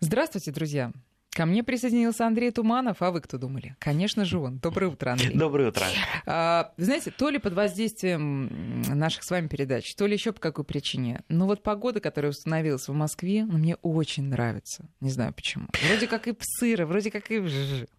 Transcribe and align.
Здравствуйте, 0.00 0.52
друзья. 0.52 0.92
Ко 1.30 1.44
мне 1.44 1.62
присоединился 1.62 2.26
Андрей 2.26 2.50
Туманов, 2.52 3.02
а 3.02 3.10
вы 3.10 3.20
кто 3.20 3.36
думали? 3.36 3.76
Конечно 3.80 4.24
же 4.24 4.38
он. 4.38 4.58
Доброе 4.58 4.88
утро, 4.88 5.10
Андрей. 5.10 5.36
Доброе 5.36 5.68
утро. 5.68 5.84
А, 6.24 6.72
знаете, 6.76 7.10
то 7.10 7.30
ли 7.30 7.38
под 7.38 7.54
воздействием 7.54 8.82
наших 8.82 9.24
с 9.24 9.30
вами 9.30 9.48
передач, 9.48 9.94
то 9.96 10.06
ли 10.06 10.14
еще 10.14 10.32
по 10.32 10.40
какой 10.40 10.64
причине. 10.64 11.22
Но 11.28 11.46
вот 11.46 11.62
погода, 11.62 12.00
которая 12.00 12.30
установилась 12.30 12.88
в 12.88 12.92
Москве, 12.92 13.44
мне 13.44 13.76
очень 13.82 14.24
нравится. 14.24 14.88
Не 15.00 15.10
знаю 15.10 15.32
почему. 15.32 15.66
Вроде 15.88 16.06
как 16.06 16.28
и 16.28 16.36
сыро, 16.40 16.86
вроде 16.86 17.10
как 17.10 17.30
и 17.30 17.38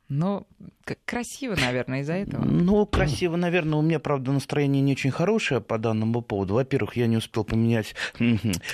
но 0.09 0.47
красиво, 1.05 1.55
наверное, 1.55 2.01
из-за 2.01 2.13
этого. 2.13 2.43
Ну, 2.43 2.85
красиво, 2.87 3.35
наверное. 3.35 3.77
У 3.77 3.81
меня, 3.81 3.99
правда, 3.99 4.31
настроение 4.31 4.81
не 4.81 4.93
очень 4.93 5.11
хорошее 5.11 5.61
по 5.61 5.77
данному 5.77 6.21
поводу. 6.21 6.55
Во-первых, 6.55 6.95
я 6.95 7.05
не 7.07 7.17
успел 7.17 7.43
поменять 7.43 7.93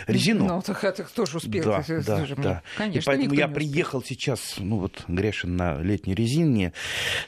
резину. 0.08 0.46
Ну, 0.48 0.62
так 0.62 0.84
это 0.84 1.04
кто 1.04 1.26
же 1.26 1.38
успел? 1.38 1.64
Да, 1.66 1.84
да, 1.88 2.26
да. 2.38 2.64
Конечно, 2.78 3.00
И 3.00 3.04
поэтому 3.04 3.34
я 3.34 3.48
приехал 3.48 4.02
сейчас, 4.02 4.56
ну 4.60 4.80
вот, 4.80 5.04
грешен 5.08 5.56
на 5.56 5.82
летней 5.82 6.16
резине. 6.16 6.74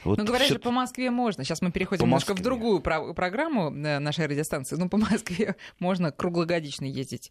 Вот 0.04 0.18
ну, 0.18 0.24
говорят 0.24 0.46
всё... 0.46 0.54
же, 0.54 0.60
по 0.60 0.70
Москве 0.70 1.10
можно. 1.10 1.44
Сейчас 1.44 1.60
мы 1.60 1.70
переходим 1.70 2.00
по 2.00 2.06
немножко 2.06 2.32
Москве. 2.32 2.42
в 2.42 2.44
другую 2.44 2.80
про- 2.80 3.12
программу 3.12 3.70
э, 3.70 3.98
нашей 3.98 4.26
радиостанции. 4.26 4.76
Ну, 4.76 4.88
по 4.88 4.96
Москве 4.96 5.56
можно 5.78 6.12
круглогодично 6.12 6.86
ездить. 6.86 7.30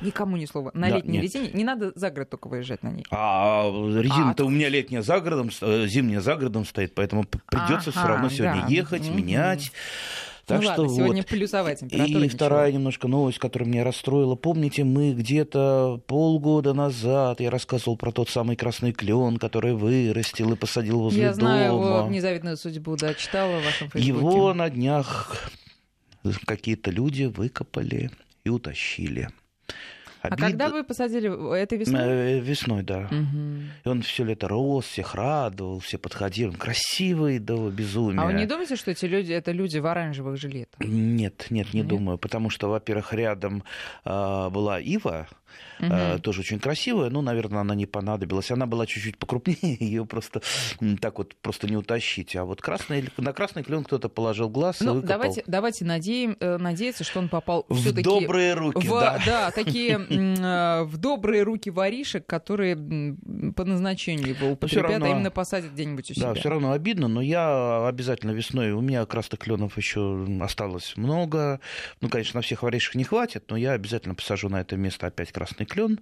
Никому 0.00 0.36
ни 0.36 0.46
слова. 0.46 0.70
На 0.74 0.88
да, 0.88 0.96
летней 0.96 1.18
нет. 1.18 1.22
резине. 1.22 1.50
Не 1.52 1.64
надо 1.64 1.92
за 1.94 2.10
город 2.10 2.30
только 2.30 2.48
выезжать 2.48 2.82
на 2.82 2.90
ней. 2.90 3.04
А 3.10 3.64
резина-то 3.68 4.44
а, 4.44 4.46
у 4.46 4.48
меня 4.48 4.68
летняя 4.68 5.02
за 5.02 5.20
городом, 5.20 5.50
э, 5.60 5.86
зимняя 6.00 6.20
за 6.20 6.36
городом 6.36 6.64
стоит, 6.64 6.94
поэтому 6.94 7.24
придется 7.24 7.90
все 7.90 8.06
равно 8.06 8.28
сегодня 8.28 8.62
да. 8.62 8.66
ехать, 8.68 9.08
угу. 9.08 9.16
менять. 9.16 9.72
Так 10.46 10.62
ну 10.62 10.72
что 10.72 10.82
ладно, 10.82 10.96
сегодня 10.96 11.22
вот. 11.22 11.26
плюсовая 11.28 11.76
температура. 11.76 12.18
И 12.18 12.22
ничего. 12.24 12.36
вторая 12.36 12.72
немножко 12.72 13.06
новость, 13.06 13.38
которая 13.38 13.68
меня 13.68 13.84
расстроила. 13.84 14.34
Помните, 14.34 14.82
мы 14.82 15.12
где-то 15.12 16.00
полгода 16.08 16.74
назад, 16.74 17.40
я 17.40 17.50
рассказывал 17.50 17.96
про 17.96 18.10
тот 18.10 18.28
самый 18.30 18.56
красный 18.56 18.92
клен, 18.92 19.36
который 19.36 19.74
вырастил 19.74 20.52
и 20.52 20.56
посадил 20.56 21.02
возле 21.02 21.22
я 21.22 21.34
дома. 21.34 21.50
Я 21.50 21.70
знаю 21.70 21.74
его 21.74 22.08
незавидную 22.10 22.56
судьбу, 22.56 22.96
да, 22.96 23.14
читала 23.14 23.60
в 23.60 23.64
вашем 23.64 23.90
фейсбуке. 23.90 24.08
Его 24.08 24.52
на 24.54 24.70
днях 24.70 25.52
какие-то 26.46 26.90
люди 26.90 27.24
выкопали 27.24 28.10
и 28.42 28.48
утащили. 28.48 29.28
Обид... 30.22 30.38
А 30.38 30.48
когда 30.48 30.68
вы 30.68 30.84
посадили? 30.84 31.56
Это 31.56 31.76
весной? 31.76 32.00
Э, 32.00 32.40
весной, 32.40 32.82
да. 32.82 33.08
Угу. 33.10 33.62
И 33.84 33.88
он 33.88 34.02
все 34.02 34.24
лето 34.24 34.48
рос, 34.48 34.84
всех 34.84 35.14
радовал, 35.14 35.80
все 35.80 35.98
подходили. 35.98 36.48
Он 36.48 36.54
красивый 36.54 37.38
до 37.38 37.70
безумия. 37.70 38.22
А 38.22 38.26
вы 38.26 38.34
не 38.34 38.46
думаете, 38.46 38.76
что 38.76 38.90
эти 38.90 39.06
люди, 39.06 39.32
это 39.32 39.52
люди 39.52 39.78
в 39.78 39.86
оранжевых 39.86 40.36
жилетах? 40.38 40.80
Нет, 40.80 41.46
нет, 41.50 41.72
не 41.72 41.80
нет? 41.80 41.88
думаю. 41.88 42.18
Потому 42.18 42.50
что, 42.50 42.68
во-первых, 42.68 43.14
рядом 43.14 43.64
э, 44.04 44.48
была 44.50 44.78
ива, 44.78 45.26
угу. 45.80 46.18
тоже 46.20 46.40
очень 46.40 46.58
красивая, 46.58 47.10
ну, 47.10 47.22
наверное, 47.22 47.60
она 47.60 47.74
не 47.74 47.86
понадобилась. 47.86 48.50
Она 48.50 48.66
была 48.66 48.86
чуть-чуть 48.86 49.18
покрупнее, 49.18 49.76
ее 49.80 50.04
просто 50.04 50.42
так 51.00 51.18
вот 51.18 51.34
просто 51.36 51.66
не 51.66 51.76
утащить. 51.76 52.36
А 52.36 52.44
вот 52.44 52.60
красный, 52.60 53.04
на 53.16 53.32
красный 53.32 53.62
клен 53.62 53.84
кто-то 53.84 54.08
положил 54.08 54.48
глаз 54.48 54.80
ну, 54.80 54.92
и 54.92 54.94
выкопал. 54.96 55.08
Давайте, 55.08 55.44
давайте 55.46 55.84
надеем, 55.84 56.36
э, 56.40 56.58
надеяться, 56.58 57.04
что 57.04 57.20
он 57.20 57.28
попал 57.28 57.66
в 57.68 57.92
добрые 58.02 58.54
руки, 58.54 58.86
в, 58.86 58.90
да. 58.90 59.20
Да, 59.24 59.50
такие 59.50 60.06
э, 60.08 60.09
в 60.10 60.96
добрые 60.96 61.42
руки 61.42 61.70
воришек, 61.70 62.26
которые 62.26 62.76
по 63.56 63.64
назначению 63.64 64.28
его 64.30 64.50
употребят, 64.52 64.90
равно, 64.90 65.06
а 65.06 65.08
именно 65.10 65.30
посадят 65.30 65.72
где-нибудь 65.72 66.10
у 66.10 66.14
себя. 66.14 66.28
Да, 66.28 66.34
все 66.34 66.48
равно 66.50 66.72
обидно, 66.72 67.08
но 67.08 67.20
я 67.20 67.86
обязательно 67.86 68.32
весной, 68.32 68.72
у 68.72 68.80
меня 68.80 69.04
красных 69.06 69.40
кленов 69.40 69.76
еще 69.76 70.26
осталось 70.40 70.96
много. 70.96 71.60
Ну, 72.00 72.08
конечно, 72.08 72.38
на 72.38 72.42
всех 72.42 72.62
воришек 72.62 72.94
не 72.94 73.04
хватит, 73.04 73.44
но 73.48 73.56
я 73.56 73.72
обязательно 73.72 74.14
посажу 74.14 74.48
на 74.48 74.60
это 74.60 74.76
место 74.76 75.06
опять 75.06 75.32
красный 75.32 75.66
клен, 75.66 76.00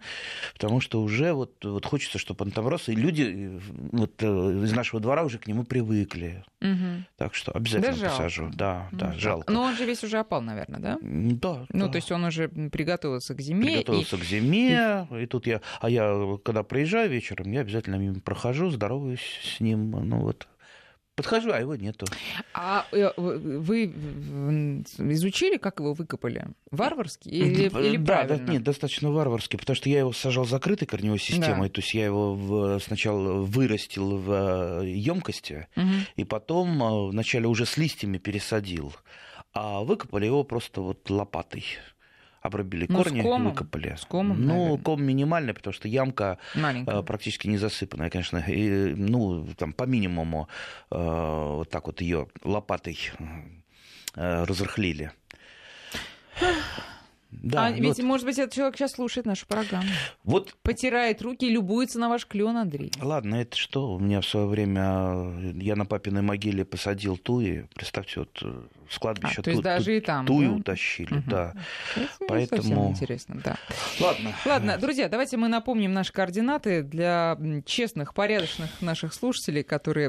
потому 0.55 0.81
что 0.81 1.03
уже 1.03 1.33
вот, 1.33 1.65
вот 1.65 1.84
хочется, 1.84 2.19
чтобы 2.19 2.45
он 2.45 2.50
там 2.50 2.67
рос, 2.69 2.89
и 2.89 2.95
люди 2.95 3.61
вот, 3.93 4.22
э, 4.22 4.27
из 4.27 4.72
нашего 4.72 5.00
двора 5.00 5.25
уже 5.25 5.39
к 5.39 5.47
нему 5.47 5.65
привыкли. 5.65 6.45
Угу. 6.61 7.05
Так 7.17 7.34
что 7.34 7.53
обязательно 7.53 7.97
да 7.97 8.09
посажу. 8.09 8.50
Да, 8.55 8.89
да, 8.93 9.12
жалко. 9.12 9.53
Но 9.53 9.62
он 9.62 9.77
же 9.77 9.84
весь 9.84 10.03
уже 10.03 10.19
опал, 10.19 10.43
наверное, 10.43 10.81
да? 10.81 10.99
Да. 11.00 11.66
Ну, 11.71 11.87
да. 11.87 11.93
то 11.93 11.97
есть 11.97 12.10
он 12.10 12.25
уже 12.25 12.49
приготовился 12.49 13.34
к 13.34 13.41
зиме. 13.41 13.84
Приготовился 14.00 14.16
и... 14.16 14.20
к 14.20 14.25
зиме, 14.25 15.09
и... 15.10 15.22
и 15.22 15.26
тут 15.26 15.47
я, 15.47 15.60
а 15.81 15.91
я, 15.91 16.38
когда 16.44 16.62
приезжаю 16.62 17.10
вечером, 17.10 17.50
я 17.53 17.60
обязательно 17.60 17.97
мимо 17.97 18.20
прохожу, 18.20 18.70
здороваюсь 18.70 19.41
с 19.56 19.60
ним, 19.60 19.91
ну 19.91 20.20
вот 20.20 20.47
Подхожу, 21.19 21.50
а 21.50 21.59
его 21.59 21.75
нету. 21.75 22.06
А 22.54 22.86
э, 22.92 23.10
вы 23.16 23.86
изучили, 23.86 25.56
как 25.56 25.81
его 25.81 25.92
выкопали? 25.92 26.47
Варварски 26.70 27.28
или, 27.28 27.62
или 27.64 27.97
да, 27.97 28.04
правильно? 28.04 28.47
Да, 28.47 28.53
нет, 28.53 28.62
достаточно 28.62 29.10
варварски, 29.10 29.56
потому 29.56 29.75
что 29.75 29.88
я 29.88 29.98
его 29.98 30.12
сажал 30.12 30.44
закрытой 30.44 30.86
корневой 30.86 31.19
системой, 31.19 31.70
да. 31.70 31.75
то 31.75 31.80
есть 31.80 31.92
я 31.92 32.04
его 32.04 32.36
в, 32.36 32.78
сначала 32.78 33.32
вырастил 33.41 34.16
в 34.19 34.84
емкости, 34.84 35.66
угу. 35.75 35.88
и 36.15 36.22
потом 36.22 36.80
э, 36.80 37.09
вначале 37.10 37.48
уже 37.48 37.66
с 37.66 37.76
листьями 37.76 38.19
пересадил, 38.19 38.94
а 39.53 39.80
выкопали 39.80 40.26
его 40.26 40.44
просто 40.44 40.82
вот 40.82 41.10
лопатой 41.10 41.65
обрубили 42.48 42.86
ну, 42.88 42.98
корни, 42.98 43.22
комом, 43.22 43.50
выкопали. 43.50 43.97
С 43.98 44.04
комом, 44.04 44.41
ну, 44.41 44.54
наверное. 44.54 44.78
ком 44.78 45.03
минимальный, 45.03 45.54
потому 45.54 45.72
что 45.72 45.88
ямка 45.88 46.38
Маленькая. 46.54 47.03
практически 47.03 47.47
не 47.47 47.59
засыпанная, 47.59 48.10
конечно. 48.10 48.38
И, 48.38 48.94
ну, 48.94 49.47
там 49.56 49.72
по 49.72 49.84
минимуму 49.84 50.48
э, 50.91 50.97
вот 50.97 51.70
так 51.70 51.86
вот 51.86 52.00
ее 52.00 52.26
лопатой 52.44 52.98
э, 54.16 54.44
разрыхлили. 54.44 55.12
Да, 57.43 57.66
а 57.66 57.71
ведь, 57.71 57.99
вот. 57.99 58.03
может 58.04 58.26
быть, 58.26 58.38
этот 58.38 58.54
человек 58.54 58.76
сейчас 58.76 58.93
слушает 58.93 59.26
нашу 59.26 59.47
программу. 59.47 59.88
Вот. 60.25 60.54
Потирает 60.62 61.22
руки 61.22 61.47
и 61.47 61.50
любуется 61.50 61.99
на 61.99 62.09
ваш 62.09 62.26
клен, 62.26 62.56
Андрей. 62.56 62.93
Ладно, 63.00 63.37
это 63.37 63.56
что? 63.56 63.94
У 63.94 63.99
меня 63.99 64.21
в 64.21 64.26
свое 64.26 64.47
время 64.47 65.32
я 65.60 65.77
на 65.77 65.87
папиной 65.87 66.22
могиле 66.22 66.65
посадил 66.65 67.16
туи. 67.16 67.66
Представьте, 67.75 68.21
вот 68.21 68.43
с 68.88 68.98
кладбища 68.98 69.41
а, 69.41 69.43
то 69.43 69.50
есть 69.50 69.60
ту, 69.60 69.65
даже 69.65 69.84
ту, 69.84 69.91
и 69.91 70.00
там, 70.00 70.27
тую 70.27 70.50
да? 70.50 70.56
утащили, 70.56 71.15
угу. 71.15 71.22
да. 71.27 71.54
Это 71.94 72.09
Поэтому... 72.27 72.91
интересно, 72.91 73.41
да. 73.44 73.56
Ладно. 74.00 74.34
Ладно, 74.47 74.78
друзья, 74.78 75.09
давайте 75.09 75.37
мы 75.37 75.48
напомним 75.48 75.93
наши 75.93 76.12
координаты 76.12 76.82
для 76.82 77.38
честных, 77.66 78.15
порядочных 78.15 78.81
наших 78.81 79.12
слушателей, 79.12 79.62
которые 79.62 80.09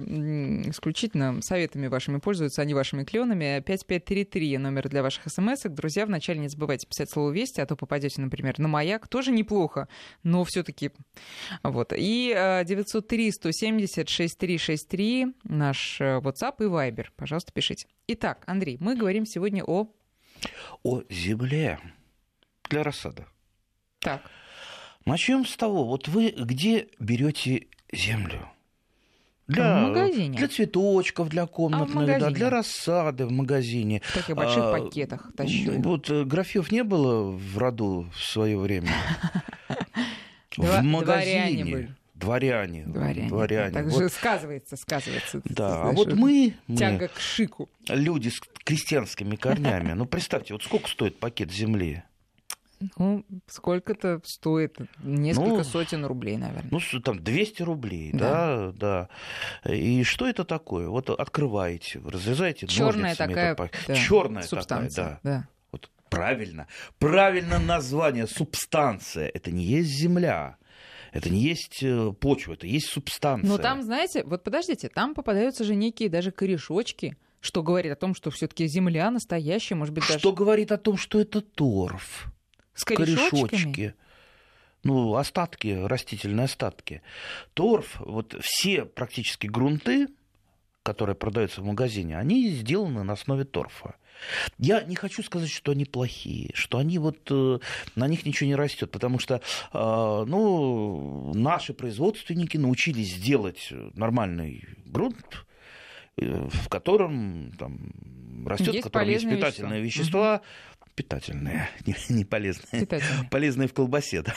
исключительно 0.70 1.42
советами 1.42 1.88
вашими 1.88 2.20
пользуются, 2.20 2.62
а 2.62 2.66
не 2.66 2.74
вашими 2.74 3.04
кленами. 3.04 3.62
5533 3.66 4.58
номер 4.58 4.88
для 4.90 5.04
ваших 5.04 5.24
смс 5.28 5.66
-ок. 5.66 5.70
Друзья, 5.70 6.06
вначале 6.06 6.40
не 6.40 6.48
забывайте 6.48 6.88
писать 6.88 7.10
слово 7.20 7.32
«Вести», 7.32 7.62
а 7.62 7.66
то 7.66 7.76
попадете, 7.76 8.22
например, 8.22 8.58
на 8.60 8.70
«Маяк». 8.70 9.08
Тоже 9.08 9.32
неплохо, 9.32 9.88
но 10.24 10.44
все 10.46 10.64
таки 10.64 10.92
Вот. 11.64 11.92
И 11.96 12.34
903-170-6363 12.36 15.24
э, 15.24 15.26
наш 15.44 16.00
э, 16.00 16.20
WhatsApp 16.20 16.56
и 16.60 16.64
Viber. 16.64 17.08
Пожалуйста, 17.16 17.52
пишите. 17.52 17.88
Итак, 18.08 18.44
Андрей, 18.48 18.78
мы 18.80 18.96
говорим 18.96 19.26
сегодня 19.26 19.64
о... 19.66 19.92
О 20.84 21.02
земле 21.10 21.80
для 22.70 22.84
рассада. 22.84 23.26
Так. 24.00 24.22
Начнем 25.06 25.46
с 25.46 25.58
того, 25.58 25.84
вот 25.86 26.08
вы 26.08 26.30
где 26.30 26.88
берете 27.00 27.68
землю? 27.92 28.48
Для, 29.50 29.80
в 29.80 29.88
магазине. 29.88 30.38
Для 30.38 30.48
цветочков, 30.48 31.30
для 31.30 31.46
комнатных, 31.48 32.16
а 32.16 32.20
да, 32.20 32.30
для 32.30 32.50
рассады 32.50 33.26
в 33.26 33.32
магазине. 33.32 34.02
В 34.06 34.14
таких 34.14 34.36
больших 34.36 34.64
а, 34.64 34.72
пакетах 34.78 35.32
тащу. 35.36 35.72
Вот 35.82 36.10
э, 36.10 36.24
графьев 36.24 36.72
не 36.72 36.84
было 36.84 37.32
в 37.32 37.58
роду 37.58 38.08
в 38.14 38.24
свое 38.24 38.58
время. 38.58 38.90
В 40.58 40.82
магазине 40.82 41.96
дворяне. 42.20 42.84
Дворяне. 42.86 43.28
дворяне. 43.30 43.72
Так 43.72 43.86
вот. 43.86 44.00
же 44.00 44.10
сказывается, 44.10 44.76
сказывается. 44.76 45.42
Да, 45.46 45.84
а 45.84 45.92
вот 45.92 46.14
мы, 46.14 46.54
тяга 46.68 47.08
к 47.08 47.20
шику. 47.20 47.70
Люди 47.88 48.30
с 48.30 48.42
крестьянскими 48.64 49.36
корнями. 49.36 49.94
Ну, 49.94 50.06
представьте, 50.06 50.54
вот 50.54 50.64
сколько 50.64 50.90
стоит 50.90 51.20
пакет 51.20 51.52
земли? 51.52 52.04
Ну, 52.98 53.26
сколько-то 53.48 54.22
стоит? 54.24 54.78
Несколько 55.04 55.50
ну, 55.50 55.64
сотен 55.64 56.06
рублей, 56.06 56.38
наверное. 56.38 56.70
Ну, 56.72 57.00
там 57.02 57.22
200 57.22 57.62
рублей, 57.64 58.12
да. 58.14 58.72
да, 58.72 59.10
да. 59.66 59.74
И 59.74 60.04
что 60.04 60.28
это 60.28 60.46
такое? 60.46 60.88
Вот 60.88 61.10
открываете, 61.10 62.00
разрезаете 62.06 62.68
Черная 62.68 63.16
такая 63.16 63.54
это, 63.54 63.70
да, 63.88 63.96
Черная 63.96 64.44
субстанция, 64.44 65.04
такая, 65.04 65.20
да. 65.24 65.32
да. 65.42 65.48
Вот 65.72 65.90
правильно. 66.10 66.68
Правильно 67.00 67.60
название 67.60 68.28
субстанция. 68.28 69.30
Это 69.34 69.52
не 69.52 69.64
есть 69.64 69.90
земля. 69.90 70.58
Это 71.12 71.30
не 71.30 71.40
есть 71.40 71.82
э, 71.82 72.14
почва, 72.20 72.54
это 72.54 72.68
есть 72.68 72.88
субстанция. 72.88 73.50
Но 73.50 73.58
там, 73.58 73.82
знаете, 73.82 74.24
вот 74.24 74.44
подождите, 74.44 74.90
там 74.90 75.16
попадаются 75.16 75.64
же 75.64 75.76
некие 75.76 76.08
даже 76.08 76.32
корешочки, 76.32 77.18
что 77.42 77.64
говорит 77.64 77.92
о 77.92 77.96
том, 77.96 78.14
что 78.14 78.30
все-таки 78.32 78.68
земля 78.68 79.10
настоящая, 79.10 79.76
может 79.76 79.94
быть, 79.94 80.08
даже... 80.08 80.20
Что 80.20 80.34
говорит 80.34 80.72
о 80.72 80.78
том, 80.78 80.98
что 80.98 81.20
это 81.20 81.42
торф. 81.42 82.32
С 82.80 82.86
корешочки. 82.86 83.94
Ну, 84.84 85.16
остатки, 85.16 85.68
растительные 85.68 86.46
остатки. 86.46 87.02
Торф, 87.54 88.00
вот 88.00 88.36
все 88.42 88.86
практически 88.86 89.48
грунты, 89.48 90.08
которые 90.84 91.16
продаются 91.16 91.62
в 91.62 91.66
магазине, 91.66 92.18
они 92.18 92.48
сделаны 92.50 93.04
на 93.04 93.14
основе 93.14 93.44
торфа. 93.44 93.96
Я 94.58 94.84
не 94.84 94.96
хочу 94.96 95.22
сказать, 95.24 95.50
что 95.50 95.74
они 95.74 95.84
плохие, 95.84 96.52
что 96.54 96.78
они 96.78 96.98
вот 96.98 97.30
э, 97.30 97.60
на 97.96 98.08
них 98.08 98.26
ничего 98.26 98.48
не 98.48 98.56
растет, 98.56 98.92
потому 98.92 99.20
что 99.20 99.36
э, 99.36 99.40
ну, 100.28 101.34
наши 101.34 101.74
производственники 101.74 102.58
научились 102.58 103.14
делать 103.16 103.72
нормальный 103.94 104.64
грунт, 104.86 105.46
э, 106.18 106.48
в 106.50 106.70
котором 106.70 107.52
там, 107.58 107.92
растет, 108.48 108.76
в 108.76 108.82
котором 108.82 109.10
есть 109.10 109.30
питательные 109.30 109.82
вещества, 109.82 110.42
вещества. 110.42 110.42
Питательные, 111.00 111.70
не, 111.86 111.96
не 112.10 112.26
полезные, 112.26 112.82
питательные. 112.82 113.30
полезные 113.30 113.68
в 113.70 113.74
колбасе, 113.74 114.22
да. 114.22 114.36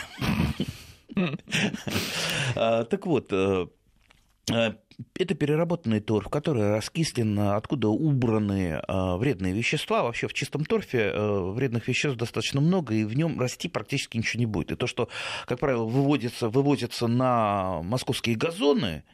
А, 2.55 2.85
так 2.85 3.07
вот, 3.07 3.33
это 5.15 5.35
переработанный 5.35 6.01
торф, 6.01 6.29
который 6.29 6.71
раскислен, 6.71 7.39
откуда 7.39 7.89
убраны 7.89 8.83
э, 8.87 9.17
вредные 9.17 9.53
вещества. 9.53 10.03
Вообще 10.03 10.29
в 10.29 10.35
чистом 10.35 10.65
торфе 10.65 11.11
э, 11.13 11.53
вредных 11.53 11.89
веществ 11.89 12.19
достаточно 12.19 12.61
много, 12.61 12.95
и 12.95 13.05
в 13.05 13.17
нем 13.17 13.41
расти 13.41 13.69
практически 13.69 14.19
ничего 14.19 14.41
не 14.41 14.47
будет. 14.47 14.73
И 14.73 14.77
то, 14.77 14.87
что, 14.87 15.09
как 15.47 15.59
правило, 15.59 15.85
выводится, 15.85 16.49
вывозится 16.49 17.07
на 17.09 17.83
московские 17.83 18.37
газоны, 18.37 19.05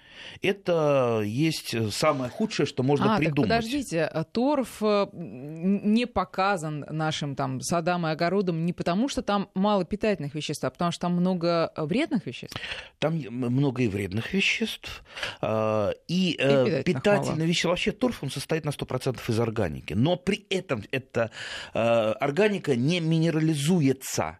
это 0.42 1.22
есть 1.24 1.74
самое 1.92 2.30
худшее, 2.30 2.66
что 2.66 2.82
можно 2.82 3.14
а, 3.14 3.18
придумать. 3.18 3.48
Так 3.48 3.58
подождите, 3.58 4.04
а 4.04 4.24
торф 4.24 4.82
э, 4.82 5.06
не 5.12 6.06
показан 6.06 6.84
нашим 6.90 7.34
там 7.34 7.60
садам 7.60 8.06
и 8.06 8.10
огородам 8.10 8.64
не 8.64 8.72
потому, 8.72 9.08
что 9.08 9.22
там 9.22 9.48
мало 9.54 9.84
питательных 9.84 10.34
веществ, 10.34 10.64
а 10.64 10.70
потому 10.70 10.92
что 10.92 11.02
там 11.02 11.14
много 11.14 11.72
вредных 11.76 12.26
веществ? 12.26 12.56
Там 12.98 13.14
много 13.14 13.82
и 13.82 13.88
вредных 13.88 14.32
веществ, 14.32 15.04
и, 15.42 15.96
и 16.08 16.82
питательные 16.84 17.46
вещества. 17.46 17.70
Вообще 17.70 17.92
торф, 17.92 18.22
он 18.22 18.30
состоит 18.30 18.64
на 18.64 18.70
100% 18.70 19.18
из 19.28 19.40
органики, 19.40 19.94
но 19.94 20.16
при 20.16 20.46
этом 20.50 20.82
эта 20.90 21.30
э, 21.74 21.78
органика 21.78 22.76
не 22.76 23.00
минерализуется. 23.00 24.38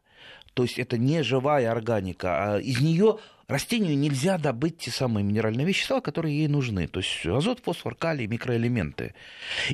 То 0.55 0.65
есть 0.65 0.79
это 0.79 0.99
не 0.99 1.23
живая 1.23 1.71
органика, 1.71 2.55
а 2.55 2.59
из 2.59 2.81
нее 2.81 3.19
растению 3.49 3.99
нельзя 3.99 4.39
добыть 4.39 4.79
те 4.79 4.91
самые 4.91 5.25
минеральные 5.25 5.67
вещества, 5.67 6.01
которые 6.01 6.39
ей 6.39 6.49
нужны. 6.49 6.87
То 6.87 7.01
есть 7.01 7.27
азот, 7.27 7.61
фосфор, 7.61 7.95
калий, 7.95 8.27
микроэлементы. 8.27 9.15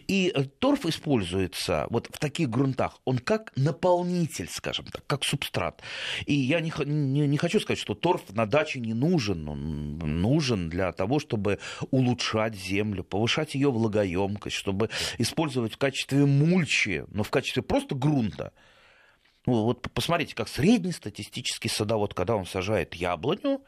И 0.07 0.33
э, 0.35 0.45
торф 0.45 0.87
используется 0.87 1.87
вот 1.91 2.09
в 2.11 2.19
таких 2.19 2.49
грунтах, 2.49 3.01
он 3.05 3.19
как 3.19 3.53
наполнитель, 3.57 4.49
скажем 4.49 4.87
так, 4.87 5.05
как 5.07 5.25
субстрат. 5.25 5.83
И 6.27 6.35
я 6.35 6.61
не, 6.61 6.73
не, 6.87 7.27
не 7.27 7.37
хочу 7.37 7.61
сказать, 7.61 7.79
что 7.79 7.95
торф 7.95 8.23
на 8.33 8.47
даче 8.47 8.81
не 8.81 8.95
нужен. 8.95 9.49
Он 9.49 9.99
нужен 9.99 10.69
для 10.69 10.93
того, 10.93 11.19
чтобы 11.19 11.59
улучшать 11.91 12.55
землю, 12.55 13.03
повышать 13.03 13.55
ее 13.55 13.71
влагоемкость, 13.71 14.57
чтобы 14.57 14.91
использовать 15.19 15.75
в 15.75 15.79
качестве 15.79 16.25
мульчи, 16.25 17.05
но 17.09 17.23
в 17.23 17.31
качестве 17.31 17.63
просто 17.63 17.95
грунта. 17.95 18.53
Ну, 19.47 19.65
вот 19.65 19.89
посмотрите, 19.93 20.35
как 20.35 20.49
среднестатистический 20.49 21.69
садовод, 21.69 22.15
когда 22.15 22.37
он 22.37 22.47
сажает 22.47 22.95
яблоню, 22.95 23.61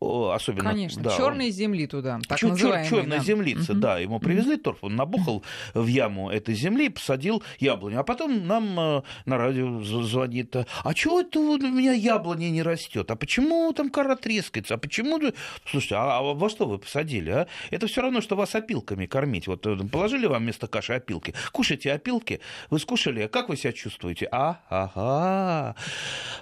особенно... 0.00 0.70
Конечно, 0.70 1.02
да, 1.02 1.16
черной 1.16 1.50
земли 1.50 1.86
туда, 1.86 2.20
так 2.26 2.38
чер- 2.38 2.48
называемой. 2.48 2.88
Черной 2.88 3.18
да. 3.18 3.24
землицы, 3.24 3.72
угу. 3.72 3.80
да. 3.80 3.98
Ему 3.98 4.18
привезли 4.18 4.56
торф, 4.56 4.78
он 4.82 4.96
набухал 4.96 5.44
в 5.74 5.86
яму 5.86 6.30
этой 6.30 6.54
земли, 6.54 6.88
посадил 6.88 7.42
яблоню. 7.58 8.00
А 8.00 8.02
потом 8.02 8.46
нам 8.46 8.80
э, 8.80 9.02
на 9.26 9.36
радио 9.36 9.82
звонит, 9.82 10.56
а 10.56 10.94
чего 10.94 11.20
это 11.20 11.38
у 11.38 11.58
меня 11.58 11.92
яблони 11.92 12.46
не 12.46 12.62
растет? 12.62 13.10
А 13.10 13.16
почему 13.16 13.72
там 13.72 13.90
кора 13.90 14.16
трескается? 14.16 14.74
А 14.74 14.78
почему... 14.78 15.20
Слушайте, 15.66 15.96
а, 15.96 16.18
а 16.18 16.22
во 16.22 16.48
что 16.48 16.66
вы 16.66 16.78
посадили, 16.78 17.30
а? 17.30 17.46
Это 17.70 17.86
все 17.86 18.00
равно, 18.00 18.22
что 18.22 18.36
вас 18.36 18.54
опилками 18.54 19.04
кормить. 19.06 19.46
Вот 19.48 19.66
э, 19.66 19.76
положили 19.90 20.26
вам 20.26 20.42
вместо 20.42 20.66
каши 20.66 20.94
опилки. 20.94 21.34
Кушайте 21.52 21.92
опилки, 21.92 22.40
вы 22.70 22.78
скушали, 22.78 23.26
как 23.26 23.50
вы 23.50 23.56
себя 23.56 23.72
чувствуете? 23.72 24.28
А, 24.32 24.60
ага. 24.70 25.76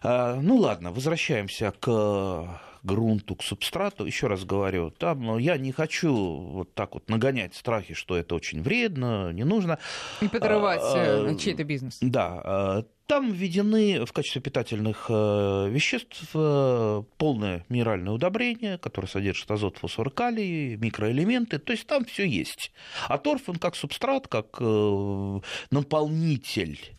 А, 0.02 0.40
ну 0.40 0.56
ладно, 0.56 0.93
возвращаемся 0.93 1.72
к 1.81 2.61
грунту, 2.82 3.36
к 3.36 3.42
субстрату. 3.42 4.04
Еще 4.04 4.26
раз 4.26 4.44
говорю, 4.44 4.90
там 4.90 5.22
ну, 5.22 5.38
я 5.38 5.56
не 5.56 5.72
хочу 5.72 6.12
вот 6.12 6.75
так 6.75 6.94
вот 6.94 7.08
нагонять 7.08 7.54
страхи, 7.54 7.94
что 7.94 8.16
это 8.16 8.34
очень 8.34 8.62
вредно, 8.62 9.32
не 9.32 9.44
нужно. 9.44 9.78
И 10.20 10.28
подрывать 10.28 10.80
а, 10.82 11.30
э, 11.30 11.36
чей-то 11.36 11.64
бизнес. 11.64 11.98
Да. 12.00 12.84
Там 13.06 13.32
введены 13.32 14.04
в 14.04 14.12
качестве 14.12 14.42
питательных 14.42 15.06
э, 15.08 15.69
веществ 15.70 16.28
э, 16.34 17.02
полное 17.16 17.64
минеральное 17.70 18.12
удобрение, 18.12 18.76
которое 18.76 19.06
содержит 19.06 19.50
азот, 19.50 19.78
фосфор, 19.78 20.10
калий, 20.10 20.76
микроэлементы. 20.76 21.58
То 21.58 21.72
есть 21.72 21.86
там 21.86 22.04
все 22.04 22.26
есть. 22.26 22.70
А 23.08 23.16
торф, 23.16 23.48
он 23.48 23.56
как 23.56 23.76
субстрат, 23.76 24.28
как 24.28 24.60
наполнитель 25.70 26.98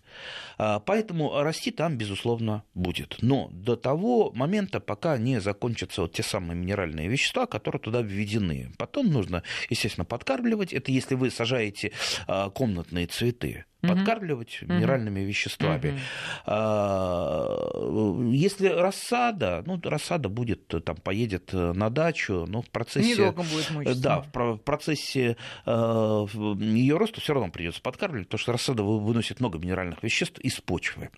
поэтому 0.58 1.42
расти 1.42 1.72
там, 1.72 1.98
безусловно, 1.98 2.64
будет. 2.74 3.18
Но 3.22 3.50
до 3.52 3.76
того 3.76 4.32
момента, 4.34 4.80
пока 4.80 5.18
не 5.18 5.40
закончатся 5.40 6.02
вот 6.02 6.14
те 6.14 6.24
самые 6.24 6.58
минеральные 6.58 7.08
вещества, 7.08 7.46
которые 7.46 7.82
туда 7.82 8.02
введены. 8.02 8.72
Потом 8.78 9.08
нужно, 9.08 9.44
естественно, 9.70 10.06
подкармливать. 10.06 10.74
Это 10.74 10.92
если 10.92 11.16
вы 11.16 11.32
сажаете 11.32 11.92
а, 12.28 12.50
комнатные 12.50 13.08
цветы 13.08 13.66
подкармливать 13.82 14.62
угу. 14.62 14.74
минеральными 14.74 15.22
веществами. 15.22 16.00
Угу. 16.46 18.32
Если 18.32 18.68
рассада, 18.68 19.64
ну, 19.66 19.80
рассада 19.84 20.30
будет, 20.30 20.68
там, 20.84 20.98
поедет 20.98 21.54
на 21.54 21.90
дачу, 21.90 22.46
но 22.48 22.62
в 22.62 22.70
процессе... 22.70 23.12
Недолго 23.12 23.44
будет 23.44 23.72
мучиться. 23.72 24.02
Да, 24.02 24.22
в 24.22 24.58
процессе 24.58 25.38
э, 25.66 26.26
ее 26.60 26.98
роста 26.98 27.22
все 27.22 27.34
равно 27.34 27.52
придется 27.52 27.82
подкармливать, 27.82 28.28
потому 28.28 28.40
что 28.40 28.52
рассада 28.52 28.84
выносит 28.84 29.40
много 29.40 29.58
минеральных 29.60 30.04
веществ 30.04 30.40
из 30.40 30.60
почвы. 30.60 31.10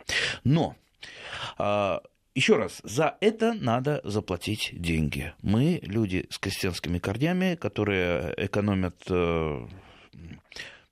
Но 0.43 0.75
а, 1.57 2.01
еще 2.33 2.55
раз, 2.55 2.79
за 2.83 3.17
это 3.19 3.53
надо 3.53 3.99
заплатить 4.05 4.69
деньги. 4.71 5.33
Мы 5.41 5.79
люди 5.83 6.27
с 6.29 6.37
крестьянскими 6.37 6.97
корнями, 6.97 7.55
которые 7.55 8.33
экономят 8.37 8.95
э, 9.09 9.67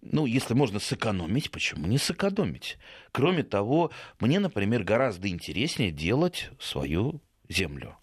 ну, 0.02 0.26
если 0.26 0.54
можно 0.54 0.80
сэкономить, 0.80 1.52
почему 1.52 1.88
не 1.88 1.98
сэкономить? 1.98 2.78
Кроме 3.12 3.44
того, 3.44 3.92
мне, 4.20 4.40
например, 4.40 4.84
гораздо 4.84 5.28
интереснее 5.28 5.92
делать 5.92 6.50
свою 6.60 7.22
землю. 7.50 7.98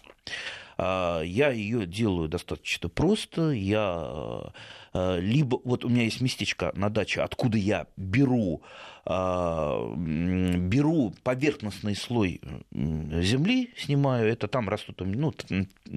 А, 0.77 1.23
я 1.23 1.51
ее 1.51 1.87
делаю 1.87 2.29
достаточно 2.29 2.89
просто. 2.89 3.51
Я 3.51 4.53
э, 4.93 5.21
либо 5.21 5.61
вот 5.65 5.85
у 5.85 5.89
меня 5.89 6.03
есть 6.03 6.21
местечко 6.21 6.73
на 6.75 6.91
даче, 6.91 7.23
откуда 7.23 7.57
я 7.57 7.87
беру 7.97 8.63
а, 8.63 8.96
беру 9.07 11.15
поверхностный 11.23 11.95
слой 11.95 12.41
земли, 12.73 13.71
снимаю, 13.77 14.29
это 14.29 14.49
там 14.49 14.69
растут, 14.69 15.01
ну, 15.01 15.33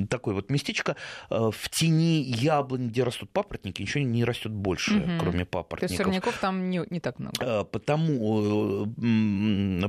такое 0.10 0.36
вот 0.36 0.52
местечко, 0.52 0.96
а, 1.30 1.50
в 1.52 1.70
тени 1.70 2.22
яблонь, 2.22 2.90
где 2.90 3.04
растут 3.04 3.30
папоротники, 3.31 3.81
ничего 3.81 4.04
не 4.04 4.24
растет 4.24 4.52
больше, 4.52 4.98
угу. 4.98 5.10
кроме 5.19 5.45
папоротников. 5.45 5.80
То 5.80 5.86
есть 5.86 5.98
сорняков 5.98 6.38
там 6.40 6.69
не, 6.69 6.83
не 6.90 7.00
так 7.00 7.19
много? 7.19 7.36
А, 7.42 7.64
потому, 7.64 8.86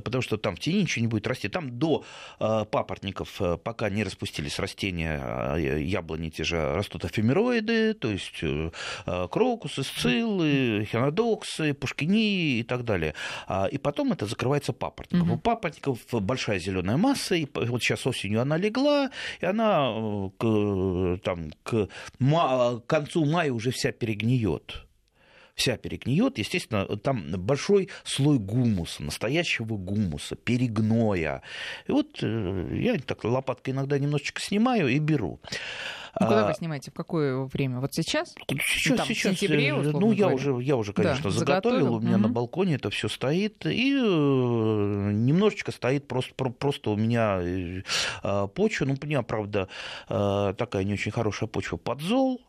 потому 0.03 0.23
что 0.23 0.39
там 0.39 0.57
в 0.57 0.61
тени 0.61 0.83
ничего 0.83 1.03
не 1.03 1.09
будет 1.09 1.27
расти. 1.27 1.49
Там 1.49 1.79
до 1.79 2.05
папоротников, 2.39 3.41
пока 3.63 3.91
не 3.91 4.05
распустились 4.05 4.59
растения, 4.59 5.57
яблони 5.57 6.31
те 6.31 6.45
же 6.45 6.75
растут 6.75 7.05
эфемероиды, 7.05 7.95
то 7.95 8.11
есть 8.11 8.39
э, 8.43 8.71
крокусы, 9.31 9.83
сциллы, 9.83 10.87
хинодоксы, 10.91 11.75
пушкини 11.75 12.59
и 12.59 12.63
так 12.63 12.85
далее. 12.85 13.10
А, 13.47 13.67
и 13.67 13.79
потом 13.79 14.13
это 14.13 14.27
закрывается 14.27 14.73
папоротником. 14.73 15.31
Угу. 15.31 15.39
У 15.39 15.41
папоротников 15.41 15.99
большая 16.13 16.59
зеленая 16.59 16.97
масса, 16.97 17.35
и 17.35 17.47
вот 17.55 17.83
сейчас 17.83 18.07
осенью 18.07 18.41
она 18.41 18.57
легла, 18.57 19.11
и 19.41 19.47
она 19.47 19.93
э, 19.95 20.31
к, 20.39 21.23
там, 21.23 21.51
к, 21.63 21.89
к 22.19 22.87
концу 22.87 23.25
мая 23.25 23.53
уже 23.53 23.71
вся 23.71 23.93
перегниет 23.93 24.87
вся 25.61 25.77
перегниет, 25.77 26.39
естественно, 26.39 26.87
там 26.97 27.31
большой 27.33 27.91
слой 28.03 28.39
гумуса, 28.39 29.03
настоящего 29.03 29.77
гумуса, 29.77 30.35
перегноя. 30.35 31.43
И 31.87 31.93
вот 31.93 32.19
э, 32.23 32.79
я 32.81 32.99
так 32.99 33.25
лопаткой 33.25 33.75
иногда 33.75 33.99
немножечко 33.99 34.41
снимаю 34.41 34.89
и 34.89 34.99
беру. 34.99 35.39
Ну, 36.19 36.27
куда 36.27 36.45
вы 36.45 36.51
а, 36.51 36.55
снимаете? 36.55 36.91
В 36.91 36.95
какое 36.95 37.45
время? 37.45 37.81
Вот 37.81 37.95
сейчас? 37.95 38.35
Сейчас, 38.59 38.99
Там, 38.99 39.07
сейчас. 39.07 39.35
В 39.35 39.39
сентябре, 39.39 39.69
э, 39.69 39.83
ну, 39.93 40.13
я 40.13 40.29
уже, 40.29 40.59
я 40.63 40.77
уже, 40.77 40.93
конечно, 40.93 41.25
да, 41.25 41.31
заготовил. 41.31 41.79
заготовил. 41.79 41.95
У 41.97 42.01
меня 42.01 42.17
угу. 42.17 42.23
на 42.23 42.29
балконе 42.29 42.75
это 42.75 42.91
все 42.91 43.09
стоит. 43.09 43.67
И 43.67 43.93
э, 43.93 45.11
немножечко 45.13 45.73
стоит 45.73 46.09
просто, 46.09 46.35
просто 46.35 46.91
у 46.91 46.97
меня 46.97 47.41
э, 47.43 48.49
почва. 48.55 48.87
Ну, 48.87 48.97
у 49.01 49.07
меня, 49.07 49.23
правда, 49.23 49.69
такая 50.09 50.85
не 50.85 50.95
очень 50.95 51.13
хорошая 51.13 51.49
почва 51.49 51.77
подзол 51.77 52.41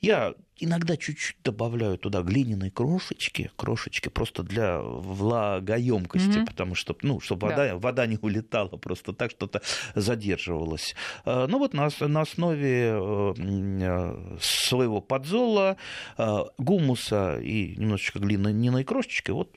Я 0.00 0.34
иногда 0.58 0.96
чуть-чуть 0.96 1.36
добавляю 1.44 1.98
туда 1.98 2.22
глиняные 2.22 2.70
крошечки, 2.70 3.50
крошечки 3.56 4.08
просто 4.08 4.42
для 4.42 4.80
влагоемкости, 4.80 6.38
mm-hmm. 6.38 6.46
потому 6.46 6.74
что, 6.74 6.96
ну, 7.02 7.20
чтобы 7.20 7.48
да. 7.48 7.56
вода, 7.56 7.76
вода 7.76 8.06
не 8.06 8.18
улетала 8.20 8.76
просто 8.76 9.12
так, 9.12 9.30
что-то 9.30 9.62
задерживалось. 9.94 10.94
А, 11.24 11.46
ну 11.46 11.58
вот 11.58 11.74
на, 11.74 11.88
на 12.00 12.20
основе 12.22 12.98
э, 12.98 14.38
своего 14.40 15.00
подзола, 15.00 15.76
э, 16.16 16.38
гумуса 16.58 17.38
и 17.40 17.76
немножечко 17.76 18.18
глиняной 18.18 18.84
крошечки, 18.84 19.30
вот 19.30 19.54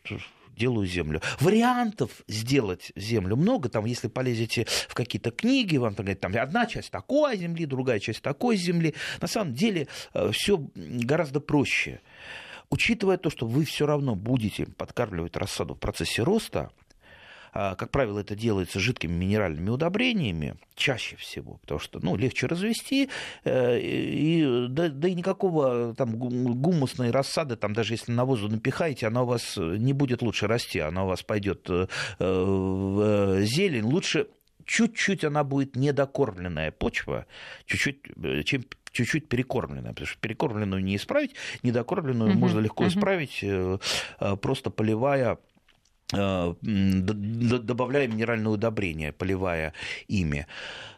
делаю 0.60 0.86
землю. 0.86 1.22
Вариантов 1.40 2.12
сделать 2.28 2.92
землю 2.96 3.36
много. 3.36 3.70
Там, 3.70 3.86
если 3.86 4.08
полезете 4.10 4.66
в 4.88 4.94
какие-то 4.94 5.32
книги, 5.32 5.78
вам 5.78 5.96
там 5.96 6.06
говорят, 6.06 6.20
там 6.20 6.36
одна 6.38 6.66
часть 6.68 6.92
такой 6.92 7.38
земли, 7.38 7.66
другая 7.66 8.00
часть 8.00 8.22
такой 8.22 8.58
земли. 8.58 8.94
На 9.22 9.28
самом 9.28 9.54
деле 9.54 9.88
э, 10.14 10.32
все 10.32 10.62
гораздо 10.76 11.40
проще. 11.40 12.02
Учитывая 12.70 13.18
то, 13.18 13.30
что 13.32 13.48
вы 13.48 13.66
все 13.66 13.88
равно 13.88 14.16
будете 14.16 14.66
подкармливать 14.66 15.36
рассаду 15.38 15.74
в 15.74 15.80
процессе 15.80 16.22
роста, 16.22 16.70
как 17.54 17.92
правило, 17.92 18.20
это 18.20 18.36
делается 18.36 18.80
жидкими 18.80 19.14
минеральными 19.14 19.70
удобрениями, 19.70 20.56
чаще 20.80 21.16
всего, 21.18 21.58
потому 21.58 21.80
что 21.80 22.00
ну, 22.02 22.16
легче 22.16 22.48
развести, 22.48 23.10
э, 23.44 23.80
и, 23.80 24.68
да, 24.70 24.90
да 24.90 25.08
и 25.08 25.14
никакого 25.14 25.94
там 25.96 26.16
гумусной 26.16 27.12
рассады, 27.12 27.56
там, 27.56 27.74
даже 27.74 27.94
если 27.94 28.12
навозу 28.12 28.48
напихаете, 28.48 29.08
она 29.08 29.24
у 29.24 29.26
вас 29.26 29.58
не 29.58 29.94
будет 29.94 30.22
лучше 30.22 30.48
расти, 30.48 30.80
она 30.80 31.04
у 31.04 31.08
вас 31.08 31.22
пойдет 31.22 31.70
э, 31.70 31.88
в 32.20 33.42
зелень. 33.44 33.84
Лучше 33.84 34.28
чуть-чуть 34.66 35.24
она 35.24 35.44
будет 35.44 35.76
недокормленная 35.76 36.72
почва, 36.72 37.26
чуть-чуть, 37.66 38.00
э, 38.24 38.44
чем 38.44 38.64
чуть-чуть 38.92 39.30
перекормленная, 39.30 39.92
потому 39.92 40.08
что 40.08 40.20
перекормленную 40.20 40.84
не 40.84 40.96
исправить, 40.96 41.36
недокормленную 41.62 42.32
uh-huh, 42.32 42.38
можно 42.38 42.60
легко 42.60 42.86
uh-huh. 42.86 42.88
исправить, 42.88 44.42
просто 44.42 44.72
поливая 44.72 45.38
Э, 45.38 45.49
добавляя 46.12 48.08
минеральное 48.08 48.52
удобрение, 48.52 49.12
поливая 49.12 49.74
ими. 50.08 50.48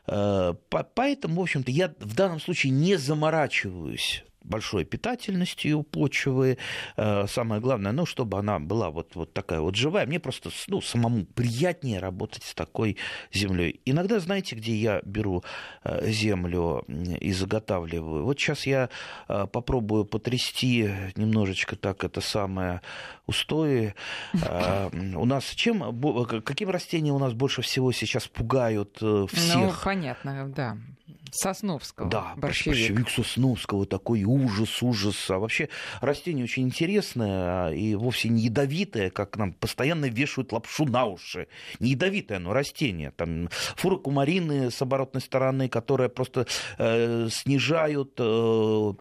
Э, 0.08 0.54
поэтому, 0.96 1.36
в 1.36 1.42
общем-то, 1.42 1.72
я 1.72 1.94
в 2.00 2.16
данном 2.16 2.40
случае 2.40 2.72
не 2.72 2.96
заморачиваюсь 2.96 4.24
большой 4.44 4.86
питательностью 4.86 5.84
почвы. 5.84 6.58
Э, 6.98 7.26
самое 7.28 7.62
главное, 7.62 7.92
ну, 7.92 8.06
чтобы 8.06 8.38
она 8.38 8.60
была 8.60 8.90
вот, 8.90 9.16
вот 9.16 9.34
такая 9.34 9.62
вот 9.62 9.76
живая. 9.76 10.06
Мне 10.06 10.20
просто 10.20 10.50
ну, 10.68 10.82
самому 10.82 11.26
приятнее 11.26 12.00
работать 12.00 12.44
с 12.44 12.54
такой 12.54 12.98
землей. 13.32 13.82
Иногда, 13.86 14.20
знаете, 14.20 14.56
где 14.56 14.76
я 14.76 15.02
беру 15.04 15.44
э, 15.84 16.10
землю 16.12 16.84
и 16.88 17.32
заготавливаю? 17.32 18.26
Вот 18.26 18.40
сейчас 18.40 18.66
я 18.66 18.90
э, 19.28 19.48
попробую 19.52 20.06
потрясти 20.06 20.90
немножечко 21.16 21.76
так 21.76 22.04
это 22.04 22.22
самое 22.22 22.82
устои. 23.28 23.94
У 24.34 25.26
нас 25.26 25.46
чем, 25.46 26.02
каким 26.44 26.70
растением 26.70 27.16
у 27.16 27.20
нас 27.20 27.34
больше 27.34 27.62
всего 27.62 27.92
сейчас 27.92 28.28
пугают 28.28 28.98
всех? 28.98 29.56
Ну, 29.56 29.72
понятно, 29.84 30.52
да. 30.56 30.78
Сосновского. 31.32 32.10
Да, 32.10 32.34
борщевик. 32.38 32.78
борщевик 32.78 33.10
Сосновского, 33.10 33.86
такой 33.86 34.24
ужас, 34.24 34.82
ужас. 34.84 35.30
А 35.30 35.40
вообще 35.40 35.70
растение 36.02 36.44
очень 36.44 36.64
интересное 36.64 37.72
и 37.72 37.96
вовсе 37.96 38.30
не 38.30 38.44
ядовитое, 38.44 39.10
как 39.10 39.38
нам 39.38 39.54
постоянно 39.54 40.06
вешают 40.06 40.52
лапшу 40.52 40.86
на 40.86 41.06
уши. 41.06 41.48
Не 41.80 41.92
ядовитое 41.92 42.38
оно 42.38 42.54
растение. 42.54 43.12
Там 43.12 43.50
фурокумарины 43.76 44.72
с 44.72 44.82
оборотной 44.82 45.22
стороны, 45.22 45.70
которые 45.70 46.10
просто 46.10 46.48
э, 46.78 47.30
снижают 47.32 48.14
э, 48.20 48.94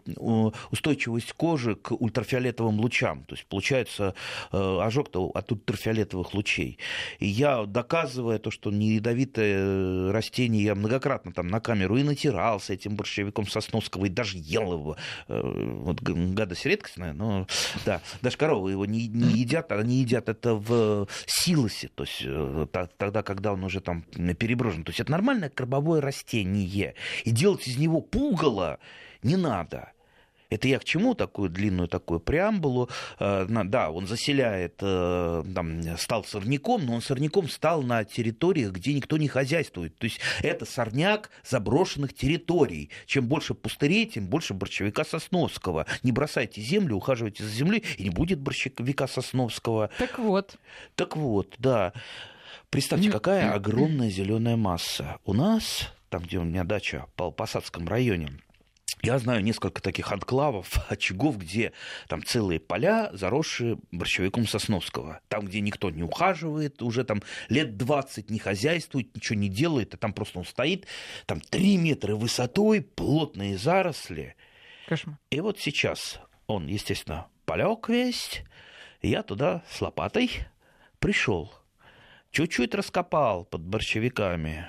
устойчивость 0.71 1.33
кожи 1.33 1.75
к 1.75 1.91
ультрафиолетовым 1.91 2.79
лучам. 2.79 3.23
То 3.25 3.35
есть 3.35 3.45
получается 3.47 4.15
э, 4.51 4.79
ожог 4.81 5.09
от 5.11 5.51
ультрафиолетовых 5.51 6.33
лучей. 6.33 6.77
И 7.19 7.27
я, 7.27 7.65
доказывая 7.65 8.39
то, 8.39 8.51
что 8.51 8.71
не 8.71 8.95
ядовитое 8.95 10.11
растение, 10.11 10.63
я 10.63 10.75
многократно 10.75 11.33
там 11.33 11.47
на 11.47 11.59
камеру 11.59 11.97
и 11.97 12.03
на 12.03 12.15
натирался 12.21 12.73
этим 12.73 12.95
борщевиком 12.95 13.47
Сосновского 13.47 14.05
и 14.05 14.09
даже 14.09 14.37
ел 14.37 14.73
его. 14.73 14.97
Э, 15.27 15.41
вот 15.43 16.01
гадость 16.01 16.65
редкостная, 16.65 17.13
но 17.13 17.47
да, 17.85 18.01
даже 18.21 18.37
коровы 18.37 18.71
его 18.71 18.85
не, 18.85 19.07
не 19.07 19.39
едят, 19.39 19.71
они 19.71 19.97
едят 19.97 20.29
это 20.29 20.53
в 20.55 21.07
силосе, 21.25 21.89
то 21.95 22.03
есть 22.03 22.21
э, 22.23 22.67
тогда, 22.97 23.23
когда 23.23 23.53
он 23.53 23.63
уже 23.63 23.81
там 23.81 24.03
переброшен. 24.03 24.83
То 24.83 24.89
есть 24.89 24.99
это 24.99 25.11
нормальное 25.11 25.49
кормовое 25.49 26.01
растение. 26.01 26.95
И 27.23 27.31
делать 27.31 27.67
из 27.67 27.77
него 27.77 28.01
пугало 28.01 28.79
не 29.23 29.35
надо. 29.35 29.91
Это 30.51 30.67
я 30.67 30.79
к 30.79 30.83
чему 30.83 31.15
такую 31.15 31.49
длинную 31.49 31.87
такую 31.87 32.19
преамбулу? 32.19 32.89
Э, 33.19 33.47
да, 33.47 33.89
он 33.89 34.05
заселяет, 34.05 34.75
э, 34.81 35.43
там, 35.55 35.97
стал 35.97 36.25
сорняком, 36.25 36.85
но 36.85 36.95
он 36.95 37.01
сорняком 37.01 37.49
стал 37.49 37.81
на 37.81 38.03
территориях, 38.03 38.73
где 38.73 38.93
никто 38.93 39.17
не 39.17 39.29
хозяйствует. 39.29 39.95
То 39.95 40.03
есть 40.03 40.19
это 40.43 40.65
сорняк 40.65 41.31
заброшенных 41.49 42.13
территорий. 42.13 42.89
Чем 43.05 43.27
больше 43.27 43.53
пустырей, 43.53 44.05
тем 44.05 44.27
больше 44.27 44.53
борщевика 44.53 45.05
Сосновского. 45.05 45.85
Не 46.03 46.11
бросайте 46.11 46.61
землю, 46.61 46.97
ухаживайте 46.97 47.43
за 47.43 47.49
землей, 47.49 47.83
и 47.97 48.03
не 48.03 48.09
будет 48.09 48.39
борщевика 48.39 49.07
Сосновского. 49.07 49.89
Так 49.97 50.19
вот. 50.19 50.57
Так 50.95 51.15
вот, 51.15 51.55
да. 51.59 51.93
Представьте, 52.69 53.09
какая 53.09 53.53
огромная 53.53 54.09
зеленая 54.09 54.57
масса. 54.57 55.17
У 55.25 55.33
нас, 55.33 55.93
там, 56.09 56.23
где 56.23 56.39
у 56.39 56.43
меня 56.43 56.65
дача, 56.65 57.05
по 57.15 57.31
Посадском 57.31 57.87
районе, 57.87 58.31
я 59.03 59.17
знаю 59.17 59.43
несколько 59.43 59.81
таких 59.81 60.11
анклавов, 60.11 60.69
очагов, 60.89 61.37
где 61.37 61.73
там 62.07 62.23
целые 62.23 62.59
поля, 62.59 63.09
заросшие 63.13 63.77
борщевиком 63.91 64.47
Сосновского. 64.47 65.21
Там, 65.27 65.45
где 65.45 65.59
никто 65.59 65.89
не 65.89 66.03
ухаживает, 66.03 66.81
уже 66.81 67.03
там 67.03 67.21
лет 67.49 67.77
20 67.77 68.29
не 68.29 68.39
хозяйствует, 68.39 69.15
ничего 69.15 69.39
не 69.39 69.49
делает, 69.49 69.93
а 69.93 69.97
там 69.97 70.13
просто 70.13 70.39
он 70.39 70.45
стоит, 70.45 70.85
там 71.25 71.41
3 71.41 71.77
метра 71.77 72.15
высотой, 72.15 72.81
плотные 72.81 73.57
заросли. 73.57 74.35
Кошмар. 74.87 75.17
И 75.29 75.39
вот 75.39 75.59
сейчас 75.59 76.19
он, 76.47 76.67
естественно, 76.67 77.27
полег 77.45 77.89
весь, 77.89 78.43
я 79.01 79.23
туда 79.23 79.63
с 79.69 79.81
лопатой 79.81 80.31
пришел. 80.99 81.51
Чуть-чуть 82.31 82.75
раскопал 82.75 83.45
под 83.45 83.61
борщевиками, 83.61 84.67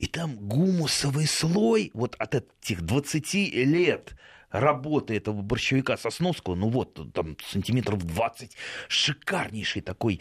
и 0.00 0.06
там 0.06 0.36
гумусовый 0.36 1.26
слой 1.26 1.90
вот 1.92 2.16
от 2.18 2.34
этих 2.34 2.80
20 2.82 3.34
лет 3.66 4.14
работы 4.50 5.14
этого 5.14 5.42
борщевика 5.42 5.96
Сосновского, 5.98 6.54
ну 6.54 6.70
вот, 6.70 6.98
там 7.12 7.36
сантиметров 7.46 8.02
20, 8.02 8.56
шикарнейший 8.88 9.82
такой 9.82 10.20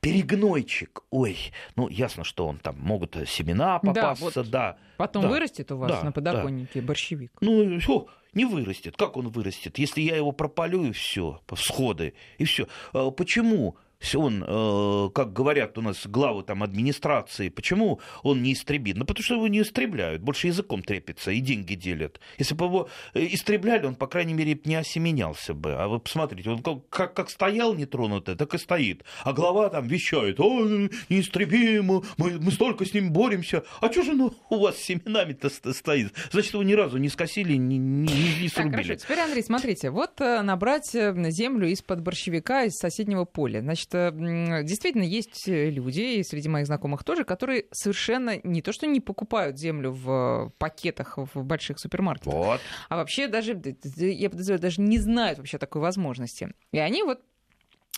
перегнойчик. 0.00 1.02
Ой, 1.10 1.38
ну 1.74 1.88
ясно, 1.88 2.22
что 2.22 2.46
он 2.46 2.58
там 2.58 2.78
могут 2.78 3.16
семена 3.26 3.78
попасться, 3.78 4.30
да. 4.30 4.40
Вот 4.42 4.50
да 4.50 4.78
потом 4.96 5.22
да, 5.22 5.28
вырастет 5.28 5.72
у 5.72 5.76
вас 5.76 5.90
да, 5.90 6.02
на 6.02 6.12
подоконнике 6.12 6.80
да. 6.80 6.86
борщевик. 6.86 7.32
Ну, 7.40 7.78
все, 7.80 8.06
не 8.34 8.44
вырастет. 8.44 8.96
Как 8.96 9.16
он 9.16 9.28
вырастет? 9.28 9.78
Если 9.78 10.02
я 10.02 10.16
его 10.16 10.32
пропалю, 10.32 10.84
и 10.84 10.92
все, 10.92 11.40
всходы, 11.52 12.14
и 12.38 12.44
все. 12.44 12.68
А 12.92 13.10
почему? 13.10 13.76
Он, 14.14 14.44
э, 14.46 15.10
как 15.14 15.32
говорят 15.32 15.78
у 15.78 15.82
нас 15.82 16.06
главы 16.06 16.42
там 16.42 16.62
администрации, 16.62 17.48
почему 17.48 18.00
он 18.22 18.42
не 18.42 18.52
истребит? 18.52 18.96
Ну, 18.96 19.04
потому 19.04 19.24
что 19.24 19.34
его 19.34 19.48
не 19.48 19.62
истребляют, 19.62 20.22
больше 20.22 20.48
языком 20.48 20.82
трепится 20.82 21.30
и 21.30 21.40
деньги 21.40 21.74
делят. 21.74 22.20
Если 22.38 22.54
бы 22.54 22.66
его 22.66 22.88
э, 23.14 23.26
истребляли, 23.30 23.86
он, 23.86 23.94
по 23.94 24.06
крайней 24.06 24.34
мере, 24.34 24.58
не 24.64 24.74
осеменялся 24.74 25.54
бы. 25.54 25.74
А 25.74 25.88
вы 25.88 26.00
посмотрите, 26.00 26.50
он 26.50 26.62
как, 26.62 27.14
как 27.14 27.30
стоял 27.30 27.74
нетронутый, 27.74 28.36
так 28.36 28.54
и 28.54 28.58
стоит. 28.58 29.04
А 29.22 29.32
глава 29.32 29.68
там 29.70 29.86
вещает, 29.86 30.38
о, 30.38 30.88
неистребимо, 31.08 32.02
мы, 32.16 32.38
мы 32.38 32.52
столько 32.52 32.84
с 32.84 32.92
ним 32.92 33.12
боремся. 33.12 33.64
А 33.80 33.90
что 33.90 34.02
же 34.02 34.12
ну, 34.12 34.34
у 34.50 34.58
вас 34.58 34.76
с 34.76 34.82
семенами-то 34.82 35.50
стоит? 35.72 36.12
Значит, 36.30 36.52
его 36.52 36.62
ни 36.62 36.74
разу 36.74 36.98
не 36.98 37.08
скосили, 37.08 37.54
не, 37.54 37.78
не, 37.78 38.42
не 38.42 38.48
срубили. 38.48 38.76
Так, 38.76 38.84
хорошо. 38.86 38.94
Теперь, 38.96 39.20
Андрей, 39.20 39.42
смотрите, 39.42 39.90
вот 39.90 40.20
э, 40.20 40.42
набрать 40.42 40.90
землю 40.92 41.68
из-под 41.68 42.02
борщевика 42.02 42.64
из 42.64 42.74
соседнего 42.74 43.24
поля. 43.24 43.60
Значит, 43.60 43.83
действительно 43.90 45.02
есть 45.02 45.48
э, 45.48 45.70
люди, 45.70 46.18
и 46.18 46.22
среди 46.22 46.48
моих 46.48 46.66
знакомых 46.66 47.04
тоже, 47.04 47.24
которые 47.24 47.66
совершенно 47.72 48.40
не 48.42 48.62
то, 48.62 48.72
что 48.72 48.86
не 48.86 49.00
покупают 49.00 49.58
землю 49.58 49.92
в 49.92 50.52
пакетах 50.58 51.18
в 51.18 51.42
больших 51.42 51.78
супермаркетах, 51.78 52.34
вот. 52.34 52.60
а 52.88 52.96
вообще 52.96 53.28
даже, 53.28 53.60
я 53.96 54.30
подозреваю, 54.30 54.60
даже 54.60 54.80
не 54.80 54.98
знают 54.98 55.38
вообще 55.38 55.58
такой 55.58 55.82
возможности. 55.82 56.52
И 56.72 56.78
они 56.78 57.02
вот 57.02 57.20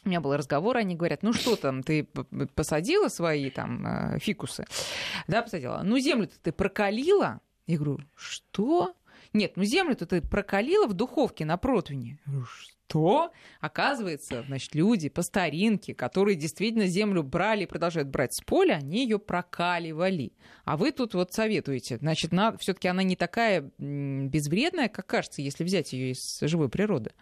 у 0.04 0.08
меня 0.08 0.20
был 0.20 0.36
разговор, 0.36 0.76
они 0.76 0.94
говорят, 0.94 1.22
ну 1.22 1.32
что 1.32 1.56
там, 1.56 1.82
ты 1.82 2.04
посадила 2.54 3.08
свои 3.08 3.50
там 3.50 3.86
э, 3.86 4.18
фикусы? 4.20 4.64
Да, 5.26 5.42
посадила. 5.42 5.80
Ну 5.82 5.98
землю-то 5.98 6.38
ты 6.40 6.52
прокалила? 6.52 7.40
Я 7.66 7.78
говорю, 7.78 8.00
что? 8.14 8.94
Нет, 9.32 9.56
ну 9.56 9.64
землю-то 9.64 10.06
ты 10.06 10.22
прокалила 10.22 10.86
в 10.86 10.94
духовке 10.94 11.44
на 11.44 11.56
противне. 11.56 12.20
Я 12.26 12.32
говорю, 12.32 12.46
то, 12.86 13.32
оказывается, 13.60 14.44
значит, 14.46 14.74
люди 14.74 15.08
по 15.08 15.22
старинке, 15.22 15.94
которые 15.94 16.36
действительно 16.36 16.86
землю 16.86 17.22
брали 17.22 17.64
и 17.64 17.66
продолжают 17.66 18.08
брать 18.08 18.34
с 18.34 18.40
поля, 18.40 18.74
они 18.74 19.02
ее 19.02 19.18
прокаливали. 19.18 20.32
А 20.64 20.76
вы 20.76 20.92
тут 20.92 21.14
вот 21.14 21.32
советуете, 21.32 21.98
значит, 21.98 22.32
все-таки 22.58 22.88
она 22.88 23.02
не 23.02 23.16
такая 23.16 23.70
безвредная, 23.78 24.88
как 24.88 25.06
кажется, 25.06 25.42
если 25.42 25.64
взять 25.64 25.92
ее 25.92 26.12
из 26.12 26.38
живой 26.40 26.68
природы. 26.68 27.12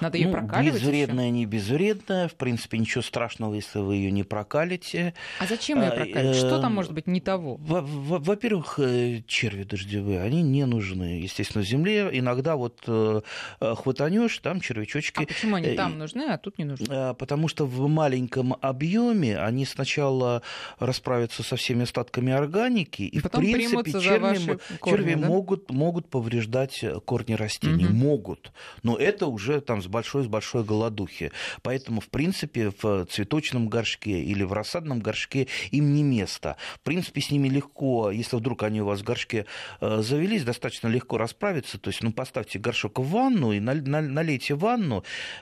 Надо 0.00 0.18
ее 0.18 0.28
ну, 0.28 0.32
прокаливать. 0.32 0.80
Безвредная, 0.82 1.26
еще? 1.26 1.32
не 1.32 1.46
безвредная. 1.46 2.28
В 2.28 2.34
принципе, 2.34 2.78
ничего 2.78 3.02
страшного, 3.02 3.54
если 3.54 3.78
вы 3.78 3.96
ее 3.96 4.10
не 4.10 4.24
прокалите. 4.24 5.14
А 5.38 5.46
зачем 5.46 5.80
ее 5.80 5.88
а, 5.88 5.96
прокалить? 5.96 6.36
Что 6.36 6.60
там 6.60 6.74
может 6.74 6.92
быть 6.92 7.06
не 7.06 7.20
того? 7.20 7.56
Во-первых, 7.58 8.78
э, 8.78 9.22
черви 9.26 9.64
дождевые, 9.64 10.20
они 10.20 10.42
не 10.42 10.66
нужны, 10.66 11.20
естественно, 11.20 11.64
земле. 11.64 12.10
Иногда 12.12 12.56
вот 12.56 12.82
э, 12.86 13.22
хватанешь, 13.60 14.38
там 14.38 14.60
червячочки. 15.02 15.22
А 15.22 15.26
почему 15.26 15.56
они 15.56 15.74
там 15.76 15.98
нужны, 15.98 16.22
а 16.22 16.38
тут 16.38 16.58
не 16.58 16.64
нужны? 16.64 16.86
А, 16.88 17.14
потому 17.14 17.48
что 17.48 17.66
в 17.66 17.88
маленьком 17.88 18.56
объеме 18.60 19.38
они 19.38 19.64
сначала 19.64 20.42
расправятся 20.78 21.42
со 21.42 21.56
всеми 21.56 21.82
остатками 21.82 22.32
органики, 22.32 23.02
и, 23.02 23.20
Потом 23.20 23.44
в 23.44 23.52
принципе, 23.52 23.92
черви, 23.92 24.58
корни, 24.78 24.96
черви 24.96 25.14
да? 25.14 25.26
могут, 25.26 25.70
могут 25.70 26.08
повреждать 26.08 26.84
корни 27.04 27.34
растений. 27.34 27.86
Угу. 27.86 27.94
Могут. 27.94 28.52
Но 28.82 28.96
это 28.96 29.26
уже 29.26 29.60
там 29.60 29.82
с 29.82 29.86
большой, 29.86 30.24
с 30.24 30.26
большой 30.26 30.64
голодухи. 30.64 31.32
Поэтому, 31.62 32.00
в 32.00 32.08
принципе, 32.08 32.72
в 32.82 33.06
цветочном 33.06 33.68
горшке 33.68 34.22
или 34.22 34.42
в 34.44 34.52
рассадном 34.52 35.00
горшке 35.00 35.48
им 35.70 35.94
не 35.94 36.02
место. 36.02 36.56
В 36.76 36.80
принципе, 36.80 37.20
с 37.20 37.30
ними 37.30 37.48
легко, 37.48 38.10
если 38.10 38.36
вдруг 38.36 38.62
они 38.62 38.82
у 38.82 38.86
вас 38.86 39.00
в 39.00 39.04
горшке 39.04 39.46
э, 39.80 40.02
завелись, 40.02 40.44
достаточно 40.44 40.88
легко 40.88 41.18
расправиться. 41.18 41.78
То 41.78 41.88
есть, 41.88 42.02
ну, 42.02 42.12
поставьте 42.12 42.58
горшок 42.58 42.98
в 42.98 43.08
ванну 43.08 43.52
и 43.52 43.60
налейте 43.60 44.54
ванну 44.54 44.91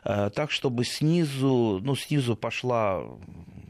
э, 0.04 0.30
так, 0.34 0.50
чтобы 0.50 0.84
снизу, 0.84 1.80
ну, 1.82 1.96
снизу 1.96 2.36
пошла 2.36 3.02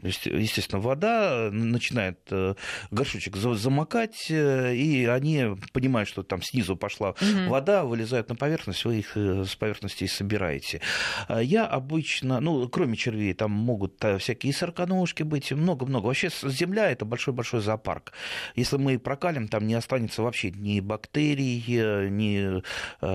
естественно, 0.03 0.81
вода, 0.81 1.49
начинает 1.51 2.19
э, 2.31 2.55
горшочек 2.91 3.35
замокать, 3.35 4.27
э, 4.29 4.75
и 4.75 5.05
они 5.05 5.55
понимают, 5.73 6.09
что 6.09 6.23
там 6.23 6.41
снизу 6.41 6.75
пошла 6.75 7.11
угу. 7.11 7.49
вода, 7.49 7.83
вылезают 7.83 8.29
на 8.29 8.35
поверхность, 8.35 8.85
вы 8.85 8.99
их 8.99 9.15
с 9.15 9.55
поверхности 9.55 10.05
и 10.05 10.07
собираете. 10.07 10.81
Я 11.29 11.65
обычно, 11.65 12.39
ну, 12.39 12.67
кроме 12.69 12.95
червей, 12.95 13.33
там 13.33 13.51
могут 13.51 14.03
всякие 14.19 14.53
сороконожки 14.53 15.23
быть, 15.23 15.51
много-много. 15.51 16.07
Вообще 16.07 16.29
земля– 16.43 16.91
это 16.91 17.05
большой-большой 17.05 17.61
зоопарк. 17.61 18.13
Если 18.55 18.77
мы 18.77 18.97
прокалим, 18.99 19.47
там 19.47 19.67
не 19.67 19.75
останется 19.75 20.21
вообще 20.23 20.51
ни 20.51 20.79
бактерий, 20.79 21.63
ни 22.09 22.63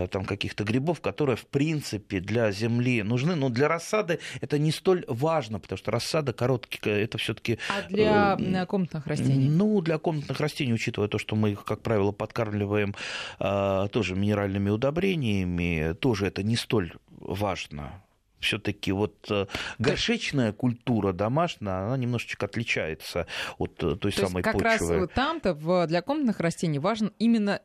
там 0.09 0.25
каких-то 0.25 0.65
грибов, 0.65 1.01
которые, 1.01 1.37
в 1.37 1.47
принципе, 1.47 2.21
для 2.21 2.53
земли 2.57 3.03
нужны. 3.03 3.35
Но 3.35 3.49
для 3.49 3.69
рассады 3.69 4.19
это 4.41 4.59
не 4.59 4.73
столь 4.73 5.05
важно, 5.09 5.59
потому 5.61 5.79
что 5.79 5.91
рассада 5.91 6.33
короткий 6.33 6.79
это 6.89 7.19
все-таки... 7.19 7.59
А 7.69 7.89
для 7.89 8.37
э, 8.39 8.67
комнатных 8.67 9.07
растений? 9.07 9.49
Ну, 9.49 9.81
для 9.81 9.99
комнатных 9.99 10.41
растений, 10.41 10.73
учитывая 10.73 11.09
то, 11.09 11.19
что 11.19 11.37
мы 11.37 11.51
их, 11.51 11.65
как 11.65 11.83
правило, 11.83 12.13
подкармливаем 12.13 12.95
а, 13.39 13.89
тоже 13.89 14.15
минеральными 14.15 14.71
удобрениями, 14.71 15.95
тоже 15.95 16.27
это 16.27 16.43
не 16.43 16.57
столь 16.57 16.93
важно 17.19 18.03
все-таки 18.39 18.93
вот 18.93 19.27
э, 19.31 19.47
горшечная 19.79 20.53
культура 20.53 21.13
домашняя, 21.13 21.87
она 21.87 21.97
немножечко 21.97 22.47
отличается 22.47 23.27
от 23.59 23.83
э, 23.83 23.97
той 23.97 24.13
То 24.13 24.27
самой 24.27 24.43
есть 24.43 24.45
как 24.45 24.53
почвы. 24.53 24.99
раз 24.99 25.09
там-то 25.15 25.87
для 25.87 26.03
комнатных 26.03 26.39
растений 26.39 26.79
важен 26.79 27.13
именно 27.19 27.61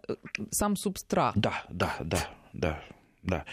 сам 0.50 0.76
субстрат. 0.76 1.34
Да, 1.36 1.64
да, 1.70 1.96
да, 2.00 2.30
да 2.54 2.82
да. 3.24 3.46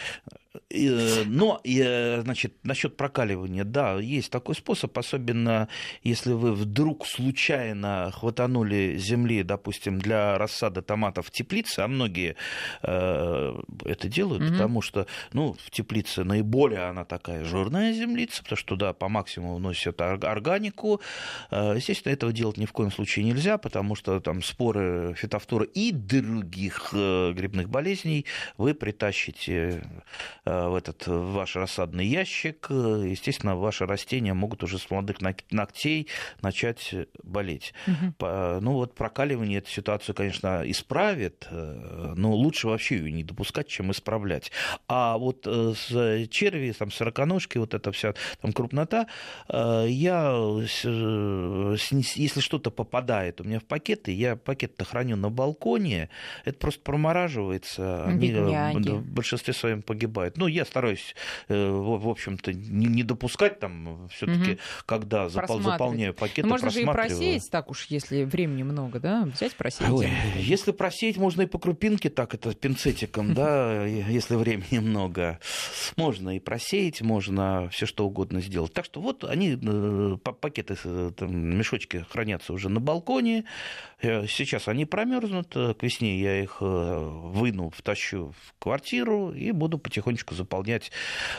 Э, 0.71 1.25
но, 1.25 1.61
э, 1.65 2.21
значит, 2.23 2.55
насчет 2.63 2.97
прокаливания, 2.97 3.65
да, 3.65 3.99
есть 3.99 4.31
такой 4.31 4.55
способ, 4.55 4.97
особенно 4.99 5.69
если 6.03 6.33
вы 6.33 6.53
вдруг 6.53 7.07
случайно 7.07 8.13
хватанули 8.15 8.97
земли, 8.99 9.43
допустим, 9.43 9.99
для 9.99 10.37
рассады 10.37 10.83
томатов 10.83 11.29
в 11.29 11.31
теплице, 11.31 11.81
а 11.81 11.89
многие 11.89 12.37
э, 12.83 13.61
это 13.85 14.09
делают, 14.09 14.43
mm 14.43 14.59
потому 14.59 14.83
что, 14.83 15.07
ну, 15.33 15.57
в 15.65 15.71
теплице 15.71 16.25
наиболее 16.25 16.89
она 16.89 17.05
такая 17.05 17.45
жирная 17.45 17.93
землица, 17.93 18.43
потому 18.43 18.57
что 18.57 18.69
туда 18.69 18.93
по 18.93 19.09
максимуму 19.09 19.57
вносят 19.57 20.01
органику. 20.01 21.01
Естественно, 21.53 22.13
этого 22.13 22.33
делать 22.33 22.57
ни 22.57 22.67
в 22.67 22.73
коем 22.73 22.91
случае 22.91 23.25
нельзя, 23.25 23.57
потому 23.57 23.95
что 23.95 24.19
там 24.19 24.43
споры 24.43 25.15
фитофторы 25.17 25.67
и 25.67 25.93
других 25.93 26.93
грибных 26.93 27.69
болезней 27.69 28.27
вы 28.57 28.75
притащите 28.75 29.85
в 30.69 30.75
этот 30.75 31.07
ваш 31.07 31.57
рассадный 31.57 32.07
ящик, 32.07 32.69
естественно, 32.71 33.57
ваши 33.57 33.87
растения 33.87 34.35
могут 34.35 34.63
уже 34.63 34.79
с 34.79 34.91
молодых 34.91 35.19
ногтей 35.51 36.09
начать 36.43 36.95
болеть. 37.23 37.75
Угу. 37.87 38.27
Ну 38.61 38.73
вот 38.73 38.95
прокаливание 38.95 39.59
эту 39.59 39.71
ситуацию, 39.71 40.15
конечно, 40.15 40.63
исправит, 40.65 41.47
э, 41.51 42.15
но 42.17 42.33
лучше 42.33 42.69
вообще 42.69 42.97
ее 42.97 43.13
не 43.13 43.25
допускать, 43.25 43.69
чем 43.69 43.91
исправлять. 43.91 44.51
А 44.87 45.19
вот 45.19 45.47
э, 45.47 45.75
с 45.77 46.29
черви, 46.29 46.73
там, 46.73 46.91
сороконожки, 46.91 47.59
вот 47.59 47.75
эта 47.75 47.93
вся 47.93 48.15
там 48.41 48.53
крупнота, 48.53 49.07
э, 49.49 49.87
я, 49.89 50.31
если 50.73 52.41
что-то 52.41 52.71
попадает 52.71 53.41
у 53.41 53.45
меня 53.45 53.61
в 53.61 53.65
пакеты, 53.65 54.13
я 54.13 54.37
пакет-то 54.37 54.85
храню 54.85 55.17
на 55.17 55.31
балконе, 55.31 56.09
это 56.45 56.59
просто 56.59 56.81
промораживается, 56.83 58.05
они 58.05 58.33
в 58.33 59.13
большинстве 59.13 59.55
своем 59.55 59.83
погибают. 59.83 60.37
Ну, 60.39 60.47
я 60.47 60.65
стараюсь, 60.65 61.17
э, 61.49 61.69
в 61.71 62.09
общем-то, 62.09 62.53
не 62.53 63.03
допускать 63.03 63.59
там 63.59 64.09
все-таки, 64.09 64.53
угу. 64.53 64.61
когда 64.87 65.29
заполняю 65.29 66.15
пакеты, 66.15 66.43
Но 66.43 66.51
можно 66.51 66.71
же 66.71 66.83
и 66.83 66.85
просеять, 66.85 67.51
так 67.51 67.71
уж, 67.71 67.87
если 67.87 68.23
времени 68.23 68.63
много, 68.63 69.01
да, 69.01 69.25
взять 69.25 69.55
просеять. 69.55 69.91
Ой, 69.91 70.09
если 70.37 70.71
просеять, 70.71 71.17
можно 71.17 71.43
и 71.43 71.47
по 71.47 71.59
крупинке 71.59 72.09
так, 72.09 72.35
это 72.35 72.55
пинцетиком, 72.55 73.35
да, 73.35 73.85
если 73.87 74.37
времени 74.37 74.79
много. 74.79 75.41
Можно 75.97 76.37
и 76.37 76.39
просеять, 76.39 77.03
можно 77.03 77.69
все 77.71 77.87
что 77.87 78.07
угодно 78.07 78.41
сделать. 78.41 78.73
Так 78.73 78.85
что 78.85 79.01
вот 79.01 79.25
они, 79.25 79.59
э, 79.61 80.17
пакеты, 80.23 80.77
э, 80.85 81.11
там, 81.17 81.35
мешочки 81.35 82.07
хранятся 82.11 82.53
уже 82.53 82.69
на 82.69 82.81
балконе. 82.81 83.45
Сейчас 84.01 84.69
они 84.69 84.85
промерзнут, 84.85 85.49
к 85.49 85.77
весне 85.83 86.21
я 86.21 86.41
их 86.41 86.59
выну, 86.61 87.71
втащу 87.71 88.33
в 88.41 88.55
квартиру 88.61 89.33
и 89.33 89.51
буду 89.51 89.79
потихонечку 89.79 90.28
заполнять 90.35 90.91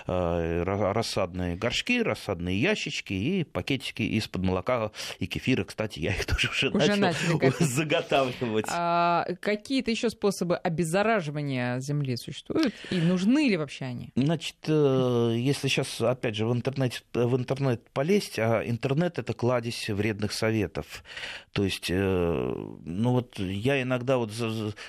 э, 0.08 0.64
рассадные 0.64 1.56
горшки, 1.56 2.02
рассадные 2.02 2.60
ящички 2.60 3.14
и 3.14 3.44
пакетики 3.44 4.04
из-под 4.04 4.44
молока 4.44 4.92
и 5.20 5.28
кефира. 5.28 5.64
Кстати, 5.64 6.00
я 6.00 6.12
их 6.12 6.26
тоже 6.26 6.50
уже, 6.50 6.70
уже 6.70 6.96
начал 6.96 7.40
заготавливать. 7.60 8.66
А 8.70 9.26
какие-то 9.40 9.92
еще 9.92 10.10
способы 10.10 10.56
обеззараживания 10.56 11.80
земли 11.80 12.16
существуют? 12.18 12.74
И 12.92 12.96
нужны 12.96 13.50
ли 13.50 13.58
вообще 13.58 13.86
они? 13.86 14.12
Значит, 14.16 14.56
э, 14.68 15.36
если 15.38 15.68
сейчас, 15.68 16.02
опять 16.02 16.36
же, 16.36 16.46
в 16.46 16.54
интернет, 16.54 17.04
в 17.14 17.36
интернет 17.36 17.88
полезть, 17.92 18.40
а 18.40 18.62
интернет 18.66 19.20
это 19.20 19.34
кладезь 19.34 19.90
вредных 19.90 20.34
советов. 20.34 21.04
То 21.52 21.64
есть, 21.64 21.88
э, 21.90 22.54
ну 22.86 23.12
вот 23.12 23.40
я 23.40 23.82
иногда 23.82 24.18
вот 24.18 24.32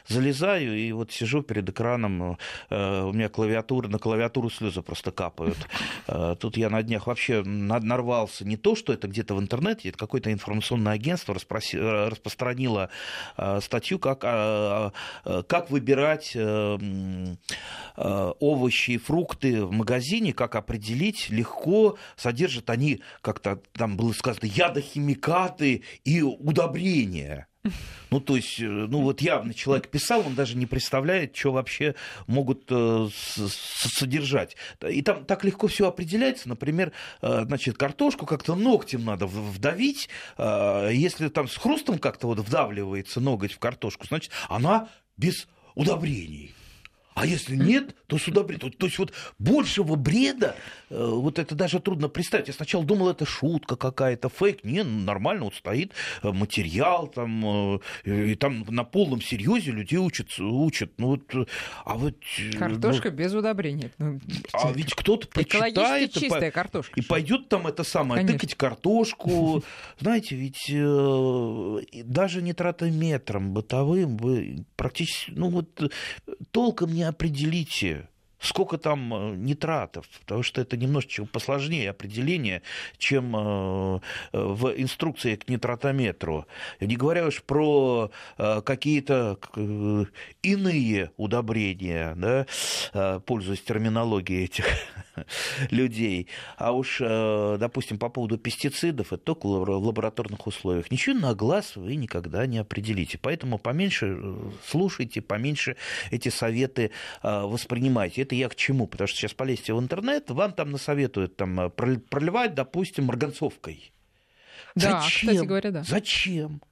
залезаю 0.09 0.77
и 0.77 0.93
вот 0.93 1.13
сижу 1.13 1.43
перед 1.43 1.69
экраном, 1.69 2.39
у 2.71 3.13
меня 3.13 3.29
клавиатура 3.29 3.89
на 3.91 3.99
клавиатуру 3.99 4.49
слезы 4.51 4.83
просто 4.83 5.11
капают. 5.11 5.59
Э, 6.07 6.37
тут 6.39 6.57
я 6.57 6.71
на 6.71 6.83
днях 6.83 7.07
вообще 7.07 7.43
нарвался 7.43 8.47
не 8.47 8.57
то, 8.57 8.75
что 8.75 8.93
это 8.93 9.09
где-то 9.09 9.35
в 9.35 9.41
интернете, 9.41 9.89
это 9.91 9.99
какое-то 9.99 10.33
информационное 10.33 10.93
агентство. 10.93 11.35
Э, 11.35 12.09
распространило 12.09 12.91
э, 13.37 13.61
статью, 13.61 13.99
как, 13.99 14.21
как 14.21 15.71
выбирать 15.71 16.37
овощи 17.97 18.91
и 18.93 18.99
фрукты 18.99 19.65
в 19.65 19.73
магазине, 19.73 20.33
как 20.33 20.55
определить 20.55 21.29
легко, 21.31 21.99
содержат 22.17 22.71
они, 22.71 23.03
как-то 23.21 23.61
там 23.73 23.97
было 23.97 24.13
сказано, 24.13 24.47
ядохимикаты 24.47 25.83
и 26.05 26.23
удобрения. 26.23 27.50
Ну, 28.11 28.21
то 28.21 28.37
есть, 28.37 28.59
э, 28.61 28.65
ну 28.65 29.03
вот 29.03 29.21
явно 29.21 29.53
человек 29.53 29.89
писал, 29.89 30.27
он 30.27 30.35
даже 30.35 30.57
не 30.57 30.67
представляет, 30.67 31.37
что 31.37 31.53
вообще 31.53 31.95
могут 32.27 32.65
э, 32.71 33.09
содержать. 33.13 34.57
И 34.89 35.03
там 35.03 35.25
так 35.25 35.45
легко 35.45 35.67
все 35.67 35.87
определяется. 35.87 36.49
Например, 36.49 36.93
э, 37.21 37.45
значит, 37.45 37.77
картошку 37.77 38.25
как-то 38.25 38.55
ногтем 38.55 39.05
надо 39.05 39.27
вдавить. 39.27 40.09
Если 40.39 41.29
там 41.29 41.49
с 41.49 41.57
хрустом 41.57 41.99
как-то 41.99 42.29
вот 42.29 42.39
вдавливается 42.39 43.21
ноготь 43.21 43.53
в 43.53 43.59
картошку, 43.59 44.07
значит, 44.07 44.33
она 44.49 44.89
без 45.17 45.47
удобрений. 45.75 46.55
А 47.21 47.27
если 47.27 47.55
нет, 47.55 47.95
то 48.07 48.17
сюда 48.17 48.43
бред. 48.43 48.63
То, 48.79 48.87
есть 48.87 48.99
вот 48.99 49.13
большего 49.39 49.95
бреда, 49.95 50.57
э, 50.89 51.07
вот 51.07 51.39
это 51.39 51.55
даже 51.55 51.79
трудно 51.79 52.09
представить. 52.09 52.49
Я 52.49 52.55
сначала 52.55 52.83
думал, 52.83 53.11
это 53.11 53.27
шутка 53.27 53.77
какая-то, 53.77 54.31
фейк. 54.31 54.65
Не, 54.65 54.85
ну, 54.85 55.05
нормально, 55.05 55.45
вот 55.45 55.55
стоит 55.55 55.93
э, 56.23 56.31
материал 56.31 57.09
там, 57.09 57.77
э, 57.77 57.81
и 58.05 58.35
там 58.37 58.65
на 58.69 58.85
полном 58.85 59.21
серьезе 59.21 59.73
людей 59.73 59.99
учат. 59.99 60.29
учат. 60.39 60.93
Ну, 60.97 61.09
вот, 61.09 61.49
а 61.85 61.99
вот, 61.99 62.17
Картошка 62.59 63.11
ну, 63.11 63.17
без 63.17 63.35
удобрений. 63.35 63.91
Ну, 63.99 64.19
а 64.55 64.73
ведь 64.73 64.95
кто-то 64.95 65.29
прочитает 65.29 66.13
чистая 66.15 66.49
и, 66.49 66.51
картошка, 66.51 66.99
и 66.99 67.03
пойдет 67.03 67.51
там 67.51 67.67
это 67.67 67.85
самое, 67.85 68.23
Конечно. 68.23 68.39
тыкать 68.39 68.55
картошку. 68.57 69.63
Знаете, 70.01 70.37
ведь 70.37 70.73
даже 72.09 72.41
нитратометром 72.41 73.53
бытовым 73.53 74.17
вы 74.17 74.65
практически, 74.77 75.33
ну 75.33 75.51
вот 75.51 75.93
толком 76.51 76.95
не 76.95 77.10
определите, 77.11 78.09
сколько 78.41 78.79
там 78.79 79.15
э, 79.15 79.37
нитратов, 79.37 80.07
потому 80.21 80.43
что 80.43 80.61
это 80.61 80.77
немножечко 80.77 81.27
посложнее 81.27 81.91
определение, 81.91 82.63
чем 82.99 83.37
э, 83.37 84.01
в 84.33 84.73
инструкции 84.77 85.37
к 85.37 85.49
нитратометру. 85.49 86.47
Не 86.81 86.97
говоря 86.97 87.27
уж 87.27 87.43
про 87.43 88.11
э, 88.39 88.63
какие-то 88.63 89.39
иные 90.43 91.11
удобрения, 91.17 92.15
да, 92.17 93.21
пользуясь 93.21 93.63
терминологией 93.63 94.45
этих 94.45 94.67
людей. 95.71 96.29
А 96.57 96.73
уж, 96.73 96.99
допустим, 97.01 97.99
по 97.99 98.09
поводу 98.09 98.39
пестицидов, 98.39 99.13
это 99.13 99.23
только 99.23 99.47
в 99.47 99.69
лабораторных 99.69 100.47
условиях. 100.47 100.91
Ничего 100.91 101.19
на 101.19 101.35
глаз 101.35 101.77
вы 101.77 101.97
никогда 101.97 102.47
не 102.47 102.59
определите. 102.59 103.19
Поэтому 103.19 103.59
поменьше 103.59 104.19
слушайте, 104.67 105.21
поменьше 105.21 105.77
эти 106.11 106.29
советы 106.29 106.91
воспринимайте 107.23 108.23
это 108.23 108.35
я 108.35 108.49
к 108.49 108.55
чему? 108.55 108.87
Потому 108.87 109.09
что 109.09 109.19
сейчас 109.19 109.35
полезьте 109.35 109.75
в 109.75 109.81
интернет, 109.81 110.31
вам 110.31 110.53
там 110.53 110.71
насоветуют 110.71 111.37
там, 111.37 111.61
э, 111.61 111.71
проливать, 111.71 112.55
допустим, 112.55 113.07
марганцовкой. 113.07 113.93
Да, 114.75 115.01
зачем? 115.01 115.31
кстати 115.31 115.47
говоря, 115.47 115.71
да. 115.71 115.83
Зачем? 115.83 116.63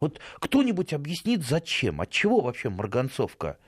Вот 0.00 0.20
кто-нибудь 0.40 0.92
объяснит, 0.92 1.42
зачем? 1.42 2.00
От 2.00 2.10
чего 2.10 2.40
вообще 2.40 2.68
марганцовка? 2.68 3.58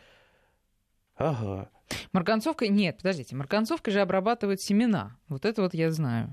Ага. 1.19 1.69
Марганцовка, 2.13 2.69
нет, 2.69 2.99
подождите, 2.99 3.35
марганцовкой 3.37 3.93
же 3.93 4.01
обрабатывают 4.01 4.61
семена. 4.61 5.17
Вот 5.29 5.45
это 5.45 5.63
вот 5.63 5.75
я 5.75 5.91
знаю. 5.91 6.33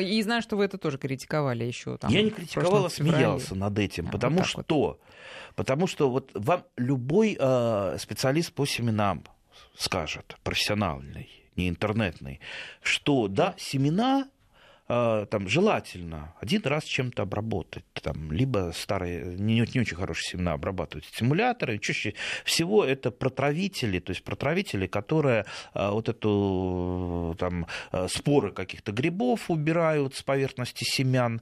И 0.00 0.22
знаю, 0.22 0.40
что 0.40 0.56
вы 0.56 0.64
это 0.64 0.78
тоже 0.78 0.98
критиковали 0.98 1.64
еще. 1.64 1.98
Там, 1.98 2.10
я 2.10 2.22
не 2.22 2.30
критиковал, 2.30 2.86
а 2.86 2.90
смеялся 2.90 3.56
над 3.56 3.76
этим, 3.78 4.08
а, 4.08 4.12
потому 4.12 4.38
вот 4.38 4.46
что, 4.46 4.64
вот. 4.68 5.00
потому 5.56 5.86
что 5.88 6.08
вот 6.10 6.30
вам 6.34 6.64
любой 6.76 7.36
э, 7.38 7.96
специалист 7.98 8.52
по 8.52 8.66
семенам 8.66 9.24
скажет, 9.76 10.36
профессиональный, 10.42 11.28
не 11.56 11.68
интернетный, 11.68 12.40
что 12.82 13.28
да, 13.28 13.54
семена 13.58 14.24
а, 14.24 14.28
там 14.86 15.48
желательно 15.48 16.34
один 16.40 16.62
раз 16.64 16.84
чем-то 16.84 17.22
обработать. 17.22 17.84
Там, 17.94 18.30
либо 18.30 18.72
старые, 18.74 19.36
не, 19.36 19.64
не 19.74 19.80
очень 19.80 19.96
хорошие 19.96 20.32
семена 20.32 20.52
обрабатывать 20.52 21.06
стимуляторы. 21.06 21.78
Чаще 21.78 22.14
всего 22.44 22.84
это 22.84 23.10
протравители, 23.10 23.98
то 23.98 24.10
есть 24.10 24.22
протравители, 24.22 24.86
которые 24.86 25.46
а, 25.72 25.92
вот 25.92 26.08
эту 26.08 27.34
там, 27.38 27.66
а, 27.92 28.08
споры 28.08 28.52
каких-то 28.52 28.92
грибов 28.92 29.50
убирают 29.50 30.14
с 30.16 30.22
поверхности 30.22 30.84
семян. 30.84 31.40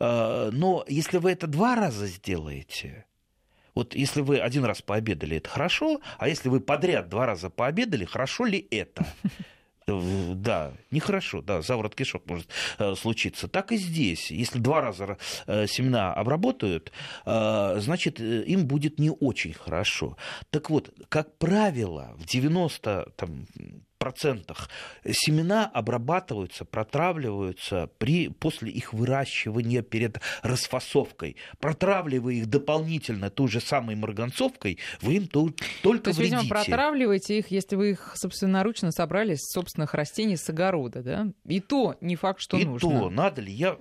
Но 0.00 0.84
если 0.86 1.18
вы 1.18 1.32
это 1.32 1.48
два 1.48 1.74
раза 1.74 2.06
сделаете, 2.06 3.04
вот 3.74 3.96
если 3.96 4.20
вы 4.20 4.38
один 4.38 4.64
раз 4.64 4.80
пообедали, 4.80 5.38
это 5.38 5.48
хорошо, 5.48 6.00
а 6.18 6.28
если 6.28 6.48
вы 6.48 6.60
подряд 6.60 7.08
два 7.08 7.26
раза 7.26 7.50
пообедали, 7.50 8.04
хорошо 8.04 8.44
ли 8.44 8.66
это? 8.70 9.04
Да, 9.88 10.72
нехорошо, 10.90 11.42
да, 11.42 11.62
заворот 11.62 11.94
кишок 11.94 12.26
может 12.26 12.48
э, 12.78 12.94
случиться. 12.94 13.48
Так 13.48 13.72
и 13.72 13.76
здесь. 13.76 14.30
Если 14.30 14.58
два 14.58 14.80
раза 14.80 15.18
э, 15.46 15.66
семена 15.66 16.12
обработают, 16.12 16.92
э, 17.24 17.76
значит, 17.78 18.20
им 18.20 18.66
будет 18.66 18.98
не 18.98 19.10
очень 19.10 19.54
хорошо. 19.54 20.16
Так 20.50 20.70
вот, 20.70 20.92
как 21.08 21.36
правило, 21.38 22.14
в 22.16 22.26
90 22.26 23.12
там, 23.16 23.46
процентах 23.98 24.68
семена 25.04 25.66
обрабатываются, 25.66 26.64
протравливаются 26.64 27.90
при, 27.98 28.28
после 28.28 28.70
их 28.70 28.92
выращивания 28.92 29.82
перед 29.82 30.20
расфасовкой. 30.42 31.36
Протравливая 31.58 32.34
их 32.34 32.46
дополнительно 32.46 33.30
той 33.30 33.48
же 33.48 33.60
самой 33.60 33.96
марганцовкой, 33.96 34.78
вы 35.02 35.14
им 35.14 35.26
то, 35.26 35.50
только 35.82 36.04
То 36.04 36.10
есть, 36.10 36.18
вредите. 36.18 36.42
видимо, 36.42 36.54
протравливаете 36.54 37.38
их, 37.38 37.50
если 37.50 37.76
вы 37.76 37.90
их 37.90 38.12
собственноручно 38.14 38.92
собрали 38.92 39.34
с 39.34 39.52
собственных 39.52 39.94
растений 39.94 40.36
с 40.36 40.48
огорода, 40.48 41.02
да? 41.02 41.26
И 41.44 41.60
то 41.60 41.96
не 42.00 42.16
факт, 42.16 42.40
что 42.40 42.56
И 42.56 42.64
нужно. 42.64 42.86
И 42.86 42.90
то, 42.90 43.10
надо 43.10 43.42
ли? 43.42 43.52
Я 43.52 43.78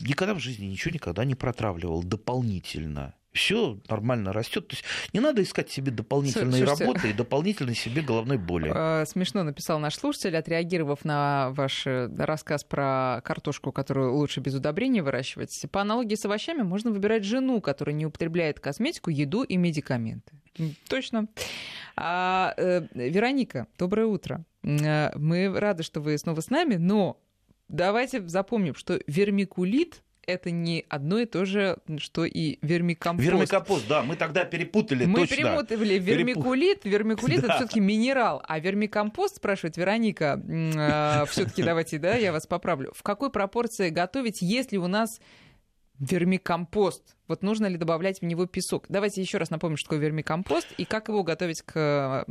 никогда 0.00 0.34
в 0.34 0.38
жизни 0.38 0.66
ничего 0.66 0.92
никогда 0.94 1.24
не 1.24 1.34
протравливал 1.34 2.02
дополнительно 2.02 3.14
все 3.36 3.78
нормально 3.88 4.32
растет. 4.32 4.66
То 4.68 4.74
есть 4.74 4.84
не 5.12 5.20
надо 5.20 5.42
искать 5.42 5.70
себе 5.70 5.92
дополнительные 5.92 6.64
Слушайте, 6.64 6.84
работы 6.84 7.10
и 7.10 7.12
дополнительной 7.12 7.74
себе 7.74 8.02
головной 8.02 8.38
боли. 8.38 8.72
А, 8.74 9.04
смешно 9.06 9.44
написал 9.44 9.78
наш 9.78 9.94
слушатель, 9.94 10.36
отреагировав 10.36 11.04
на 11.04 11.50
ваш 11.50 11.86
э, 11.86 12.08
рассказ 12.18 12.64
про 12.64 13.20
картошку, 13.24 13.70
которую 13.70 14.14
лучше 14.14 14.40
без 14.40 14.54
удобрений 14.54 15.00
выращивать. 15.00 15.64
По 15.70 15.82
аналогии 15.82 16.16
с 16.16 16.24
овощами 16.24 16.62
можно 16.62 16.90
выбирать 16.90 17.24
жену, 17.24 17.60
которая 17.60 17.94
не 17.94 18.06
употребляет 18.06 18.58
косметику, 18.58 19.10
еду 19.10 19.42
и 19.42 19.56
медикаменты. 19.56 20.32
Точно. 20.88 21.28
А, 21.96 22.54
э, 22.56 22.86
Вероника, 22.94 23.66
доброе 23.78 24.06
утро. 24.06 24.44
Э, 24.62 25.10
мы 25.16 25.52
рады, 25.58 25.82
что 25.82 26.00
вы 26.00 26.16
снова 26.18 26.40
с 26.40 26.50
нами, 26.50 26.76
но 26.76 27.20
давайте 27.68 28.26
запомним, 28.26 28.74
что 28.74 29.00
вермикулит 29.06 30.02
это 30.26 30.50
не 30.50 30.84
одно 30.88 31.20
и 31.20 31.26
то 31.26 31.44
же, 31.44 31.78
что 31.98 32.24
и 32.24 32.58
вермикомпост. 32.62 33.26
Вермикомпост, 33.26 33.88
да, 33.88 34.02
мы 34.02 34.16
тогда 34.16 34.44
перепутали, 34.44 35.06
мы 35.06 35.20
точно. 35.20 35.36
перепутали 35.36 35.98
вермикулит, 35.98 36.84
вермикулит 36.84 37.40
да. 37.40 37.46
это 37.46 37.56
все-таки 37.56 37.80
минерал, 37.80 38.42
а 38.46 38.58
вермикомпост, 38.58 39.36
спрашивает 39.36 39.76
Вероника, 39.76 40.40
э, 40.46 41.24
все-таки 41.30 41.62
давайте, 41.62 41.98
да, 41.98 42.16
я 42.16 42.32
вас 42.32 42.46
поправлю. 42.46 42.92
В 42.94 43.02
какой 43.02 43.30
пропорции 43.30 43.90
готовить, 43.90 44.42
если 44.42 44.76
у 44.76 44.88
нас 44.88 45.20
вермикомпост? 45.98 47.16
Вот 47.28 47.42
нужно 47.42 47.66
ли 47.66 47.76
добавлять 47.76 48.20
в 48.20 48.24
него 48.24 48.46
песок? 48.46 48.86
Давайте 48.88 49.20
еще 49.20 49.38
раз 49.38 49.50
напомним, 49.50 49.76
что 49.76 49.88
такое 49.88 50.00
вермикомпост 50.00 50.68
и 50.78 50.84
как 50.84 51.08
его 51.08 51.22
готовить 51.22 51.62
к 51.62 52.24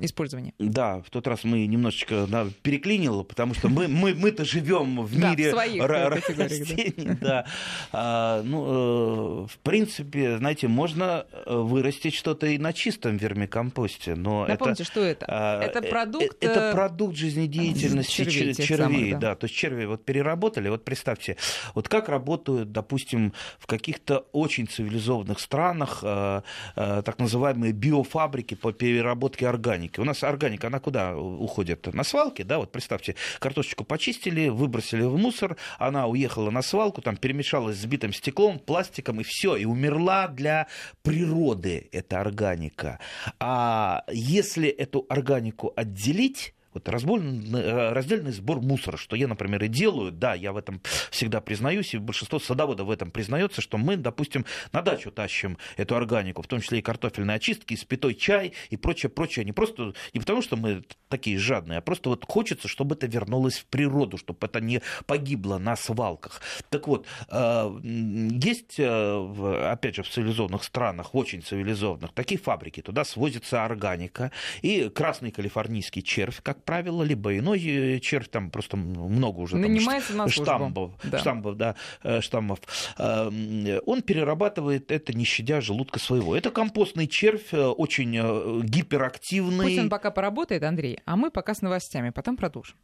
использованию. 0.00 0.52
Да, 0.58 1.00
в 1.02 1.10
тот 1.10 1.26
раз 1.26 1.44
мы 1.44 1.66
немножечко 1.66 2.26
да, 2.28 2.46
переклинило, 2.62 3.22
потому 3.22 3.54
что 3.54 3.68
мы, 3.68 3.88
мы, 3.88 4.14
мы-то 4.14 4.44
живем 4.44 5.02
в 5.02 5.16
мире 5.16 5.52
в 5.52 6.08
растений. 6.48 7.16
Да. 7.20 7.46
А, 7.92 8.42
ну, 8.42 9.44
э, 9.44 9.46
в 9.46 9.58
принципе, 9.62 10.38
знаете, 10.38 10.68
можно 10.68 11.26
э, 11.32 11.54
вырастить 11.54 12.14
что-то 12.14 12.46
и 12.46 12.58
на 12.58 12.72
чистом 12.72 13.16
вермикомпосте. 13.16 14.14
Но 14.14 14.46
Напомните, 14.46 14.84
что 14.84 15.00
это? 15.00 15.26
А, 15.28 15.62
это 15.62 15.82
продукт... 15.82 16.36
Это 16.40 16.72
продукт 16.72 17.16
жизнедеятельности 17.16 18.24
червей. 18.24 19.14
да, 19.14 19.34
то 19.34 19.46
есть 19.46 19.54
черви 19.54 19.86
вот 19.86 20.04
переработали. 20.04 20.68
Вот 20.68 20.84
представьте, 20.84 21.36
вот 21.74 21.88
как 21.88 22.08
работают, 22.08 22.72
допустим, 22.72 23.32
в 23.58 23.66
каких-то 23.66 24.15
очень 24.32 24.66
цивилизованных 24.66 25.38
странах 25.40 26.00
э, 26.02 26.42
э, 26.76 27.02
так 27.04 27.18
называемые 27.18 27.72
биофабрики 27.72 28.54
по 28.54 28.72
переработке 28.72 29.48
органики. 29.48 30.00
У 30.00 30.04
нас 30.04 30.22
органика, 30.22 30.66
она 30.66 30.80
куда 30.80 31.16
уходит? 31.16 31.92
На 31.94 32.04
свалке, 32.04 32.44
да, 32.44 32.58
вот 32.58 32.72
представьте, 32.72 33.14
картошечку 33.38 33.84
почистили, 33.84 34.48
выбросили 34.48 35.02
в 35.02 35.16
мусор, 35.16 35.56
она 35.78 36.06
уехала 36.06 36.50
на 36.50 36.62
свалку, 36.62 37.02
там 37.02 37.16
перемешалась 37.16 37.76
с 37.76 37.84
битым 37.84 38.12
стеклом, 38.12 38.58
пластиком, 38.58 39.20
и 39.20 39.24
все, 39.24 39.56
и 39.56 39.64
умерла 39.64 40.28
для 40.28 40.66
природы 41.02 41.88
эта 41.92 42.20
органика. 42.20 42.98
А 43.38 44.04
если 44.10 44.68
эту 44.68 45.06
органику 45.08 45.72
отделить, 45.76 46.55
вот 46.76 46.88
разбольный, 46.88 47.60
э, 47.60 47.92
раздельный 47.92 48.32
сбор 48.32 48.60
мусора, 48.60 48.96
что 48.96 49.16
я, 49.16 49.28
например, 49.28 49.64
и 49.64 49.68
делаю, 49.68 50.12
да, 50.12 50.34
я 50.34 50.52
в 50.52 50.56
этом 50.56 50.82
всегда 51.10 51.40
признаюсь, 51.40 51.94
и 51.94 51.98
большинство 51.98 52.38
садоводов 52.38 52.86
в 52.86 52.90
этом 52.90 53.10
признается, 53.10 53.62
что 53.62 53.78
мы, 53.78 53.96
допустим, 53.96 54.44
на 54.72 54.82
дачу 54.82 55.10
тащим 55.10 55.56
эту 55.76 55.96
органику, 55.96 56.42
в 56.42 56.46
том 56.46 56.60
числе 56.60 56.80
и 56.80 56.82
картофельные 56.82 57.36
очистки, 57.36 57.72
и 57.72 57.76
спитой 57.76 58.14
чай 58.14 58.52
и 58.70 58.76
прочее, 58.76 59.08
прочее. 59.08 59.44
Не 59.44 59.52
просто, 59.52 59.94
не 60.12 60.20
потому 60.20 60.42
что 60.42 60.56
мы 60.56 60.84
такие 61.08 61.38
жадные, 61.38 61.78
а 61.78 61.80
просто 61.80 62.10
вот 62.10 62.24
хочется, 62.26 62.68
чтобы 62.68 62.94
это 62.94 63.06
вернулось 63.06 63.58
в 63.58 63.66
природу, 63.66 64.18
чтобы 64.18 64.38
это 64.46 64.60
не 64.60 64.82
погибло 65.06 65.58
на 65.58 65.76
свалках. 65.76 66.42
Так 66.68 66.88
вот, 66.88 67.06
э, 67.30 67.80
есть, 67.82 68.74
э, 68.78 69.70
опять 69.70 69.96
же, 69.96 70.02
в 70.02 70.08
цивилизованных 70.10 70.62
странах, 70.62 71.14
очень 71.14 71.42
цивилизованных, 71.42 72.12
такие 72.12 72.38
фабрики, 72.38 72.82
туда 72.82 73.04
свозится 73.04 73.64
органика, 73.64 74.30
и 74.62 74.90
красный 74.90 75.30
калифорнийский 75.30 76.02
червь, 76.02 76.40
как 76.42 76.64
правило, 76.66 77.02
либо 77.02 77.38
иной 77.38 77.62
э, 77.64 78.00
червь, 78.00 78.28
там 78.28 78.50
просто 78.50 78.76
много 78.76 79.40
уже 79.40 79.56
там, 79.58 80.28
штамбов, 80.28 80.92
да. 81.04 81.18
штамбов, 81.18 81.56
да, 81.56 81.76
э, 82.02 82.20
штаммов. 82.20 82.58
Он 82.98 84.02
перерабатывает 84.02 84.90
это, 84.90 85.12
не 85.14 85.24
щадя 85.24 85.60
желудка 85.60 85.98
своего. 85.98 86.36
Это 86.36 86.50
компостный 86.50 87.06
червь, 87.06 87.52
очень 87.52 88.62
гиперактивный. 88.64 89.64
Пусть 89.64 89.78
он 89.78 89.88
пока 89.88 90.10
поработает, 90.10 90.62
Андрей, 90.64 90.98
а 91.06 91.16
мы 91.16 91.30
пока 91.30 91.54
с 91.54 91.62
новостями, 91.62 92.10
потом 92.10 92.36
продолжим. 92.36 92.76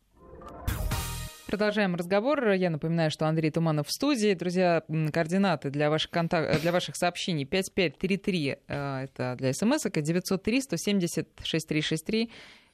Продолжаем 1.52 1.94
разговор. 1.96 2.52
Я 2.52 2.70
напоминаю, 2.70 3.10
что 3.10 3.26
Андрей 3.26 3.50
Туманов 3.50 3.86
в 3.88 3.92
студии. 3.92 4.32
Друзья, 4.32 4.82
координаты 5.12 5.68
для 5.68 5.90
ваших, 5.90 6.10
контак... 6.10 6.62
для 6.62 6.72
ваших 6.72 6.96
сообщений 6.96 7.44
5533, 7.44 8.56
это 8.68 9.34
для 9.36 9.52
смс, 9.52 9.84
и 9.84 10.00
903 10.00 10.62
170 10.62 11.28
6363 11.44 12.30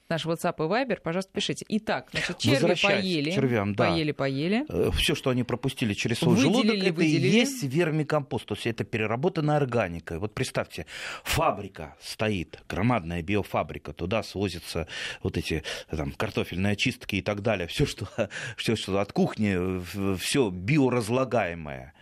наш 0.09 0.25
WhatsApp 0.25 0.55
и 0.57 0.61
Viber, 0.61 0.99
пожалуйста, 1.01 1.31
пишите. 1.33 1.65
Итак, 1.69 2.09
значит, 2.11 2.37
черви 2.39 2.75
поели, 2.81 3.31
червям, 3.31 3.75
да. 3.75 3.89
поели, 3.89 4.11
поели. 4.11 4.65
Э, 4.69 4.91
Все, 4.93 5.15
что 5.15 5.29
они 5.29 5.43
пропустили 5.43 5.93
через 5.93 6.19
свой 6.19 6.35
выделили, 6.35 6.53
желудок, 6.53 6.83
это 6.83 6.93
выделили. 6.93 7.27
и 7.27 7.31
есть 7.31 7.63
вермикомпост. 7.63 8.45
То 8.45 8.55
есть 8.55 8.67
это 8.67 8.83
переработанная 8.83 9.57
органика. 9.57 10.19
Вот 10.19 10.33
представьте, 10.33 10.85
фабрика 11.23 11.95
стоит, 12.01 12.59
громадная 12.67 13.21
биофабрика, 13.21 13.93
туда 13.93 14.23
свозятся 14.23 14.87
вот 15.21 15.37
эти 15.37 15.63
там, 15.89 16.11
картофельные 16.11 16.73
очистки 16.73 17.15
и 17.15 17.21
так 17.21 17.41
далее. 17.41 17.67
Все, 17.67 17.85
что, 17.85 18.07
все, 18.57 18.75
что 18.75 18.99
от 18.99 19.13
кухни, 19.13 20.17
все 20.17 20.49
биоразлагаемое. 20.49 21.93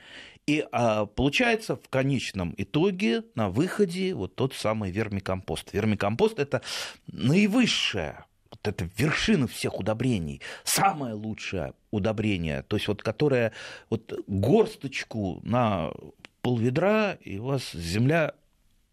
И 0.47 0.65
а, 0.71 1.05
получается 1.05 1.75
в 1.75 1.89
конечном 1.89 2.55
итоге 2.57 3.23
на 3.35 3.49
выходе 3.49 4.13
вот 4.13 4.35
тот 4.35 4.53
самый 4.53 4.91
вермикомпост. 4.91 5.73
Вермикомпост 5.73 6.39
это 6.39 6.61
наивысшая 7.07 8.25
вот 8.49 8.65
это 8.65 8.89
вершина 8.97 9.47
всех 9.47 9.77
удобрений, 9.77 10.41
самое 10.63 11.13
лучшее 11.13 11.73
удобрение, 11.91 12.63
то 12.63 12.77
есть 12.77 12.87
вот 12.87 13.03
которое 13.03 13.51
вот 13.89 14.13
горсточку 14.25 15.41
на 15.43 15.91
полведра, 16.41 17.17
и 17.21 17.39
у 17.39 17.45
вас 17.47 17.73
земля 17.73 18.33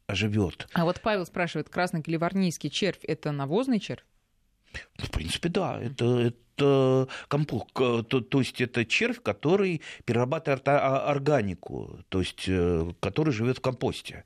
оживет. 0.08 0.68
А 0.74 0.84
вот 0.84 1.00
Павел 1.00 1.24
спрашивает, 1.24 1.68
красный 1.68 2.02
каливарнийский 2.02 2.68
червь– 2.68 2.98
это 3.02 3.32
навозный 3.32 3.78
червь? 3.78 4.04
В 4.96 5.10
принципе, 5.10 5.48
да. 5.48 5.80
Это, 5.80 6.18
это 6.18 6.36
компост, 6.56 7.72
то, 7.74 8.02
то 8.02 8.38
есть 8.38 8.60
это 8.60 8.84
червь, 8.84 9.20
который 9.20 9.82
перерабатывает 10.04 10.66
органику, 10.66 11.98
то 12.08 12.20
есть 12.20 12.44
э, 12.46 12.90
который 13.00 13.32
живет 13.32 13.58
в 13.58 13.60
компосте. 13.60 14.24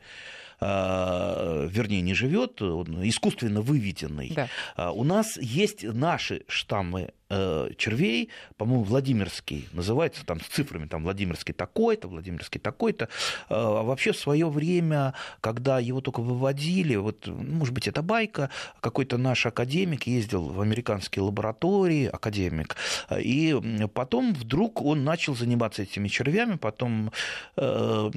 А, 0.60 1.66
вернее, 1.66 2.00
не 2.00 2.14
живет, 2.14 2.60
он 2.62 3.08
искусственно 3.08 3.60
выведенный. 3.60 4.32
Да. 4.34 4.48
А, 4.76 4.90
у 4.90 5.04
нас 5.04 5.36
есть 5.36 5.84
наши 5.84 6.44
штаммы 6.48 7.12
Э, 7.30 7.68
червей, 7.76 8.30
по-моему, 8.56 8.84
Владимирский, 8.84 9.68
называется 9.72 10.24
там 10.24 10.40
с 10.40 10.44
цифрами, 10.44 10.86
там 10.86 11.02
Владимирский 11.02 11.52
такой-то, 11.52 12.08
Владимирский 12.08 12.58
такой-то. 12.58 13.04
Э, 13.04 13.08
а 13.50 13.82
вообще 13.82 14.12
в 14.12 14.16
свое 14.16 14.48
время, 14.48 15.12
когда 15.42 15.78
его 15.78 16.00
только 16.00 16.20
выводили, 16.20 16.96
вот, 16.96 17.26
может 17.26 17.74
быть, 17.74 17.86
это 17.86 18.00
байка, 18.00 18.48
какой-то 18.80 19.18
наш 19.18 19.44
академик 19.44 20.06
ездил 20.06 20.48
в 20.48 20.58
американские 20.62 21.22
лаборатории, 21.22 22.06
академик, 22.06 22.76
и 23.14 23.54
потом 23.92 24.32
вдруг 24.32 24.80
он 24.80 25.04
начал 25.04 25.36
заниматься 25.36 25.82
этими 25.82 26.08
червями, 26.08 26.56
потом 26.56 27.12
э, 27.58 28.10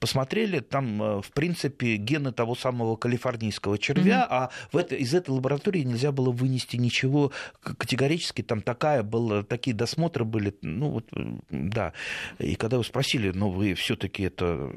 посмотрели, 0.00 0.60
там, 0.60 1.20
в 1.20 1.30
принципе, 1.34 1.96
гены 1.96 2.32
того 2.32 2.54
самого 2.54 2.96
калифорнийского 2.96 3.76
червя, 3.76 4.20
mm-hmm. 4.20 4.28
а 4.30 4.50
в 4.72 4.78
это, 4.78 4.94
из 4.94 5.12
этой 5.12 5.30
лаборатории 5.30 5.82
нельзя 5.82 6.10
было 6.10 6.30
вынести 6.30 6.76
ничего 6.76 7.32
категорически 7.60 8.45
там 8.46 8.62
такая 8.62 9.02
была, 9.02 9.42
такие 9.42 9.74
досмотры 9.74 10.24
были, 10.24 10.54
ну 10.62 10.90
вот, 10.90 11.06
да. 11.50 11.92
И 12.38 12.54
когда 12.54 12.78
вы 12.78 12.84
спросили, 12.84 13.30
ну 13.30 13.50
вы 13.50 13.74
все-таки 13.74 14.24
это 14.24 14.72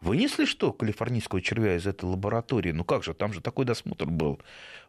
вынесли 0.00 0.44
что, 0.44 0.72
калифорнийского 0.72 1.40
червя 1.42 1.76
из 1.76 1.86
этой 1.86 2.04
лаборатории? 2.04 2.72
Ну 2.72 2.84
как 2.84 3.02
же, 3.04 3.14
там 3.14 3.32
же 3.32 3.40
такой 3.40 3.64
досмотр 3.64 4.06
был. 4.06 4.40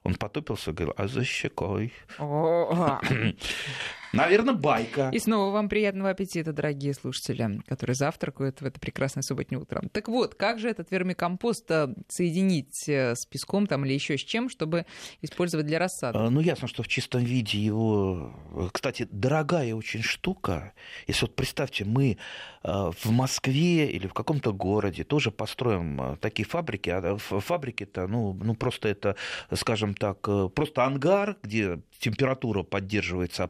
Он 0.03 0.15
потупился 0.15 0.71
и 0.71 0.73
говорил, 0.73 0.93
а 0.97 1.07
за 1.07 1.23
щекой. 1.23 1.91
Наверное, 4.13 4.53
байка. 4.53 5.09
И 5.13 5.19
снова 5.19 5.51
вам 5.51 5.69
приятного 5.69 6.09
аппетита, 6.09 6.53
дорогие 6.53 6.93
слушатели, 6.93 7.61
которые 7.67 7.95
завтракают 7.95 8.61
в 8.61 8.65
это 8.65 8.79
прекрасное 8.79 9.21
субботнее 9.21 9.61
утро. 9.61 9.81
Так 9.91 10.07
вот, 10.07 10.35
как 10.35 10.59
же 10.59 10.69
этот 10.69 10.91
вермикомпост 10.91 11.69
э, 11.71 11.93
соединить 12.07 12.87
э, 12.87 13.15
с 13.15 13.25
песком 13.25 13.67
там, 13.67 13.85
или 13.85 13.93
еще 13.93 14.17
с 14.17 14.21
чем, 14.21 14.49
чтобы 14.49 14.85
использовать 15.21 15.65
для 15.65 15.79
рассады? 15.79 16.17
А, 16.17 16.29
ну, 16.29 16.39
ясно, 16.39 16.67
что 16.67 16.83
в 16.83 16.87
чистом 16.87 17.23
виде 17.23 17.59
его... 17.59 18.33
Э, 18.53 18.69
кстати, 18.71 19.07
дорогая 19.11 19.73
очень 19.75 20.03
штука. 20.03 20.73
Если 21.07 21.25
вот 21.25 21.35
представьте, 21.35 21.85
мы 21.85 22.17
в 22.63 23.11
Москве 23.11 23.89
или 23.89 24.07
в 24.07 24.13
каком-то 24.13 24.51
городе 24.51 25.05
тоже 25.05 25.31
построим 25.31 26.17
такие 26.19 26.45
фабрики, 26.45 26.89
а 26.89 27.17
фабрики-то, 27.17 28.07
ну, 28.07 28.33
ну 28.33 28.55
просто 28.55 28.89
это, 28.89 29.15
скажем 29.53 29.93
так, 29.93 30.21
просто 30.53 30.83
ангар, 30.83 31.37
где 31.43 31.79
температура 31.99 32.63
поддерживается 32.63 33.45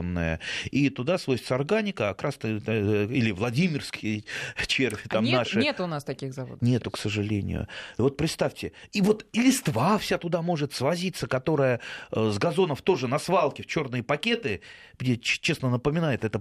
определенная, 0.00 0.40
и 0.70 0.90
туда 0.90 1.18
свозится 1.18 1.54
органика, 1.54 2.10
а 2.10 2.14
красный 2.14 2.60
э, 2.64 3.06
или 3.10 3.30
Владимирский 3.30 4.24
червь 4.66 5.06
там 5.08 5.24
а 5.24 5.26
нет, 5.26 5.38
наши. 5.38 5.58
Нет 5.58 5.80
у 5.80 5.86
нас 5.86 6.04
таких 6.04 6.34
заводов. 6.34 6.62
Нету, 6.62 6.90
к 6.90 6.98
сожалению. 6.98 7.68
Вот 7.98 8.16
представьте, 8.16 8.72
и 8.92 9.00
вот 9.02 9.26
и 9.32 9.40
листва 9.40 9.98
вся 9.98 10.18
туда 10.18 10.42
может 10.42 10.74
свозиться, 10.74 11.26
которая 11.26 11.80
э, 12.12 12.30
с 12.30 12.38
газонов 12.38 12.82
тоже 12.82 13.08
на 13.08 13.18
свалке 13.18 13.62
в 13.62 13.66
черные 13.66 14.02
пакеты, 14.02 14.60
где, 14.98 15.16
честно, 15.16 15.70
напоминает 15.70 16.24
это. 16.24 16.40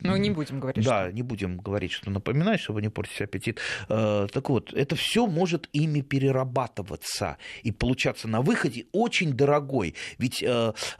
Ну, 0.00 0.16
не 0.16 0.30
будем 0.30 0.60
говорить. 0.60 0.84
Да, 0.84 1.06
что... 1.06 1.12
не 1.12 1.22
будем 1.22 1.58
говорить, 1.58 1.92
что 1.92 2.10
напоминает, 2.10 2.60
чтобы 2.60 2.82
не 2.82 2.88
портить 2.88 3.20
аппетит. 3.20 3.60
Э, 3.88 4.26
так 4.32 4.50
вот, 4.50 4.72
это 4.72 4.96
все 4.96 5.26
может 5.26 5.68
ими 5.72 6.00
перерабатываться 6.00 7.38
и 7.62 7.72
получаться 7.72 8.28
на 8.28 8.40
выходе 8.40 8.86
очень 8.92 9.32
дорогой. 9.32 9.94
Ведь 10.18 10.44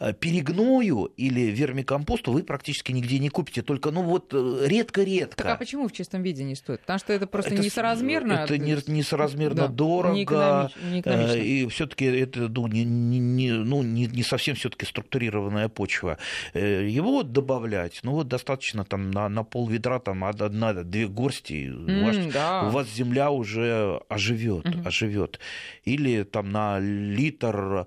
Э, 0.00 0.12
перегною 0.12 1.10
или 1.16 1.50
вермикомпосту 1.88 2.32
вы 2.32 2.42
практически 2.42 2.92
нигде 2.92 3.18
не 3.18 3.28
купите, 3.28 3.62
только 3.62 3.90
ну 3.90 4.02
вот 4.02 4.32
э, 4.32 4.66
редко-редко. 4.66 5.36
Так 5.36 5.46
а 5.46 5.56
почему 5.56 5.88
в 5.88 5.92
чистом 5.92 6.22
виде 6.22 6.44
не 6.44 6.54
стоит? 6.54 6.80
Потому 6.80 6.98
что 6.98 7.12
это 7.12 7.26
просто 7.26 7.54
это, 7.54 7.62
несоразмерно. 7.62 8.32
Это 8.32 8.58
не, 8.58 8.76
несоразмерно 8.86 9.62
да. 9.62 9.68
дорого. 9.68 10.70
Не 10.82 11.02
э, 11.04 11.38
и 11.38 11.66
все-таки 11.68 12.04
это 12.04 12.48
ну, 12.48 12.66
не, 12.66 12.84
не, 12.84 13.52
ну, 13.52 13.82
не, 13.82 14.06
не 14.06 14.22
совсем 14.22 14.54
все-таки 14.54 14.86
структурированная 14.86 15.68
почва. 15.68 16.18
Его 16.54 17.22
добавлять, 17.22 18.00
ну 18.02 18.12
вот 18.12 18.28
достаточно 18.28 18.84
там 18.84 19.10
на, 19.10 19.28
на 19.28 19.44
пол 19.44 19.68
ведра, 19.68 19.98
там 19.98 20.24
одна-две 20.24 21.08
горсти, 21.08 21.68
mm, 21.68 22.00
у, 22.00 22.04
вас, 22.04 22.32
да. 22.32 22.62
у 22.68 22.70
вас 22.70 22.88
земля 22.88 23.30
уже 23.30 24.00
оживет, 24.08 24.66
mm-hmm. 24.66 24.86
оживет. 24.86 25.40
Или 25.84 26.22
там 26.22 26.50
на 26.50 26.78
литр 26.78 27.86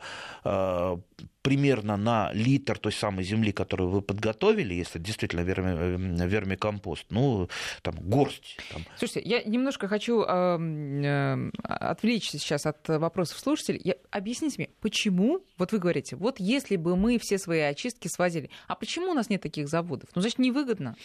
примерно 1.41 1.97
на 1.97 2.31
литр 2.33 2.77
той 2.77 2.91
самой 2.91 3.23
земли, 3.23 3.51
которую 3.51 3.89
вы 3.89 4.01
подготовили, 4.01 4.73
если 4.73 4.99
действительно 4.99 5.41
верми, 5.41 6.25
вермикомпост, 6.25 7.05
ну, 7.09 7.49
там, 7.81 7.95
горсть. 7.95 8.57
Там. 8.71 8.83
Слушайте, 8.97 9.27
я 9.27 9.43
немножко 9.43 9.87
хочу 9.87 10.21
э, 10.21 10.57
э, 10.59 11.49
отвлечься 11.63 12.37
сейчас 12.37 12.65
от 12.65 12.87
вопросов 12.87 13.39
слушателей. 13.39 13.81
Я, 13.83 13.95
объясните 14.11 14.55
мне, 14.57 14.69
почему, 14.81 15.43
вот 15.57 15.71
вы 15.71 15.79
говорите, 15.79 16.15
вот 16.15 16.39
если 16.39 16.75
бы 16.75 16.95
мы 16.95 17.17
все 17.17 17.37
свои 17.37 17.61
очистки 17.61 18.07
свозили, 18.07 18.49
а 18.67 18.75
почему 18.75 19.11
у 19.11 19.13
нас 19.13 19.29
нет 19.29 19.41
таких 19.41 19.67
заводов? 19.67 20.09
Ну, 20.15 20.21
значит, 20.21 20.39
невыгодно. 20.39 20.95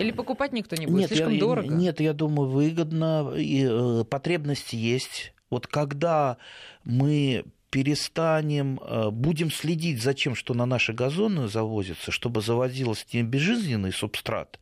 Или 0.00 0.10
покупать 0.10 0.52
никто 0.52 0.74
не 0.74 0.86
будет, 0.86 0.98
нет, 0.98 1.08
слишком 1.10 1.32
я, 1.32 1.40
дорого? 1.40 1.72
Нет, 1.72 2.00
я 2.00 2.12
думаю, 2.12 2.50
выгодно, 2.50 3.32
и 3.36 3.64
э, 3.64 4.04
потребность 4.04 4.72
есть. 4.72 5.32
Вот 5.48 5.68
когда 5.68 6.38
мы 6.84 7.44
перестанем, 7.74 8.78
э, 8.78 9.10
будем 9.10 9.50
следить 9.50 10.00
за 10.00 10.14
тем, 10.14 10.36
что 10.36 10.54
на 10.54 10.64
наши 10.64 10.92
газоны 10.92 11.48
завозится, 11.48 12.12
чтобы 12.12 12.40
завозился 12.40 13.04
не 13.12 13.24
безжизненный 13.24 13.92
субстрат, 13.92 14.60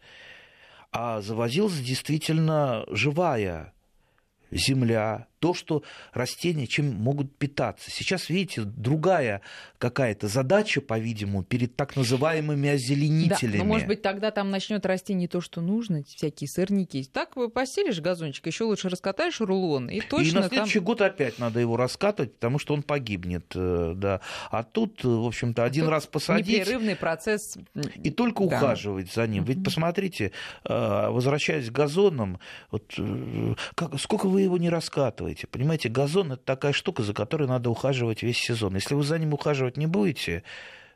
а 0.92 1.20
завозилась 1.20 1.79
действительно 1.79 2.87
живая 2.88 3.75
земля, 4.51 5.27
то, 5.43 5.55
что 5.55 5.83
растения 6.13 6.69
чем 6.69 6.95
могут 6.95 7.37
питаться. 7.37 7.91
Сейчас, 7.91 8.29
видите, 8.29 8.63
другая 8.63 9.43
какая-то 9.79 10.29
задача, 10.29 10.81
по-видимому, 10.81 11.43
перед 11.43 11.75
так 11.75 11.97
называемыми 11.97 12.69
озеленителями. 12.69 13.59
Да, 13.59 13.59
но, 13.59 13.65
может 13.65 13.89
быть, 13.89 14.03
тогда 14.03 14.31
там 14.31 14.53
начнет 14.53 14.87
расти 14.87 15.15
не 15.15 15.27
то, 15.27 15.41
что 15.41 15.61
нужно, 15.61 16.05
всякие 16.05 16.47
сорняки. 16.47 17.05
Так 17.13 17.35
вы 17.35 17.49
посилишь 17.49 18.01
газончик, 18.01 18.47
еще 18.47 18.63
лучше 18.63 18.89
раскатаешь 18.89 19.41
рулон, 19.41 19.91
и 19.91 20.01
точно 20.01 20.39
И 20.39 20.41
на 20.43 20.49
следующий 20.49 20.79
там... 20.79 20.85
год 20.85 21.01
опять 21.01 21.41
надо 21.41 21.59
его 21.59 21.77
раскатывать, 21.77 22.35
потому 22.35 22.61
что 22.61 22.75
он 22.75 22.85
погибнет, 22.85 23.47
э, 23.57 23.95
да. 23.97 24.21
А 24.53 24.63
тут, 24.63 25.03
в 25.03 25.27
общем-то, 25.27 25.65
один 25.65 25.87
тут 25.87 25.91
раз 25.91 26.07
посадить... 26.07 26.61
Непрерывный 26.61 26.95
процесс. 26.95 27.59
И 27.97 28.11
только 28.11 28.47
да. 28.47 28.59
ухаживать 28.59 29.13
за 29.13 29.27
ним. 29.27 29.43
Ведь 29.43 29.65
посмотрите, 29.65 30.31
э, 30.65 31.09
возвращаясь 31.09 31.69
к 31.69 31.73
газонам, 31.73 32.39
вот, 32.71 32.95
э, 32.97 33.55
как, 33.75 33.99
сколько 33.99 34.27
вы 34.29 34.43
его 34.43 34.57
не 34.57 34.71
раскатываете. 34.71 35.32
Понимаете, 35.51 35.88
газон 35.88 36.33
это 36.33 36.42
такая 36.42 36.73
штука, 36.73 37.03
за 37.03 37.14
которой 37.14 37.49
надо 37.49 37.71
ухаживать 37.71 38.23
весь 38.23 38.38
сезон. 38.38 38.75
Если 38.75 38.95
вы 38.95 39.03
за 39.03 39.18
ним 39.18 39.35
ухаживать 39.35 39.77
не 39.77 39.87
будете, 39.87 40.42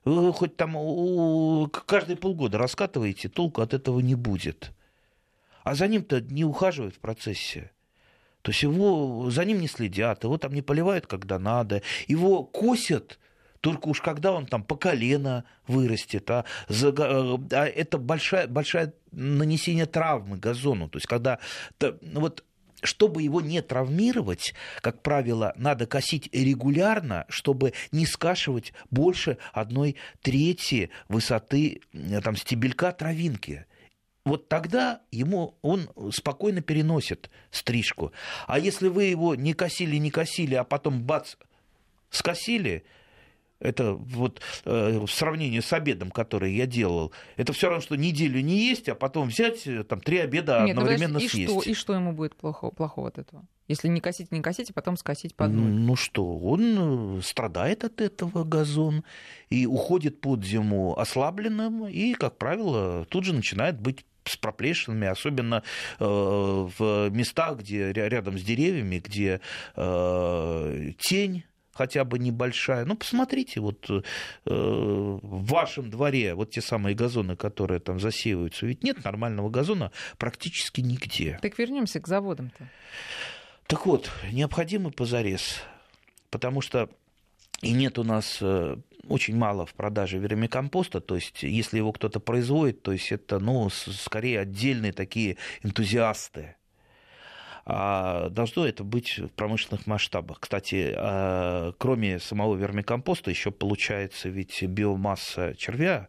вы 0.05 0.33
хоть 0.33 0.57
там 0.57 1.71
каждые 1.87 2.17
полгода 2.17 2.59
раскатываете, 2.59 3.29
толку 3.29 3.61
от 3.63 3.75
этого 3.75 4.01
не 4.01 4.15
будет. 4.15 4.73
А 5.65 5.75
за 5.75 5.89
ним-то 5.89 6.21
не 6.21 6.45
ухаживают 6.45 6.95
в 6.95 7.01
процессе. 7.01 7.73
То 8.43 8.53
есть 8.53 8.63
его, 8.63 9.29
за 9.31 9.45
ним 9.45 9.61
не 9.61 9.67
следят, 9.67 10.23
его 10.23 10.39
там 10.39 10.55
не 10.55 10.63
поливают, 10.63 11.07
когда 11.09 11.39
надо, 11.41 11.83
его 12.07 12.45
косят 12.45 13.19
только 13.61 13.89
уж 13.89 14.01
когда 14.01 14.31
он 14.31 14.47
там 14.47 14.63
по 14.63 14.77
колено 14.77 15.43
вырастет, 15.67 16.31
а, 16.31 16.45
за, 16.69 16.91
а 16.97 17.67
это 17.67 17.99
большая, 17.99 18.47
большая 18.47 18.95
нанесение 19.11 19.87
травмы 19.87 20.37
газону. 20.37 20.89
То 20.89 20.99
есть 20.99 21.09
когда 21.09 21.41
ну 21.81 22.21
вот 22.21 22.45
чтобы 22.83 23.23
его 23.23 23.41
не 23.41 23.63
травмировать, 23.63 24.55
как 24.81 25.03
правило, 25.03 25.53
надо 25.57 25.87
косить 25.87 26.29
регулярно, 26.33 27.25
чтобы 27.29 27.73
не 27.93 28.07
скашивать 28.07 28.73
больше 28.91 29.39
одной 29.53 29.97
трети 30.23 30.91
высоты 31.09 31.81
там, 32.23 32.37
стебелька 32.37 32.93
травинки 32.93 33.67
вот 34.27 34.49
тогда 34.49 35.03
ему 35.13 35.57
он 35.63 35.89
спокойно 36.11 36.61
переносит 36.61 37.31
стрижку. 37.53 38.13
А 38.49 38.59
если 38.59 38.89
вы 38.89 39.05
его 39.05 39.37
не 39.37 39.55
косили, 39.55 39.97
не 39.97 40.11
косили, 40.11 40.57
а 40.57 40.65
потом 40.65 41.05
бац, 41.05 41.37
скосили, 42.11 42.85
это 43.61 43.93
вот 43.95 44.41
э, 44.65 44.99
в 44.99 45.11
сравнении 45.11 45.61
с 45.61 45.73
обедом, 45.73 46.11
который 46.11 46.55
я 46.55 46.67
делал, 46.67 47.13
это 47.37 47.53
все 47.53 47.69
равно, 47.69 47.83
что 47.83 47.97
неделю 47.97 48.41
не 48.41 48.59
есть, 48.69 48.89
а 48.89 48.95
потом 48.95 49.29
взять 49.29 49.67
э, 49.67 49.85
там 49.85 50.01
три 50.01 50.19
обеда 50.19 50.65
Нет, 50.65 50.77
ну, 50.77 50.83
одновременно 50.83 51.19
и 51.19 51.29
съесть. 51.29 51.53
Что, 51.53 51.63
и 51.63 51.75
что 51.75 51.95
ему 51.95 52.13
будет 52.13 52.37
плохо, 52.37 52.71
плохого 52.71 53.09
от 53.09 53.19
этого? 53.19 53.47
Если 53.69 53.89
не 53.89 54.01
косить, 54.01 54.31
не 54.31 54.43
косить, 54.43 54.71
а 54.71 54.73
потом 54.73 54.97
скосить 54.97 55.35
под 55.35 55.51
нуль. 55.51 55.71
Ну 55.71 55.97
что, 55.97 56.39
он 56.39 57.19
э, 57.19 57.23
страдает 57.23 57.85
от 57.85 58.01
этого 58.01 58.45
газон 58.45 59.05
и 59.51 59.67
уходит 59.67 60.21
под 60.21 60.45
зиму 60.45 60.97
ослабленным, 60.99 61.89
и, 61.89 62.15
как 62.15 62.37
правило, 62.39 63.07
тут 63.07 63.25
же 63.25 63.35
начинает 63.35 63.81
быть 63.81 64.05
с 64.25 64.37
проплешинами, 64.37 65.07
особенно 65.07 65.63
э, 65.99 66.05
в 66.05 67.09
местах, 67.11 67.59
где 67.59 67.93
рядом 67.93 68.39
с 68.39 68.43
деревьями, 68.43 68.99
где 68.99 69.41
э, 69.75 70.93
тень 70.99 71.45
хотя 71.77 72.05
бы 72.05 72.19
небольшая. 72.19 72.85
Ну, 72.85 72.97
посмотрите, 72.97 73.61
вот 73.61 73.89
э, 73.91 74.01
в 74.45 75.47
вашем 75.47 75.91
дворе 75.91 76.35
вот 76.35 76.51
те 76.51 76.61
самые 76.61 76.95
газоны, 76.95 77.37
которые 77.37 77.81
там 77.81 78.01
засеиваются, 78.01 78.67
ведь 78.67 78.83
нет 78.83 79.05
нормального 79.05 79.51
газона 79.51 79.93
практически 80.19 80.81
нигде. 80.81 81.39
Так 81.43 81.59
вернемся 81.59 82.01
к 82.01 82.09
заводам-то. 82.09 82.69
Так 83.67 83.87
вот, 83.87 84.11
необходимый 84.33 84.93
позарез, 84.93 85.61
потому 86.31 86.61
что 86.61 86.89
и 87.63 87.73
нет 87.73 87.99
у 87.99 88.05
нас 88.05 88.39
э, 88.41 88.77
очень 89.09 89.37
мало 89.37 89.67
в 89.67 89.75
продаже 89.75 90.19
вермикомпоста, 90.19 91.01
то 91.01 91.15
есть 91.15 91.43
если 91.43 91.79
его 91.79 91.93
кто-то 91.93 92.21
производит, 92.21 92.83
то 92.83 92.93
есть 92.93 93.11
это, 93.13 93.39
ну, 93.39 93.69
скорее 93.71 94.41
отдельные 94.41 94.93
такие 94.93 95.37
энтузиасты. 95.63 96.57
А 97.69 98.29
должно 98.29 98.65
это 98.65 98.85
быть 98.85 99.19
в 99.19 99.29
промышленных 99.29 99.89
масштабах. 99.89 100.39
Кстати, 100.39 100.95
а, 100.97 101.73
кроме 101.79 102.21
самого 102.21 102.55
вермикомпоста 102.55 103.31
еще 103.31 103.51
получается 103.51 104.29
ведь 104.29 104.63
биомасса 104.63 105.55
червя. 105.57 106.09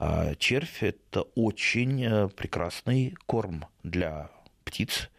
А 0.00 0.34
червь– 0.34 0.78
это 0.82 1.22
очень 1.34 2.02
э, 2.02 2.28
прекрасный 2.28 3.14
корм 3.26 3.66
для 3.82 4.30
птиц 4.64 5.10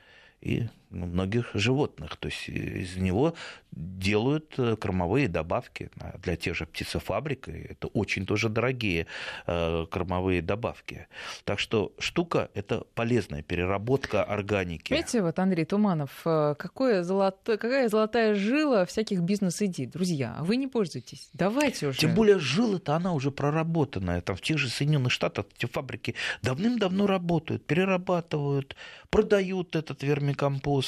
и 0.42 0.68
многих 0.92 1.50
животных. 1.54 2.18
То 2.18 2.28
есть 2.28 2.50
из 2.50 2.98
него 2.98 3.34
делают 3.72 4.54
э, 4.58 4.76
кормовые 4.76 5.28
добавки 5.28 5.90
для 6.22 6.36
тех 6.36 6.56
же 6.56 6.66
птицефабрик. 6.66 7.48
Это 7.48 7.88
очень 7.88 8.26
тоже 8.26 8.50
дорогие 8.50 9.08
э, 9.48 9.86
кормовые 9.90 10.42
добавки. 10.42 11.08
Так 11.46 11.60
что 11.60 11.94
штука– 12.00 12.50
это 12.54 12.84
полезная 12.96 13.42
переработка 13.42 14.24
органики. 14.24 14.94
Видите, 14.94 15.22
вот 15.22 15.40
Андрей 15.40 15.66
Туманов, 15.66 16.22
э, 16.26 16.56
какое 16.58 17.04
золото, 17.04 17.58
какая 17.58 17.88
золотая 17.88 18.36
жила 18.36 18.86
всяких 18.86 19.22
бизнес-идей. 19.22 19.86
Друзья, 19.86 20.36
а 20.38 20.44
вы 20.44 20.58
не 20.58 20.68
пользуетесь. 20.68 21.30
Давайте 21.34 21.88
уже. 21.88 22.00
Тем 22.00 22.14
более 22.14 22.40
жила-то 22.40 22.96
она 22.96 23.14
уже 23.14 23.32
проработанная. 23.32 24.22
Там 24.22 24.36
в 24.36 24.42
тех 24.42 24.58
же 24.58 24.68
Соединенных 24.70 25.12
Штатах 25.12 25.46
эти 25.56 25.66
фабрики 25.66 26.16
давным-давно 26.42 27.08
работают, 27.08 27.66
перерабатывают, 27.66 28.76
продают 29.10 29.76
этот 29.76 30.04
вермикомпост. 30.04 30.81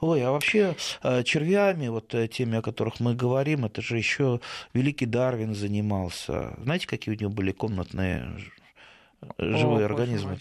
Ой, 0.00 0.22
а 0.22 0.30
вообще 0.30 0.76
э, 1.02 1.24
червями, 1.24 1.88
вот 1.88 2.14
э, 2.14 2.28
теми, 2.28 2.58
о 2.58 2.62
которых 2.62 3.00
мы 3.00 3.14
говорим, 3.14 3.64
это 3.64 3.82
же 3.82 3.96
еще 3.96 4.40
великий 4.72 5.06
Дарвин 5.06 5.56
занимался. 5.56 6.54
Знаете, 6.62 6.86
какие 6.86 7.14
у 7.14 7.18
него 7.18 7.30
были 7.30 7.50
комнатные 7.50 8.28
живые 9.38 9.86
О, 9.86 9.86
организмы. 9.86 10.38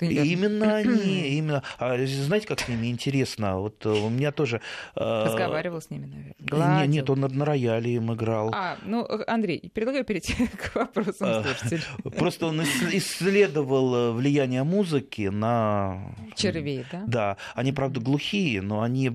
Именно 0.00 0.76
они, 0.76 1.36
именно. 1.36 1.62
А 1.78 1.96
знаете, 2.06 2.46
как 2.46 2.60
с 2.60 2.68
ними 2.68 2.88
интересно? 2.88 3.58
Вот 3.58 3.86
э, 3.86 3.88
у 3.88 4.08
меня 4.08 4.32
тоже. 4.32 4.60
Э, 4.96 5.24
Разговаривал 5.26 5.80
с 5.80 5.90
ними, 5.90 6.06
наверное. 6.06 6.34
Гладил. 6.38 6.90
Нет, 6.90 7.10
он 7.10 7.20
на 7.20 7.44
рояле 7.44 7.94
им 7.94 8.12
играл. 8.12 8.50
А, 8.52 8.76
ну, 8.84 9.06
Андрей, 9.26 9.70
предлагаю 9.72 10.04
перейти 10.04 10.34
к 10.46 10.74
вопросам 10.74 11.44
слушателей. 11.44 11.82
Просто 12.18 12.46
он 12.46 12.62
исследовал 12.62 13.94
э, 13.94 14.12
влияние 14.12 14.64
музыки 14.64 15.28
на... 15.28 16.14
Червей, 16.34 16.84
да? 16.90 17.04
Да. 17.06 17.36
Они, 17.54 17.72
правда, 17.72 18.00
глухие, 18.00 18.60
но 18.60 18.82
они, 18.82 19.10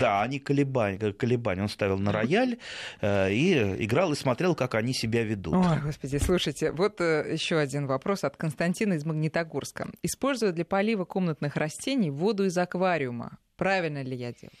да, 0.00 0.22
они 0.22 0.38
колебания, 0.38 1.12
колебания. 1.12 1.62
Он 1.62 1.68
ставил 1.68 1.98
на 1.98 2.12
рояль 2.12 2.58
и 3.02 3.76
играл 3.78 4.12
и 4.12 4.16
смотрел, 4.16 4.54
как 4.54 4.74
они 4.74 4.92
себя 4.92 5.24
ведут. 5.24 5.54
Ой, 5.54 5.80
господи, 5.80 6.18
слушайте, 6.18 6.72
вот 6.72 7.00
еще 7.00 7.56
один 7.58 7.86
вопрос 7.86 8.17
вопрос 8.18 8.24
от 8.24 8.36
Константина 8.36 8.94
из 8.94 9.04
Магнитогорска. 9.04 9.88
Используя 10.02 10.52
для 10.52 10.64
полива 10.64 11.04
комнатных 11.04 11.56
растений 11.56 12.10
воду 12.10 12.44
из 12.44 12.58
аквариума. 12.58 13.38
Правильно 13.56 14.02
ли 14.02 14.16
я 14.16 14.32
делаю? 14.32 14.52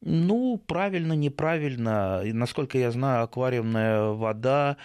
Ну, 0.00 0.58
правильно, 0.66 1.14
неправильно. 1.14 2.22
И, 2.24 2.32
насколько 2.32 2.78
я 2.78 2.90
знаю, 2.90 3.24
аквариумная 3.24 4.12
вода 4.12 4.76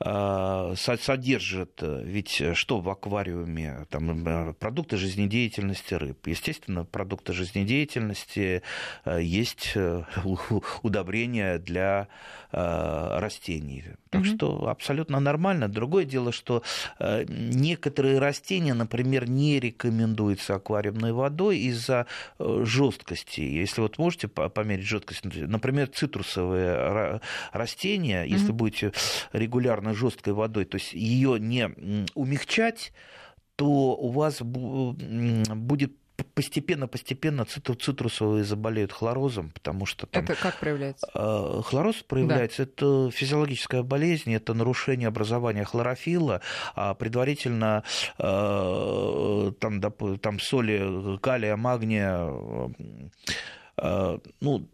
содержит, 0.00 1.82
ведь 1.82 2.42
что 2.54 2.80
в 2.80 2.88
аквариуме? 2.88 3.86
Там 3.90 4.54
продукты 4.54 4.96
жизнедеятельности 4.96 5.94
рыб. 5.94 6.26
Естественно, 6.26 6.84
продукты 6.84 7.32
жизнедеятельности 7.32 8.62
есть 9.06 9.72
э, 9.74 10.04
удобрения 10.82 11.58
для 11.58 12.08
растений. 12.50 13.84
Так 14.10 14.22
угу. 14.22 14.28
что 14.28 14.68
абсолютно 14.68 15.20
нормально. 15.20 15.68
Другое 15.68 16.04
дело, 16.04 16.32
что 16.32 16.62
э, 16.98 17.24
некоторые 17.28 18.18
растения, 18.18 18.74
например, 18.74 19.28
не 19.28 19.60
рекомендуются 19.60 20.54
аквариумной 20.54 21.12
водой 21.12 21.58
из-за 21.58 22.06
э, 22.38 22.62
жесткости. 22.64 23.40
Если 23.40 23.80
вот 23.80 23.98
можете 23.98 24.28
померить 24.28 24.86
жесткость, 24.86 25.24
например, 25.24 25.88
цитрусовые 25.88 27.20
растения, 27.52 28.22
угу. 28.22 28.30
если 28.30 28.52
будете 28.52 28.92
регулярно 29.32 29.87
жесткой 29.94 30.32
водой, 30.32 30.64
то 30.64 30.76
есть 30.76 30.92
ее 30.92 31.38
не 31.38 31.70
умягчать, 32.14 32.92
то 33.56 33.66
у 33.66 34.10
вас 34.10 34.40
будет 34.40 35.92
постепенно-постепенно 36.34 37.44
цитрусовые 37.44 38.44
заболеют 38.44 38.92
хлорозом, 38.92 39.50
потому 39.50 39.86
что 39.86 40.06
там... 40.06 40.24
Это 40.24 40.34
как 40.34 40.58
проявляется? 40.58 41.08
А, 41.14 41.62
хлороз 41.62 41.96
проявляется, 41.96 42.64
да. 42.64 42.70
это 42.70 43.10
физиологическая 43.12 43.82
болезнь, 43.82 44.34
это 44.34 44.54
нарушение 44.54 45.08
образования 45.08 45.64
хлорофилла, 45.64 46.40
а 46.74 46.94
предварительно 46.94 47.84
а, 48.18 49.52
там, 49.60 49.80
там 49.80 50.40
соли 50.40 51.18
калия, 51.18 51.56
магния, 51.56 52.30
а, 53.76 54.20
ну, 54.40 54.68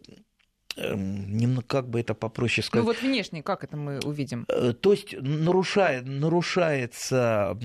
как 1.67 1.89
бы 1.89 1.99
это 1.99 2.13
попроще 2.13 2.63
ну, 2.63 2.67
сказать. 2.67 2.85
Ну 2.85 2.93
вот 2.93 3.01
внешне, 3.01 3.41
как 3.41 3.63
это 3.63 3.77
мы 3.77 3.99
увидим? 3.99 4.45
Э, 4.49 4.73
то 4.73 4.91
есть 4.91 5.15
нарушает, 5.21 6.05
нарушается 6.05 7.57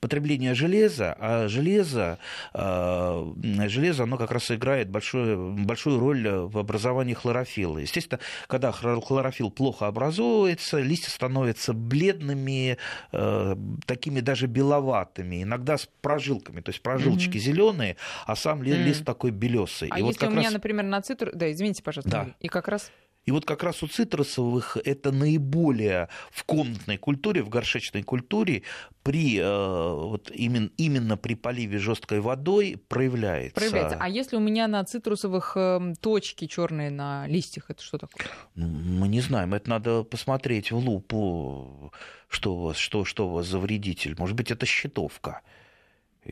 потребление 0.00 0.54
железа, 0.54 1.16
а 1.18 1.48
железо, 1.48 2.18
э, 2.52 3.32
железо 3.68 4.04
оно 4.04 4.16
как 4.16 4.32
раз 4.32 4.50
играет 4.50 4.90
большую, 4.90 5.52
большую 5.64 6.00
роль 6.00 6.28
в 6.28 6.58
образовании 6.58 7.14
хлорофилла. 7.14 7.78
Естественно, 7.78 8.20
когда 8.48 8.72
хлорофилл 8.72 9.50
плохо 9.50 9.86
образуется, 9.86 10.80
листья 10.80 11.10
становятся 11.10 11.72
бледными, 11.74 12.78
э, 13.12 13.56
такими 13.86 14.20
даже 14.20 14.46
беловатыми, 14.46 15.42
иногда 15.42 15.78
с 15.78 15.88
прожилками, 16.00 16.60
то 16.60 16.70
есть 16.70 16.82
прожилочки 16.82 17.36
mm-hmm. 17.36 17.40
зеленые, 17.40 17.96
а 18.26 18.34
сам 18.34 18.62
mm-hmm. 18.62 18.82
лист 18.82 19.04
такой 19.04 19.30
белесый. 19.30 19.88
А 19.90 20.00
И 20.00 20.04
если 20.04 20.26
вот 20.26 20.32
у 20.32 20.34
меня, 20.34 20.44
раз... 20.44 20.54
например, 20.54 20.84
на 20.84 21.00
цитрус... 21.02 21.32
Да, 21.34 21.50
извините, 21.50 21.82
пожалуйста. 21.82 22.15
Да. 22.24 22.34
И 22.40 22.48
как 22.48 22.68
раз 22.68 22.90
И 23.24 23.32
вот 23.32 23.44
как 23.44 23.64
раз 23.64 23.82
у 23.82 23.88
цитрусовых 23.88 24.76
это 24.84 25.10
наиболее 25.10 26.08
в 26.30 26.44
комнатной 26.44 26.96
культуре, 26.96 27.42
в 27.42 27.48
горшечной 27.48 28.04
культуре 28.04 28.62
при, 29.02 29.38
э, 29.38 29.94
вот 29.94 30.30
именно, 30.30 30.70
именно 30.76 31.16
при 31.16 31.34
поливе 31.34 31.78
жесткой 31.78 32.20
водой 32.20 32.80
проявляется. 32.88 33.54
Проявляется. 33.54 33.98
А 34.00 34.08
если 34.08 34.36
у 34.36 34.40
меня 34.40 34.68
на 34.68 34.84
цитрусовых 34.84 35.56
эм, 35.56 35.96
точки 35.96 36.46
черные 36.46 36.90
на 36.90 37.26
листьях, 37.26 37.64
это 37.68 37.82
что 37.82 37.98
такое? 37.98 38.26
Мы 38.54 39.08
не 39.08 39.20
знаем, 39.20 39.54
это 39.54 39.70
надо 39.70 40.04
посмотреть 40.04 40.70
в 40.70 40.78
лупу, 40.78 41.92
что 42.28 42.54
у 42.54 42.60
вас, 42.60 42.76
что, 42.76 43.04
что 43.04 43.28
у 43.28 43.30
вас 43.32 43.46
за 43.46 43.58
вредитель. 43.58 44.14
Может 44.18 44.36
быть, 44.36 44.52
это 44.52 44.66
щитовка. 44.66 45.42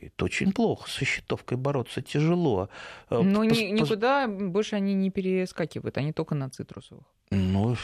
Это 0.01 0.25
очень 0.25 0.51
плохо. 0.51 0.89
Со 0.89 1.05
щитовкой 1.05 1.57
бороться 1.57 2.01
тяжело. 2.01 2.69
Э, 3.09 3.21
Но 3.21 3.47
Пос... 3.47 3.57
никуда 3.57 4.27
больше 4.27 4.75
они 4.75 4.93
не 4.93 5.09
перескакивают, 5.09 5.97
они 5.97 6.11
только 6.13 6.35
на 6.35 6.49
цитрусовых. 6.49 7.05
Ну, 7.31 7.75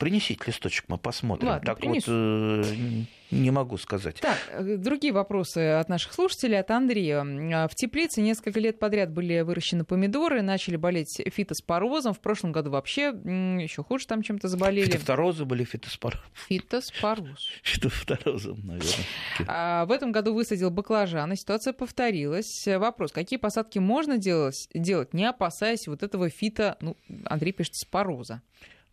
принесите 0.00 0.42
листочек, 0.46 0.86
мы 0.88 0.98
посмотрим. 0.98 1.50
Ладно, 1.50 1.66
так 1.66 1.78
принесу. 1.78 2.10
вот 2.10 2.66
э, 2.66 3.04
не 3.30 3.50
могу 3.50 3.76
сказать. 3.76 4.18
Так, 4.20 4.38
э, 4.50 4.76
другие 4.76 5.12
вопросы 5.12 5.58
от 5.58 5.88
наших 5.90 6.14
слушателей, 6.14 6.58
от 6.58 6.70
Андрея. 6.70 7.20
А, 7.20 7.68
в 7.68 7.74
теплице 7.74 8.22
несколько 8.22 8.58
лет 8.58 8.78
подряд 8.78 9.12
были 9.12 9.42
выращены 9.42 9.84
помидоры, 9.84 10.40
начали 10.40 10.76
болеть 10.76 11.20
фитоспорозом. 11.26 12.14
В 12.14 12.20
прошлом 12.20 12.50
году 12.50 12.70
вообще 12.70 13.08
еще 13.10 13.84
хуже 13.84 14.06
там 14.06 14.22
чем-то 14.22 14.48
заболели. 14.48 14.86
Фитофторозы 14.86 15.44
были 15.44 15.64
фитоспороз. 15.64 16.18
Фитоспороз. 16.48 17.48
Фитофторозом, 17.62 18.58
наверное. 18.64 19.06
А 19.46 19.84
в 19.84 19.92
этом 19.92 20.12
году 20.12 20.32
высадил 20.32 20.70
баклажаны, 20.70 21.36
ситуация 21.36 21.74
повторилась. 21.74 22.66
Вопрос, 22.66 23.12
какие 23.12 23.38
посадки 23.38 23.78
можно 23.78 24.16
делать, 24.16 24.66
делать 24.72 25.12
не 25.12 25.26
опасаясь 25.26 25.86
вот 25.86 26.02
этого 26.02 26.30
фито, 26.30 26.78
ну, 26.80 26.96
Андрей 27.26 27.52
пишет, 27.52 27.74
спороза? 27.74 28.40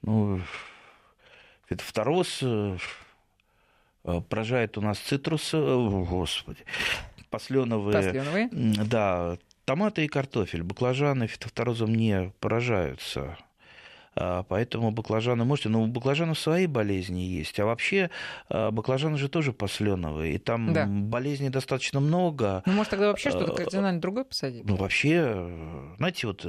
Ну, 0.02 0.42
фитофтороз 1.68 2.40
э, 2.42 2.78
Э, 4.08 4.22
поражает 4.22 4.78
у 4.78 4.82
нас 4.82 4.98
цитрусы, 5.00 5.58
э, 5.58 6.06
господи, 6.10 6.64
посленовые, 7.30 7.94
посленовые. 7.94 8.50
Да, 8.86 9.38
томаты 9.66 10.06
и 10.06 10.08
картофель, 10.08 10.64
баклажаны 10.64 11.28
фитофторозом 11.28 11.94
не 11.94 12.32
поражаются. 12.40 13.38
А, 14.20 14.44
поэтому 14.44 14.92
баклажаны 14.92 15.44
можете, 15.44 15.70
но 15.70 15.84
у 15.84 15.88
баклажанов 15.88 16.40
свои 16.40 16.68
болезни 16.68 17.20
есть. 17.20 17.60
А 17.60 17.66
вообще 17.66 18.10
баклажаны 18.50 19.18
же 19.18 19.30
тоже 19.30 19.54
посленовые. 19.54 20.36
И 20.36 20.38
там 20.40 20.74
да. 20.74 20.88
болезней 20.88 21.50
достаточно 21.50 22.00
много. 22.00 22.64
Ну, 22.66 22.74
может, 22.74 22.92
тогда 22.92 23.08
вообще 23.08 23.30
что-то 23.30 23.54
кардинально 23.54 24.02
другое 24.02 24.24
посадить? 24.24 24.64
Ну, 24.64 24.76
вообще, 24.78 25.52
знаете, 25.98 26.26
вот 26.26 26.44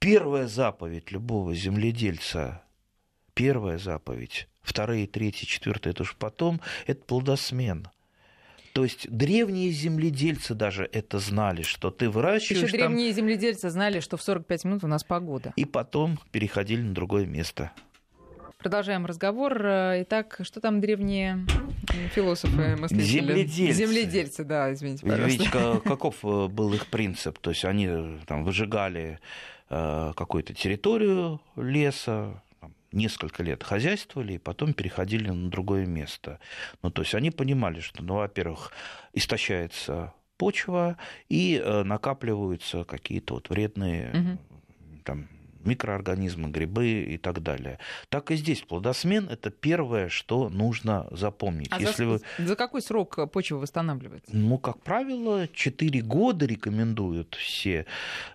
первая 0.00 0.48
заповедь 0.48 1.12
любого 1.12 1.54
земледельца, 1.54 2.65
первая 3.36 3.78
заповедь 3.78 4.48
вторые, 4.62 5.06
третьи, 5.06 5.46
четвертые, 5.46 5.92
это 5.92 6.02
уж 6.02 6.16
потом, 6.16 6.60
это 6.86 7.04
плодосмен. 7.04 7.88
То 8.72 8.82
есть 8.82 9.08
древние 9.08 9.70
земледельцы 9.70 10.54
даже 10.54 10.88
это 10.92 11.18
знали, 11.18 11.62
что 11.62 11.90
ты 11.90 12.10
выращиваешь. 12.10 12.64
Еще 12.64 12.78
там... 12.78 12.88
древние 12.88 13.12
земледельцы 13.12 13.70
знали, 13.70 14.00
что 14.00 14.16
в 14.16 14.22
45 14.22 14.64
минут 14.64 14.84
у 14.84 14.86
нас 14.86 15.04
погода. 15.04 15.52
И 15.56 15.64
потом 15.64 16.18
переходили 16.32 16.82
на 16.82 16.92
другое 16.92 17.24
место. 17.24 17.72
Продолжаем 18.58 19.06
разговор. 19.06 19.56
Итак, 19.64 20.40
что 20.42 20.60
там 20.60 20.80
древние 20.80 21.46
философы 22.14 22.76
мыслители? 22.76 23.04
Земледельцы. 23.04 23.72
Земледельцы, 23.72 24.44
да, 24.44 24.72
извините, 24.72 25.06
пожалуйста. 25.06 25.28
Видите, 25.28 25.50
каков 25.84 26.16
э, 26.24 26.48
был 26.48 26.74
их 26.74 26.86
принцип? 26.88 27.38
То 27.38 27.50
есть 27.50 27.64
они 27.64 27.88
там 28.26 28.44
выжигали 28.44 29.20
э, 29.70 30.12
какую-то 30.16 30.52
территорию 30.52 31.40
леса, 31.54 32.42
несколько 32.96 33.42
лет 33.42 33.62
хозяйствовали 33.62 34.34
и 34.34 34.38
потом 34.38 34.72
переходили 34.72 35.30
на 35.30 35.50
другое 35.50 35.86
место. 35.86 36.40
Ну, 36.82 36.90
то 36.90 37.02
есть 37.02 37.14
они 37.14 37.30
понимали, 37.30 37.80
что, 37.80 38.02
ну, 38.02 38.14
во-первых, 38.14 38.72
истощается 39.12 40.14
почва 40.36 40.96
и 41.28 41.60
э, 41.62 41.82
накапливаются 41.82 42.84
какие-то 42.84 43.34
вот 43.34 43.50
вредные 43.50 44.10
угу. 44.10 44.38
там 45.04 45.28
микроорганизмы, 45.66 46.48
грибы 46.48 46.88
и 47.02 47.18
так 47.18 47.42
далее. 47.42 47.78
Так 48.08 48.30
и 48.30 48.36
здесь 48.36 48.62
плодосмен– 48.62 49.28
это 49.30 49.50
первое, 49.50 50.08
что 50.08 50.48
нужно 50.48 51.06
запомнить. 51.10 51.68
А 51.70 51.80
Если 51.80 52.04
за, 52.04 52.10
вы... 52.10 52.20
за 52.38 52.56
какой 52.56 52.82
срок 52.82 53.30
почва 53.30 53.56
восстанавливается? 53.56 54.30
Ну, 54.34 54.58
как 54.58 54.80
правило, 54.82 55.48
4 55.48 56.00
года 56.02 56.46
рекомендуют 56.46 57.34
все 57.34 57.86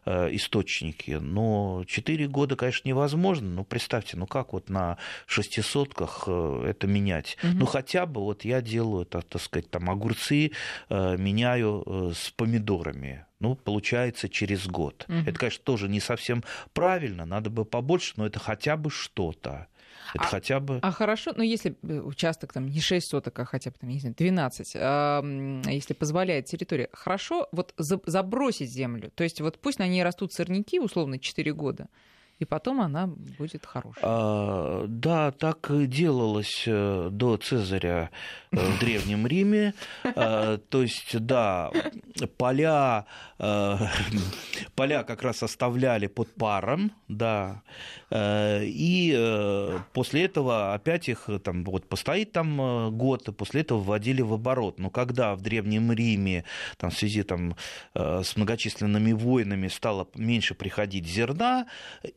э, 0.06 0.36
источники, 0.36 1.12
но 1.12 1.84
4 1.88 2.28
года, 2.28 2.56
конечно, 2.56 2.88
невозможно, 2.88 3.50
но 3.50 3.64
представьте, 3.64 4.18
ну 4.18 4.28
как 4.28 4.54
вот 4.54 4.70
на 4.70 4.98
шестисотках 5.26 6.24
э, 6.28 6.66
это 6.70 6.88
менять? 6.88 7.38
Угу. 7.44 7.54
Ну, 7.54 7.66
хотя 7.66 8.06
бы 8.06 8.22
вот 8.22 8.46
я 8.46 8.62
делаю, 8.62 9.04
это, 9.04 9.22
так 9.22 9.42
сказать, 9.42 9.70
там 9.70 9.90
огурцы 9.90 10.52
э, 10.90 11.18
меняю 11.18 11.84
э, 11.86 12.12
с 12.16 12.30
помидорами 12.32 13.26
ну, 13.42 13.56
получается 13.56 14.30
через 14.30 14.68
год. 14.68 15.06
Угу. 15.10 15.18
Это, 15.28 15.34
конечно, 15.34 15.64
тоже 15.64 15.90
не 15.90 16.00
совсем 16.00 16.44
правильно, 16.74 17.26
надо 17.26 17.50
бы 17.50 17.66
побольше, 17.66 18.14
но 18.16 18.26
это 18.26 18.40
хотя 18.40 18.78
бы 18.78 18.90
что-то. 18.90 19.68
Это 20.14 20.24
а, 20.24 20.28
хотя 20.28 20.60
бы... 20.60 20.80
А 20.82 20.92
хорошо, 20.92 21.34
но 21.36 21.44
если 21.44 21.76
участок 21.82 22.54
там 22.54 22.68
не 22.68 22.80
6 22.80 23.08
соток, 23.08 23.40
а 23.40 23.46
хотя 23.46 23.72
бы 23.72 23.78
там, 23.80 23.90
не 23.90 24.00
знаю, 24.00 24.16
12, 24.16 24.74
а, 24.76 25.24
если 25.70 25.94
позволяет 25.94 26.46
территория, 26.46 26.90
хорошо 26.92 27.48
вот 27.52 27.74
забросить 27.78 28.70
землю. 28.70 29.12
То 29.16 29.24
есть 29.24 29.42
вот 29.42 29.60
пусть 29.60 29.80
на 29.80 29.88
ней 29.88 30.04
растут 30.04 30.34
сорняки, 30.34 30.80
условно, 30.80 31.20
4 31.20 31.54
года, 31.54 31.88
и 32.42 32.46
потом 32.46 32.82
она 32.82 33.06
будет 33.06 33.68
хорошей. 33.68 34.00
А, 34.02 34.86
да, 34.88 35.32
так 35.32 35.70
делалось 35.88 36.64
э, 36.66 37.10
до 37.12 37.38
Цезаря 37.38 38.10
э, 38.52 38.58
в 38.58 38.80
Древнем 38.80 39.28
Риме. 39.28 39.76
А, 40.04 40.58
то 40.58 40.82
есть, 40.82 41.20
да, 41.20 41.72
поля, 42.38 43.06
э, 43.38 43.78
поля 44.74 45.04
как 45.04 45.22
раз 45.22 45.44
оставляли 45.44 46.08
под 46.08 46.34
паром, 46.34 46.92
да, 47.08 47.62
и 48.12 49.80
после 49.94 50.26
этого 50.26 50.74
опять 50.74 51.10
их 51.10 51.30
там 51.44 51.64
вот 51.64 51.88
постоит 51.88 52.32
там 52.32 52.98
год, 52.98 53.30
и 53.30 53.32
после 53.32 53.62
этого 53.62 53.80
вводили 53.80 54.22
в 54.22 54.34
оборот. 54.34 54.80
Но 54.80 54.90
когда 54.90 55.36
в 55.36 55.42
Древнем 55.42 55.92
Риме 55.92 56.44
там, 56.78 56.90
в 56.90 56.98
связи 56.98 57.24
там, 57.24 57.56
с 57.94 58.36
многочисленными 58.36 59.14
войнами 59.14 59.68
стало 59.68 60.08
меньше 60.16 60.56
приходить 60.56 61.08
зерна, 61.08 61.68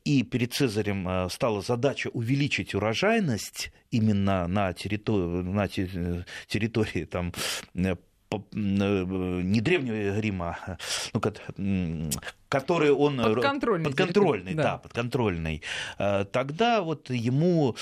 и 0.04 0.13
и 0.14 0.22
перед 0.22 0.52
Цезарем 0.52 1.08
э, 1.08 1.28
стала 1.28 1.60
задача 1.60 2.08
увеличить 2.08 2.74
урожайность 2.74 3.72
именно 3.90 4.46
на 4.46 4.72
территории, 4.72 5.42
на 5.42 5.68
территории 5.68 7.04
там, 7.04 7.32
э, 7.74 7.96
э, 8.32 8.36
не 8.52 9.60
древнего 9.60 10.20
Рима, 10.20 10.58
ну, 11.12 11.20
который 12.48 12.92
он 12.92 13.16
подконтрольный, 13.16 13.84
подконтрольный 13.86 14.54
да. 14.54 14.62
да, 14.62 14.78
подконтрольный, 14.78 15.62
тогда 15.98 16.82
вот 16.82 17.10
ему 17.10 17.76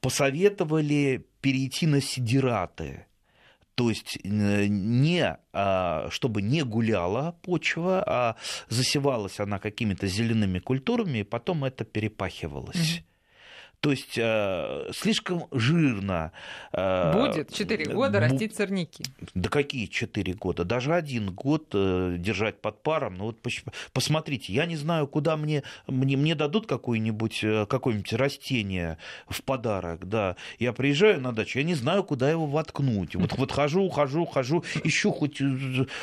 посоветовали 0.00 1.26
перейти 1.40 1.86
на 1.86 2.00
сидираты 2.00 3.06
то 3.76 3.90
есть 3.90 4.18
э, 4.24 4.66
не, 4.68 5.38
а, 5.52 6.08
чтобы 6.10 6.40
не 6.40 6.64
гуляла 6.64 7.38
почва, 7.42 8.02
а 8.06 8.36
засевалась 8.68 9.38
она 9.38 9.58
какими-то 9.58 10.06
зелеными 10.06 10.58
культурами, 10.58 11.18
и 11.18 11.24
потом 11.24 11.64
это 11.64 11.84
перепахивалось. 11.84 12.76
Mm-hmm. 12.76 13.15
То 13.80 13.90
есть 13.90 14.18
э, 14.18 14.90
слишком 14.92 15.44
жирно. 15.52 16.32
Э, 16.72 17.12
Будет 17.12 17.52
4 17.52 17.92
года 17.92 18.18
бу... 18.18 18.24
растить 18.24 18.54
сорняки. 18.54 19.04
Да 19.34 19.48
какие 19.48 19.86
4 19.86 20.32
года? 20.34 20.64
Даже 20.64 20.94
один 20.94 21.32
год 21.32 21.68
э, 21.72 22.16
держать 22.18 22.60
под 22.60 22.82
паром. 22.82 23.16
Ну 23.18 23.24
вот 23.26 23.38
посмотрите, 23.92 24.52
я 24.52 24.66
не 24.66 24.76
знаю, 24.76 25.06
куда 25.06 25.36
мне, 25.36 25.62
мне, 25.86 26.16
мне 26.16 26.34
дадут 26.34 26.66
какое-нибудь 26.66 27.44
э, 27.44 27.66
какое-нибудь 27.66 28.12
растение 28.14 28.98
в 29.28 29.42
подарок. 29.42 30.08
Да. 30.08 30.36
Я 30.58 30.72
приезжаю 30.72 31.20
на 31.20 31.32
дачу, 31.32 31.58
я 31.58 31.64
не 31.64 31.74
знаю, 31.74 32.02
куда 32.02 32.30
его 32.30 32.46
воткнуть. 32.46 33.14
Вот, 33.14 33.36
вот 33.36 33.52
хожу, 33.52 33.88
хожу, 33.88 34.24
хожу, 34.26 34.64
ищу 34.84 35.12
хоть, 35.12 35.40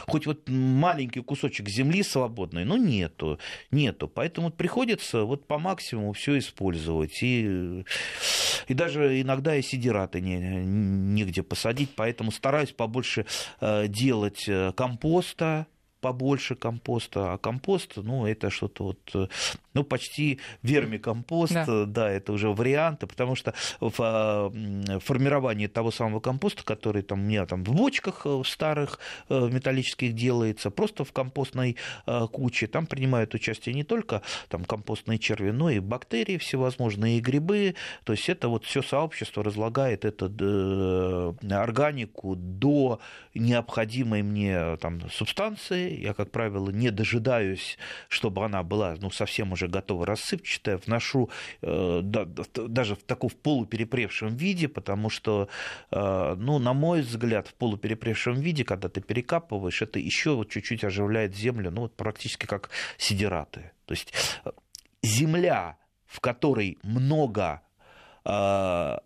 хоть 0.07 0.25
вот 0.25 0.47
маленький 0.47 1.21
кусочек 1.21 1.67
земли 1.69 2.03
свободной, 2.03 2.65
но 2.65 2.77
нету, 2.77 3.39
нету. 3.71 4.07
Поэтому 4.07 4.51
приходится 4.51 5.23
вот 5.23 5.47
по 5.47 5.57
максимуму 5.57 6.13
все 6.13 6.37
использовать. 6.37 7.21
И 7.21 7.62
и 8.67 8.73
даже 8.73 9.21
иногда 9.21 9.55
и 9.55 9.61
сидираты 9.61 10.21
не, 10.21 10.37
негде 10.37 11.43
посадить, 11.43 11.91
поэтому 11.95 12.31
стараюсь 12.31 12.71
побольше 12.71 13.25
э, 13.61 13.87
делать 13.87 14.45
э, 14.47 14.71
компоста, 14.75 15.67
побольше 16.03 16.55
компоста, 16.55 17.33
а 17.33 17.37
компост, 17.37 17.93
ну, 17.95 18.27
это 18.27 18.49
что-то 18.49 18.83
вот, 18.83 19.29
ну, 19.73 19.83
почти 19.83 20.39
вермикомпост, 20.63 21.53
да. 21.53 21.85
да, 21.85 22.09
это 22.09 22.33
уже 22.33 22.49
варианты, 22.49 23.07
потому 23.07 23.35
что 23.35 23.53
в 23.79 23.93
а, 23.99 24.51
формировании 24.99 25.67
того 25.67 25.91
самого 25.91 26.19
компоста, 26.19 26.63
который 26.65 27.03
там 27.03 27.21
у 27.21 27.23
меня 27.23 27.45
там 27.45 27.63
в 27.63 27.73
бочках 27.73 28.25
старых 28.45 28.99
металлических 29.29 30.13
делается, 30.13 30.69
просто 30.71 31.05
в 31.05 31.13
компостной 31.13 31.77
куче, 32.31 32.67
там 32.67 32.85
принимают 32.85 33.33
участие 33.33 33.73
не 33.75 33.83
только 33.83 34.21
там 34.49 34.65
компостные 34.65 35.19
черви, 35.19 35.51
но 35.51 35.69
и 35.69 35.79
бактерии 35.79 36.37
всевозможные, 36.37 37.17
и 37.17 37.21
грибы, 37.21 37.75
то 38.03 38.11
есть 38.11 38.27
это 38.27 38.49
вот 38.49 38.65
все 38.65 38.81
сообщество 38.81 39.41
разлагает 39.41 40.03
эту 40.03 40.25
органику 41.49 42.35
до 42.35 42.99
необходимой 43.33 44.21
мне 44.23 44.77
там, 44.77 45.09
субстанции. 45.09 45.92
Я, 45.95 46.13
как 46.13 46.31
правило, 46.31 46.69
не 46.69 46.91
дожидаюсь, 46.91 47.77
чтобы 48.09 48.45
она 48.45 48.63
была 48.63 48.95
ну, 48.99 49.11
совсем 49.11 49.51
уже 49.51 49.67
готова 49.67 50.05
рассыпчатая. 50.05 50.77
Вношу 50.77 51.29
э, 51.61 52.01
да, 52.03 52.25
даже 52.55 52.95
в 52.95 53.03
таком 53.03 53.29
в 53.29 53.35
полуперепревшем 53.35 54.35
виде, 54.35 54.67
потому 54.67 55.09
что, 55.09 55.49
э, 55.91 56.35
ну, 56.37 56.59
на 56.59 56.73
мой 56.73 57.01
взгляд, 57.01 57.47
в 57.47 57.53
полуперепревшем 57.53 58.35
виде, 58.35 58.63
когда 58.63 58.89
ты 58.89 59.01
перекапываешь, 59.01 59.81
это 59.81 59.99
еще 59.99 60.35
вот 60.35 60.49
чуть-чуть 60.49 60.83
оживляет 60.83 61.35
землю, 61.35 61.71
ну, 61.71 61.81
вот 61.81 61.95
практически 61.95 62.45
как 62.45 62.69
сидераты. 62.97 63.71
То 63.85 63.93
есть 63.93 64.13
э, 64.45 64.51
земля, 65.01 65.77
в 66.05 66.19
которой 66.19 66.77
много 66.83 67.61
э, 68.25 68.97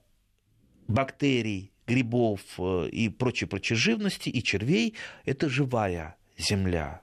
бактерий, 0.88 1.72
грибов 1.88 2.42
э, 2.60 2.90
и 2.90 3.10
прочей 3.10 3.46
прочей 3.46 3.76
живности, 3.76 4.30
и 4.30 4.44
червей, 4.44 4.96
это 5.26 5.50
живая 5.50 6.18
земля 6.38 7.02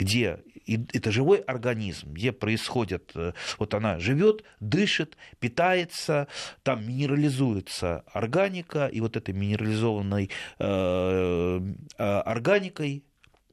где 0.00 0.42
это 0.66 1.12
живой 1.12 1.38
организм, 1.40 2.14
где 2.14 2.32
происходит, 2.32 3.12
э, 3.14 3.34
вот 3.58 3.74
она 3.74 3.98
живет, 3.98 4.44
дышит, 4.58 5.18
питается, 5.40 6.26
там 6.62 6.88
минерализуется 6.88 8.02
органика, 8.10 8.86
и 8.86 9.00
вот 9.00 9.18
этой 9.18 9.34
минерализованной 9.34 10.30
э, 10.58 11.60
органикой, 11.98 13.04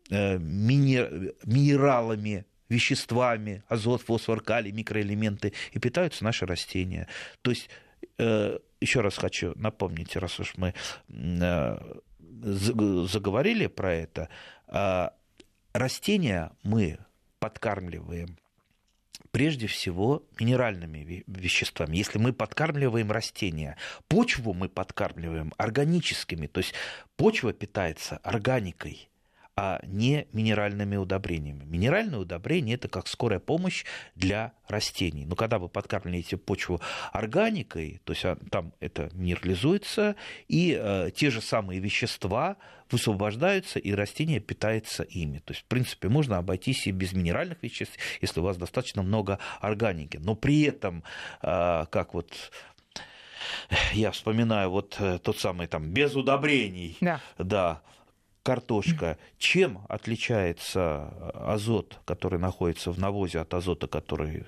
минералами, 0.09 2.45
веществами, 2.69 3.63
азот, 3.67 4.03
фосфор, 4.03 4.39
калий, 4.39 4.71
микроэлементы, 4.71 5.51
и 5.73 5.79
питаются 5.79 6.23
наши 6.23 6.45
растения. 6.45 7.09
То 7.41 7.51
есть 7.51 7.69
еще 8.17 9.01
раз 9.01 9.17
хочу 9.17 9.51
напомнить, 9.55 10.15
раз 10.15 10.39
уж 10.39 10.53
мы 10.55 10.73
э, 11.09 11.77
заговорили 12.41 13.67
про 13.67 13.93
это, 13.93 14.29
растения 15.74 16.51
мы 16.63 16.99
подкармливаем 17.39 18.38
прежде 19.32 19.68
всего 19.68 20.24
минеральными 20.39 21.24
веществами. 21.28 21.95
Если 21.95 22.18
мы 22.18 22.34
подкармливаем 22.34 23.11
растения, 23.11 23.78
почву 24.07 24.53
мы 24.53 24.70
подкармливаем 24.70 25.53
органическими, 25.57 26.47
то 26.47 26.59
есть 26.59 26.74
почва 27.18 27.53
питается 27.53 28.18
органикой 28.24 29.09
а 29.58 29.80
не 29.84 30.28
минеральными 30.34 30.97
удобрениями. 30.97 31.66
Минеральные 31.66 32.20
удобрения– 32.20 32.74
это 32.76 32.88
как 32.88 33.08
скорая 33.08 33.39
помощь 33.39 33.86
для 34.14 34.53
растений. 34.68 35.26
Но 35.26 35.36
когда 35.36 35.58
вы 35.58 35.68
подкармливаете 35.68 36.38
почву 36.38 36.80
органикой, 37.12 37.99
то 38.03 38.14
есть 38.14 38.24
а, 38.24 38.38
там 38.51 38.72
это 38.80 39.10
минерализуется, 39.14 40.16
и 40.47 40.78
э, 40.80 41.10
те 41.16 41.32
же 41.32 41.41
самые 41.41 41.80
вещества 41.80 42.58
высвобождаются, 42.91 43.80
и 43.80 43.91
растение 43.93 44.39
питается 44.39 45.01
ими. 45.01 45.39
То 45.39 45.53
есть, 45.53 45.64
в 45.64 45.68
принципе, 45.68 46.08
можно 46.08 46.38
обойтись 46.38 46.86
и 46.86 46.91
без 46.91 47.14
минеральных 47.14 47.58
веществ, 47.64 47.97
если 48.22 48.39
у 48.39 48.43
вас 48.43 48.58
достаточно 48.58 49.01
много 49.01 49.39
органики. 49.60 50.18
Но 50.18 50.36
при 50.36 50.62
этом, 50.62 51.03
э, 51.41 51.86
как 51.89 52.14
вот 52.14 52.51
я 53.93 54.12
вспоминаю 54.12 54.70
вот 54.70 54.97
э, 54.99 55.18
тот 55.18 55.39
самый 55.39 55.66
там 55.66 55.89
без 55.89 56.16
удобрений, 56.16 56.95
да, 57.01 57.22
да 57.39 57.82
картошка. 58.48 59.18
Чем 59.38 59.82
отличается 59.89 61.10
азот, 61.34 62.00
который 62.06 62.39
находится 62.39 62.93
в 62.93 62.98
навозе, 62.98 63.41
от 63.41 63.54
азота, 63.54 63.88
который 63.88 64.45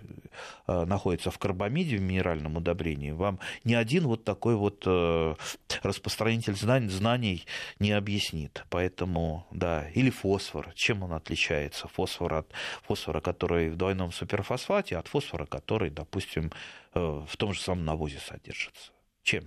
э, 0.67 0.85
находится 0.85 1.31
в 1.31 1.37
карбамиде, 1.37 1.97
в 1.97 2.01
минеральном 2.01 2.55
удобрении? 2.55 3.11
Вам 3.11 3.39
ни 3.65 3.73
один 3.73 4.07
вот 4.07 4.23
такой 4.23 4.55
вот 4.55 4.83
э, 4.85 5.35
распространитель 5.83 6.55
знаний, 6.55 6.87
знаний 6.87 7.45
не 7.79 7.91
объяснит. 7.91 8.63
Поэтому, 8.69 9.45
да, 9.51 9.89
или 9.89 10.11
фосфор. 10.11 10.71
Чем 10.75 11.03
он 11.03 11.11
отличается? 11.11 11.89
Фосфор 11.89 12.35
от 12.35 12.53
фосфора, 12.83 13.19
который 13.19 13.69
в 13.69 13.75
двойном 13.75 14.13
суперфосфате, 14.13 14.95
от 14.95 15.09
фосфора, 15.09 15.45
который, 15.45 15.89
допустим, 15.89 16.53
э, 16.93 17.25
в 17.27 17.35
том 17.35 17.51
же 17.51 17.59
самом 17.59 17.83
навозе 17.83 18.19
содержится. 18.19 18.93
Чем? 19.23 19.43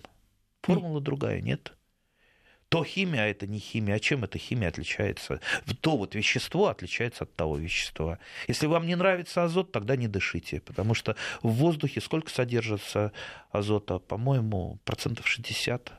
Формула 0.60 1.00
другая, 1.00 1.40
нет? 1.40 1.72
То 2.72 2.84
химия, 2.84 3.28
это 3.28 3.46
не 3.46 3.58
химия. 3.58 3.96
А 3.96 4.00
чем 4.00 4.24
эта 4.24 4.38
химия 4.38 4.68
отличается? 4.68 5.40
То 5.82 5.98
вот 5.98 6.14
вещество 6.14 6.68
отличается 6.68 7.24
от 7.24 7.34
того 7.34 7.58
вещества. 7.58 8.18
Если 8.48 8.66
вам 8.66 8.86
не 8.86 8.94
нравится 8.96 9.44
азот, 9.44 9.72
тогда 9.72 9.94
не 9.94 10.08
дышите, 10.08 10.62
потому 10.62 10.94
что 10.94 11.14
в 11.42 11.50
воздухе 11.50 12.00
сколько 12.00 12.30
содержится 12.30 13.12
азота? 13.50 13.98
По-моему, 13.98 14.78
процентов 14.86 15.28
60, 15.28 15.92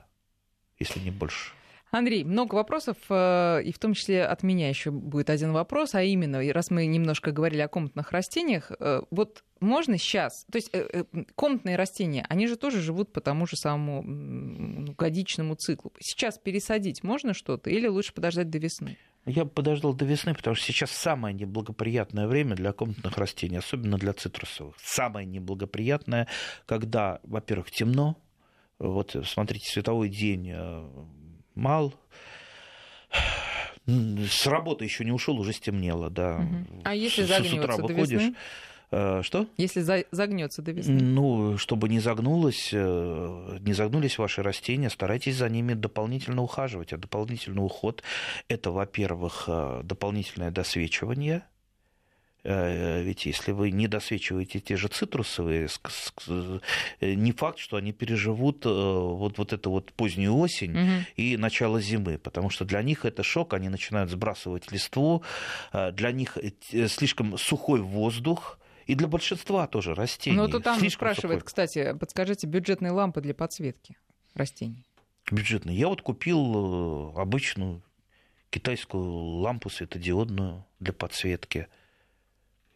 если 0.80 1.00
не 1.00 1.12
больше. 1.12 1.52
Андрей, 1.94 2.24
много 2.24 2.56
вопросов, 2.56 2.98
э, 3.10 3.62
и 3.64 3.72
в 3.72 3.78
том 3.78 3.94
числе 3.94 4.26
от 4.26 4.42
меня 4.42 4.68
еще 4.68 4.90
будет 4.90 5.30
один 5.30 5.54
вопрос, 5.54 5.94
а 5.94 6.02
именно, 6.02 6.42
раз 6.52 6.72
мы 6.72 6.88
немножко 6.88 7.32
говорили 7.32 7.62
о 7.62 7.68
комнатных 7.68 8.12
растениях, 8.12 8.72
э, 8.80 9.02
вот 9.12 9.44
можно 9.60 10.00
сейчас, 10.00 10.46
то 10.52 10.58
есть 10.58 10.72
э, 10.74 11.04
комнатные 11.36 11.76
растения, 11.76 12.26
они 12.30 12.48
же 12.48 12.56
тоже 12.56 12.82
живут 12.82 13.14
по 13.14 13.22
тому 13.22 13.46
же 13.46 13.58
самому 13.58 14.96
годичному 14.98 15.54
циклу. 15.54 15.94
Сейчас 16.00 16.40
пересадить 16.40 17.04
можно 17.04 17.36
что-то 17.36 17.70
или 17.70 17.86
лучше 17.86 18.12
подождать 18.12 18.50
до 18.50 18.58
весны? 18.58 18.98
Я 19.28 19.46
бы 19.46 19.52
подождал 19.52 19.94
до 19.94 20.04
весны, 20.06 20.34
потому 20.34 20.56
что 20.56 20.66
сейчас 20.66 20.90
самое 20.90 21.36
неблагоприятное 21.36 22.28
время 22.28 22.56
для 22.56 22.74
комнатных 22.74 23.20
растений, 23.20 23.58
особенно 23.58 24.00
для 24.00 24.14
цитрусовых. 24.14 24.76
Самое 24.84 25.28
неблагоприятное, 25.28 26.28
когда, 26.66 27.20
во-первых, 27.22 27.70
темно, 27.70 28.18
вот 28.80 29.16
смотрите, 29.26 29.72
световой 29.72 30.10
день 30.10 30.52
мал. 31.56 31.94
С 33.86 34.48
работы 34.48 34.86
еще 34.86 35.04
не 35.04 35.12
ушел, 35.12 35.40
уже 35.40 35.54
стемнело, 35.54 36.10
да. 36.10 36.38
Угу. 36.38 36.82
А 36.86 36.96
если 36.96 37.24
с, 37.24 37.28
с 37.28 37.54
утра 37.54 37.76
выходишь. 37.76 38.22
Весны? 38.22 38.36
Э, 38.92 39.22
что? 39.24 39.48
Если 39.58 39.82
загнется 40.12 40.62
до 40.62 40.72
весны. 40.72 41.02
Ну, 41.02 41.58
чтобы 41.58 41.90
не 41.90 42.00
загнулось, 42.00 42.70
э, 42.72 43.58
не 43.60 43.74
загнулись 43.74 44.18
ваши 44.18 44.44
растения, 44.44 44.90
старайтесь 44.90 45.36
за 45.36 45.50
ними 45.50 45.74
дополнительно 45.74 46.44
ухаживать. 46.44 46.94
А 46.94 46.98
дополнительный 46.98 47.66
уход– 47.66 48.04
это, 48.48 48.72
во-первых, 48.72 49.46
э, 49.48 49.82
дополнительное 49.84 50.52
досвечивание– 50.52 51.44
ведь 52.44 53.26
если 53.26 53.52
вы 53.52 53.72
не 53.72 53.88
досвечиваете 53.88 54.60
те 54.60 54.76
же 54.76 54.90
цитрусовые, 54.90 55.70
э, 56.28 57.14
не 57.14 57.32
факт, 57.32 57.58
что 57.58 57.78
они 57.78 57.94
переживут 57.94 58.66
э, 58.66 58.70
вот, 58.70 59.38
вот 59.38 59.54
эту 59.54 59.72
вот 59.72 59.94
позднюю 59.94 60.36
осень 60.36 60.72
угу. 60.72 61.06
и 61.16 61.38
начало 61.38 61.80
зимы, 61.80 62.18
потому 62.18 62.50
что 62.50 62.66
для 62.66 62.82
них 62.82 63.06
это 63.06 63.24
шок, 63.24 63.54
они 63.54 63.70
начинают 63.70 64.12
сбрасывать 64.12 64.72
листву, 64.72 65.24
для 65.72 66.12
них 66.12 66.38
слишком 66.88 67.38
сухой 67.38 67.82
воздух, 67.82 68.60
и 68.86 68.96
для 68.96 69.08
большинства 69.08 69.66
тоже 69.68 69.96
растений. 69.96 70.36
Ну, 70.36 70.50
тут 70.50 70.64
там 70.64 70.78
спрашивает, 70.90 71.40
сухой. 71.40 71.48
кстати, 71.48 71.98
подскажите, 71.98 72.48
бюджетные 72.48 72.92
лампы 72.92 73.22
для 73.22 73.34
подсветки 73.34 73.98
растений. 74.34 74.86
Бюджетные. 75.32 75.78
Я 75.78 75.88
вот 75.88 76.02
купил 76.02 77.18
обычную 77.18 77.82
китайскую 78.50 79.04
лампу 79.40 79.70
светодиодную 79.70 80.66
для 80.80 80.94
подсветки. 80.94 81.68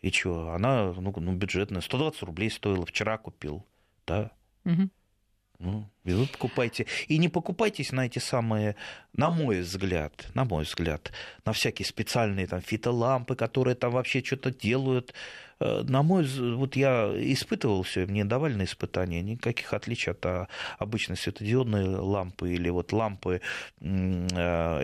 И 0.07 0.11
что? 0.11 0.51
Она 0.51 0.93
ну, 0.93 1.13
ну, 1.17 1.33
бюджетная. 1.33 1.81
120 1.81 2.23
рублей 2.23 2.49
стоила. 2.49 2.85
Вчера 2.85 3.17
купил. 3.17 3.65
Да. 4.05 4.31
Угу. 4.63 4.89
Ну, 5.59 5.89
и 6.05 6.13
вы 6.13 6.27
покупайте. 6.27 6.85
И 7.07 7.17
не 7.17 7.27
покупайтесь 7.27 7.91
на 7.91 8.05
эти 8.05 8.19
самые, 8.19 8.75
на 9.13 9.31
мой 9.31 9.61
взгляд, 9.61 10.27
на 10.35 10.45
мой 10.45 10.63
взгляд, 10.63 11.11
на 11.45 11.51
всякие 11.51 11.85
специальные 11.85 12.47
там 12.47 12.61
фитолампы, 12.61 13.35
которые 13.35 13.75
там 13.75 13.91
вообще 13.91 14.23
что-то 14.23 14.51
делают. 14.51 15.13
Э, 15.59 15.81
на 15.81 16.03
мой 16.03 16.25
вот 16.25 16.75
я 16.75 17.11
испытывал 17.15 17.83
все, 17.83 18.05
мне 18.05 18.23
давали 18.23 18.53
на 18.53 18.65
испытания, 18.65 19.21
никаких 19.21 19.73
отличий 19.73 20.11
от 20.11 20.25
а, 20.25 20.47
обычной 20.77 21.17
светодиодной 21.17 21.85
лампы 21.87 22.53
или 22.53 22.69
вот 22.69 22.93
лампы 22.93 23.41
э, 23.81 23.85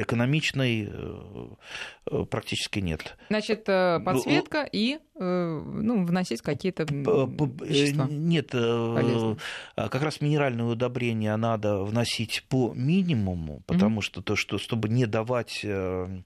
экономичной 0.01 0.89
э, 0.91 2.25
практически 2.29 2.79
нет. 2.79 3.15
Значит, 3.29 3.65
подсветка 3.65 4.63
ну, 4.63 4.69
и 4.71 4.99
ну, 5.15 6.05
вносить 6.05 6.41
какие-то 6.41 6.83
вещества 6.83 8.07
Нет, 8.09 8.49
полезные. 8.51 9.37
как 9.75 10.01
раз 10.01 10.21
минеральные 10.21 10.65
удобрения 10.65 11.23
растения 11.23 11.37
надо 11.37 11.83
вносить 11.83 12.43
по 12.49 12.73
минимуму, 12.73 13.61
потому 13.65 13.99
mm-hmm. 13.99 14.03
что 14.03 14.21
то, 14.21 14.35
что 14.35 14.57
чтобы 14.57 14.89
не 14.89 15.05
давать 15.05 15.61
э, 15.63 16.21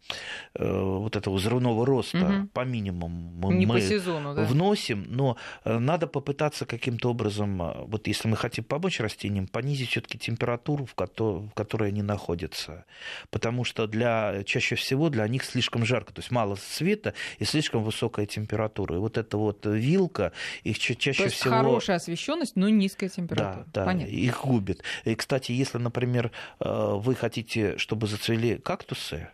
э, 0.55 0.81
вот 0.81 1.15
этого 1.15 1.35
взрывного 1.35 1.85
роста 1.85 2.17
mm-hmm. 2.17 2.47
по 2.53 2.65
минимуму, 2.65 3.49
мы, 3.49 3.55
не 3.55 3.65
мы 3.65 3.75
по 3.75 3.81
сезону, 3.81 4.35
да? 4.35 4.43
вносим, 4.43 5.05
но 5.09 5.38
э, 5.65 5.79
надо 5.79 6.07
попытаться 6.07 6.65
каким-то 6.65 7.09
образом, 7.09 7.61
э, 7.61 7.85
вот 7.88 8.07
если 8.07 8.29
мы 8.29 8.38
хотим 8.38 8.63
помочь 8.63 8.99
растениям, 8.99 9.47
понизить 9.47 9.89
все-таки 9.89 10.17
температуру, 10.17 10.85
в 10.85 10.95
которой 10.95 11.89
они 11.89 12.01
находятся, 12.01 12.85
потому 13.29 13.65
что 13.65 13.88
для 13.88 14.43
чаще 14.43 14.75
всего 14.75 15.09
для 15.09 15.27
них 15.27 15.43
слишком 15.43 15.85
жарко, 15.85 16.13
то 16.13 16.21
есть 16.21 16.31
мало 16.31 16.55
света 16.55 17.13
и 17.39 17.45
слишком 17.45 17.83
высокая 17.83 18.25
температура. 18.25 18.76
И 18.86 18.97
вот 18.97 19.17
эта 19.17 19.38
вот 19.38 19.65
вилка 19.65 20.32
их 20.63 20.80
чаще 20.80 21.13
то 21.13 21.23
есть 21.23 21.36
всего 21.38 21.55
хорошая 21.55 21.97
освещенность, 21.97 22.55
но 22.55 22.69
низкая 22.69 23.09
температура. 23.09 23.65
Да, 23.73 23.82
да, 23.82 23.86
Понятно. 23.86 24.11
их 24.11 24.41
губит. 24.41 24.84
И, 25.05 25.15
кстати, 25.15 25.51
если, 25.51 25.78
например, 25.78 26.32
э, 26.59 26.91
вы 26.95 27.15
хотите, 27.15 27.78
чтобы 27.78 28.07
зацвели 28.07 28.57
кактусы, 28.57 29.30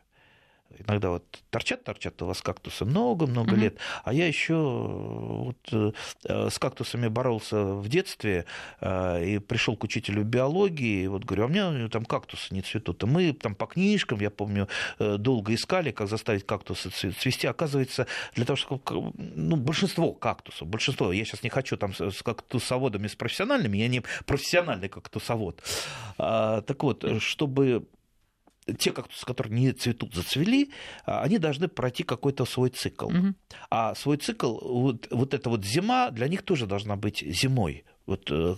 иногда 0.80 1.10
вот 1.10 1.24
торчат, 1.50 1.84
торчат 1.84 2.22
у 2.22 2.26
вас 2.26 2.42
кактусы 2.42 2.86
много-много 2.86 3.56
mm-hmm. 3.56 3.60
лет, 3.60 3.78
а 4.04 4.14
я 4.14 4.28
еще 4.28 4.56
вот 4.56 5.58
э, 5.72 6.50
с 6.50 6.60
кактусами 6.60 7.08
боролся 7.08 7.64
в 7.64 7.88
детстве 7.88 8.46
э, 8.82 9.26
и 9.26 9.40
пришел 9.40 9.76
к 9.76 9.84
учителю 9.84 10.24
биологии, 10.24 11.04
и 11.04 11.08
вот 11.08 11.24
говорю, 11.26 11.44
а 11.44 11.46
у 11.48 11.50
меня 11.50 11.90
там 11.90 12.06
кактусы 12.06 12.54
не 12.54 12.62
цветут. 12.62 13.04
И 13.04 13.06
мы 13.06 13.34
там 13.34 13.56
по 13.56 13.66
книжкам, 13.66 14.20
я 14.20 14.30
помню, 14.30 14.68
э, 15.00 15.18
долго 15.18 15.54
искали, 15.54 15.92
как 15.92 16.08
заставить 16.08 16.46
кактусы 16.46 16.90
цвести. 16.90 17.48
Оказывается, 17.48 18.08
для 18.36 18.46
того, 18.46 18.58
чтобы 18.58 19.14
ну, 19.18 19.56
большинство 19.56 20.14
кактусов, 20.14 20.68
большинство, 20.68 21.12
я 21.12 21.26
сейчас 21.26 21.44
не 21.44 21.50
хочу 21.50 21.78
там 21.78 21.94
с 21.94 22.22
кактусоводами, 22.22 23.08
с 23.08 23.16
профессиональными, 23.16 23.78
я 23.78 23.88
не 23.88 24.02
профессиональный 24.26 24.90
кактусовод. 24.90 25.62
А, 26.18 26.62
так 26.62 26.84
вот, 26.84 27.06
чтобы 27.22 27.86
те 28.78 28.92
кактусы, 28.92 29.26
которые 29.26 29.60
не 29.60 29.72
цветут, 29.72 30.14
зацвели, 30.14 30.72
а, 31.06 31.22
они 31.22 31.38
должны 31.38 31.68
пройти 31.68 32.04
какой-то 32.04 32.46
свой 32.46 32.70
цикл. 32.70 33.08
Угу. 33.08 33.34
А 33.70 33.96
свой 33.96 34.18
цикл, 34.18 34.58
вот, 34.62 35.08
вот 35.12 35.34
эта 35.34 35.50
вот 35.50 35.66
зима 35.66 36.12
для 36.12 36.28
них 36.28 36.44
тоже 36.44 36.66
должна 36.66 36.96
быть 36.96 37.24
зимой. 37.26 37.84
Вот 38.06 38.30
э, 38.32 38.56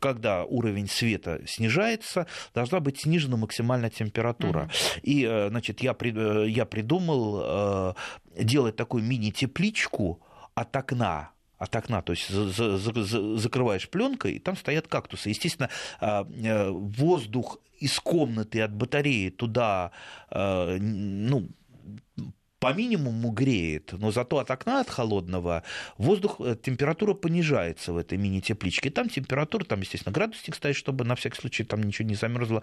когда 0.00 0.44
уровень 0.44 0.88
света 0.88 1.42
снижается, 1.46 2.26
должна 2.54 2.80
быть 2.80 3.00
снижена 3.00 3.36
максимальная 3.36 3.90
температура. 3.90 4.70
Mm-hmm. 4.70 5.00
И, 5.02 5.24
э, 5.24 5.48
значит, 5.50 5.80
я, 5.80 5.94
э, 5.98 6.46
я 6.48 6.64
придумал 6.64 7.94
делать 8.38 8.76
такую 8.76 9.02
мини-тепличку 9.04 10.22
от 10.54 10.74
окна 10.74 11.30
от 11.58 11.74
окна, 11.74 12.02
то 12.02 12.12
есть 12.12 12.28
за, 12.28 12.76
за, 12.76 12.76
за, 12.76 13.36
закрываешь 13.38 13.88
пленкой, 13.88 14.34
и 14.34 14.38
там 14.38 14.58
стоят 14.58 14.88
кактусы. 14.88 15.30
Естественно, 15.30 15.70
воздух 16.68 17.60
из 17.78 17.98
комнаты 18.00 18.62
от 18.62 18.72
батареи 18.72 19.30
туда, 19.30 19.90
э, 20.30 20.78
ну, 20.80 21.48
по 22.58 22.72
минимуму 22.72 23.30
греет, 23.30 23.92
но 23.92 24.10
зато 24.10 24.38
от 24.38 24.50
окна, 24.50 24.80
от 24.80 24.88
холодного, 24.88 25.62
воздух, 25.98 26.40
э, 26.40 26.56
температура 26.62 27.14
понижается 27.14 27.92
в 27.92 27.98
этой 27.98 28.18
мини-тепличке. 28.18 28.90
Там 28.90 29.08
температура, 29.08 29.64
там, 29.64 29.80
естественно, 29.80 30.14
градусник 30.14 30.54
стоит, 30.54 30.74
чтобы 30.74 31.04
на 31.04 31.14
всякий 31.14 31.38
случай 31.38 31.64
там 31.64 31.82
ничего 31.82 32.08
не 32.08 32.14
замерзло. 32.14 32.62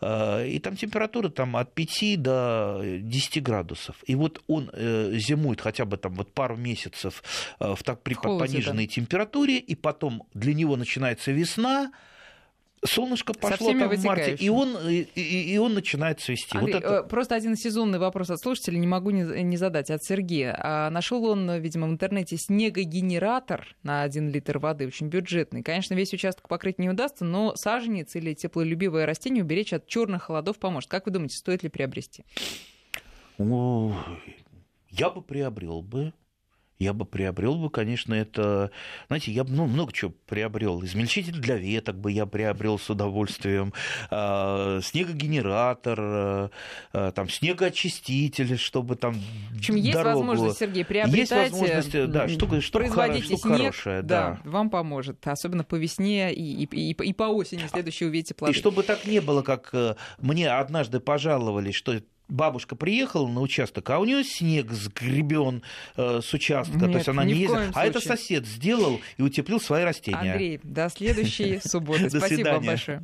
Э, 0.00 0.48
и 0.48 0.58
там 0.58 0.76
температура 0.76 1.28
там, 1.28 1.56
от 1.56 1.74
5 1.74 2.22
до 2.22 2.80
10 2.82 3.42
градусов. 3.42 3.96
И 4.06 4.14
вот 4.14 4.42
он 4.46 4.70
зимует 4.74 5.60
хотя 5.60 5.84
бы 5.84 5.98
там 5.98 6.14
вот 6.14 6.32
пару 6.32 6.56
месяцев 6.56 7.22
в 7.60 7.78
так, 7.84 8.02
при 8.02 8.14
Холоде, 8.14 8.46
пониженной 8.46 8.86
да. 8.86 8.92
температуре, 8.92 9.58
и 9.58 9.74
потом 9.74 10.26
для 10.32 10.54
него 10.54 10.76
начинается 10.76 11.32
весна, 11.32 11.92
солнышко 12.86 13.32
пошло 13.32 13.72
там 13.72 13.88
в 13.88 14.04
марте, 14.04 14.36
и 14.38 14.48
он, 14.48 14.76
и, 14.88 15.02
и 15.14 15.58
он 15.58 15.74
начинает 15.74 16.20
цвести. 16.20 16.56
Андрей, 16.56 16.74
вот 16.74 16.84
это... 16.84 16.94
Э, 16.94 17.02
просто 17.08 17.34
один 17.34 17.56
сезонный 17.56 17.98
вопрос 17.98 18.30
от 18.30 18.40
слушателей 18.40 18.78
не 18.78 18.86
могу 18.86 19.10
не, 19.10 19.42
не 19.42 19.56
задать, 19.56 19.90
от 19.90 20.02
Сергея. 20.04 20.56
А 20.58 20.90
нашел 20.90 21.24
он, 21.24 21.50
видимо, 21.60 21.86
в 21.86 21.90
интернете 21.90 22.36
снегогенератор 22.36 23.74
на 23.82 24.02
один 24.02 24.30
литр 24.30 24.58
воды, 24.58 24.86
очень 24.86 25.08
бюджетный. 25.08 25.62
Конечно, 25.62 25.94
весь 25.94 26.12
участок 26.12 26.48
покрыть 26.48 26.78
не 26.78 26.88
удастся, 26.88 27.24
но 27.24 27.56
саженец 27.56 28.14
или 28.16 28.34
теплолюбивое 28.34 29.06
растение 29.06 29.42
уберечь 29.44 29.72
от 29.72 29.86
черных 29.86 30.24
холодов 30.24 30.58
поможет. 30.58 30.90
Как 30.90 31.06
вы 31.06 31.12
думаете, 31.12 31.36
стоит 31.36 31.62
ли 31.62 31.68
приобрести? 31.68 32.24
Я 33.38 35.10
бы 35.10 35.22
приобрел 35.22 35.82
бы 35.82 36.12
я 36.78 36.92
бы 36.92 37.04
приобрел 37.04 37.56
бы, 37.56 37.70
конечно, 37.70 38.14
это, 38.14 38.70
знаете, 39.06 39.32
я 39.32 39.44
бы 39.44 39.52
ну, 39.52 39.66
много 39.66 39.92
чего 39.92 40.12
приобрел. 40.26 40.84
Измельчитель 40.84 41.38
для 41.38 41.56
веток 41.56 41.96
бы 41.96 42.10
я 42.10 42.26
приобрел 42.26 42.78
с 42.78 42.90
удовольствием, 42.90 43.72
а, 44.10 44.80
снегогенератор, 44.82 45.98
а, 46.00 46.50
а, 46.92 47.12
там 47.12 47.28
снегоочиститель, 47.28 48.58
чтобы 48.58 48.96
там 48.96 49.14
В 49.52 49.58
общем, 49.58 49.76
есть 49.76 49.92
дорогу... 49.92 50.18
возможность, 50.18 50.58
Сергей, 50.58 50.84
приобретать. 50.84 51.18
Есть 51.18 51.32
возможность, 51.32 52.10
да, 52.10 52.28
штука, 52.28 52.60
штука, 52.60 52.84
производите 52.84 53.24
штука 53.24 53.48
снег, 53.48 53.58
хорошая, 53.58 54.02
да, 54.02 54.40
да, 54.44 54.50
вам 54.50 54.70
поможет, 54.70 55.26
особенно 55.26 55.64
по 55.64 55.76
весне 55.76 56.32
и, 56.34 56.64
и, 56.64 56.90
и, 56.90 56.90
и 56.90 57.12
по 57.12 57.24
осени 57.24 57.66
следующей 57.68 58.06
увидите 58.06 58.34
плоды. 58.34 58.52
И 58.52 58.56
чтобы 58.56 58.82
так 58.82 59.06
не 59.06 59.20
было, 59.20 59.42
как 59.42 59.70
э, 59.72 59.94
мне 60.18 60.50
однажды 60.50 61.00
пожаловались, 61.00 61.74
что 61.74 62.00
бабушка 62.28 62.76
приехала 62.76 63.28
на 63.28 63.40
участок, 63.40 63.88
а 63.90 63.98
у 63.98 64.04
нее 64.04 64.24
снег 64.24 64.70
сгребен 64.72 65.62
э, 65.96 66.20
с 66.22 66.32
участка, 66.32 66.76
Нет, 66.76 66.92
то 66.92 66.96
есть 66.98 67.08
она 67.08 67.24
не 67.24 67.34
ездила, 67.34 67.70
а 67.74 67.86
это 67.86 68.00
сосед 68.00 68.46
сделал 68.46 69.00
и 69.16 69.22
утеплил 69.22 69.60
свои 69.60 69.84
растения. 69.84 70.32
Андрей, 70.32 70.60
до 70.62 70.88
следующей 70.88 71.60
субботы. 71.64 72.08
Спасибо 72.18 72.48
вам 72.48 72.64
большое. 72.64 73.02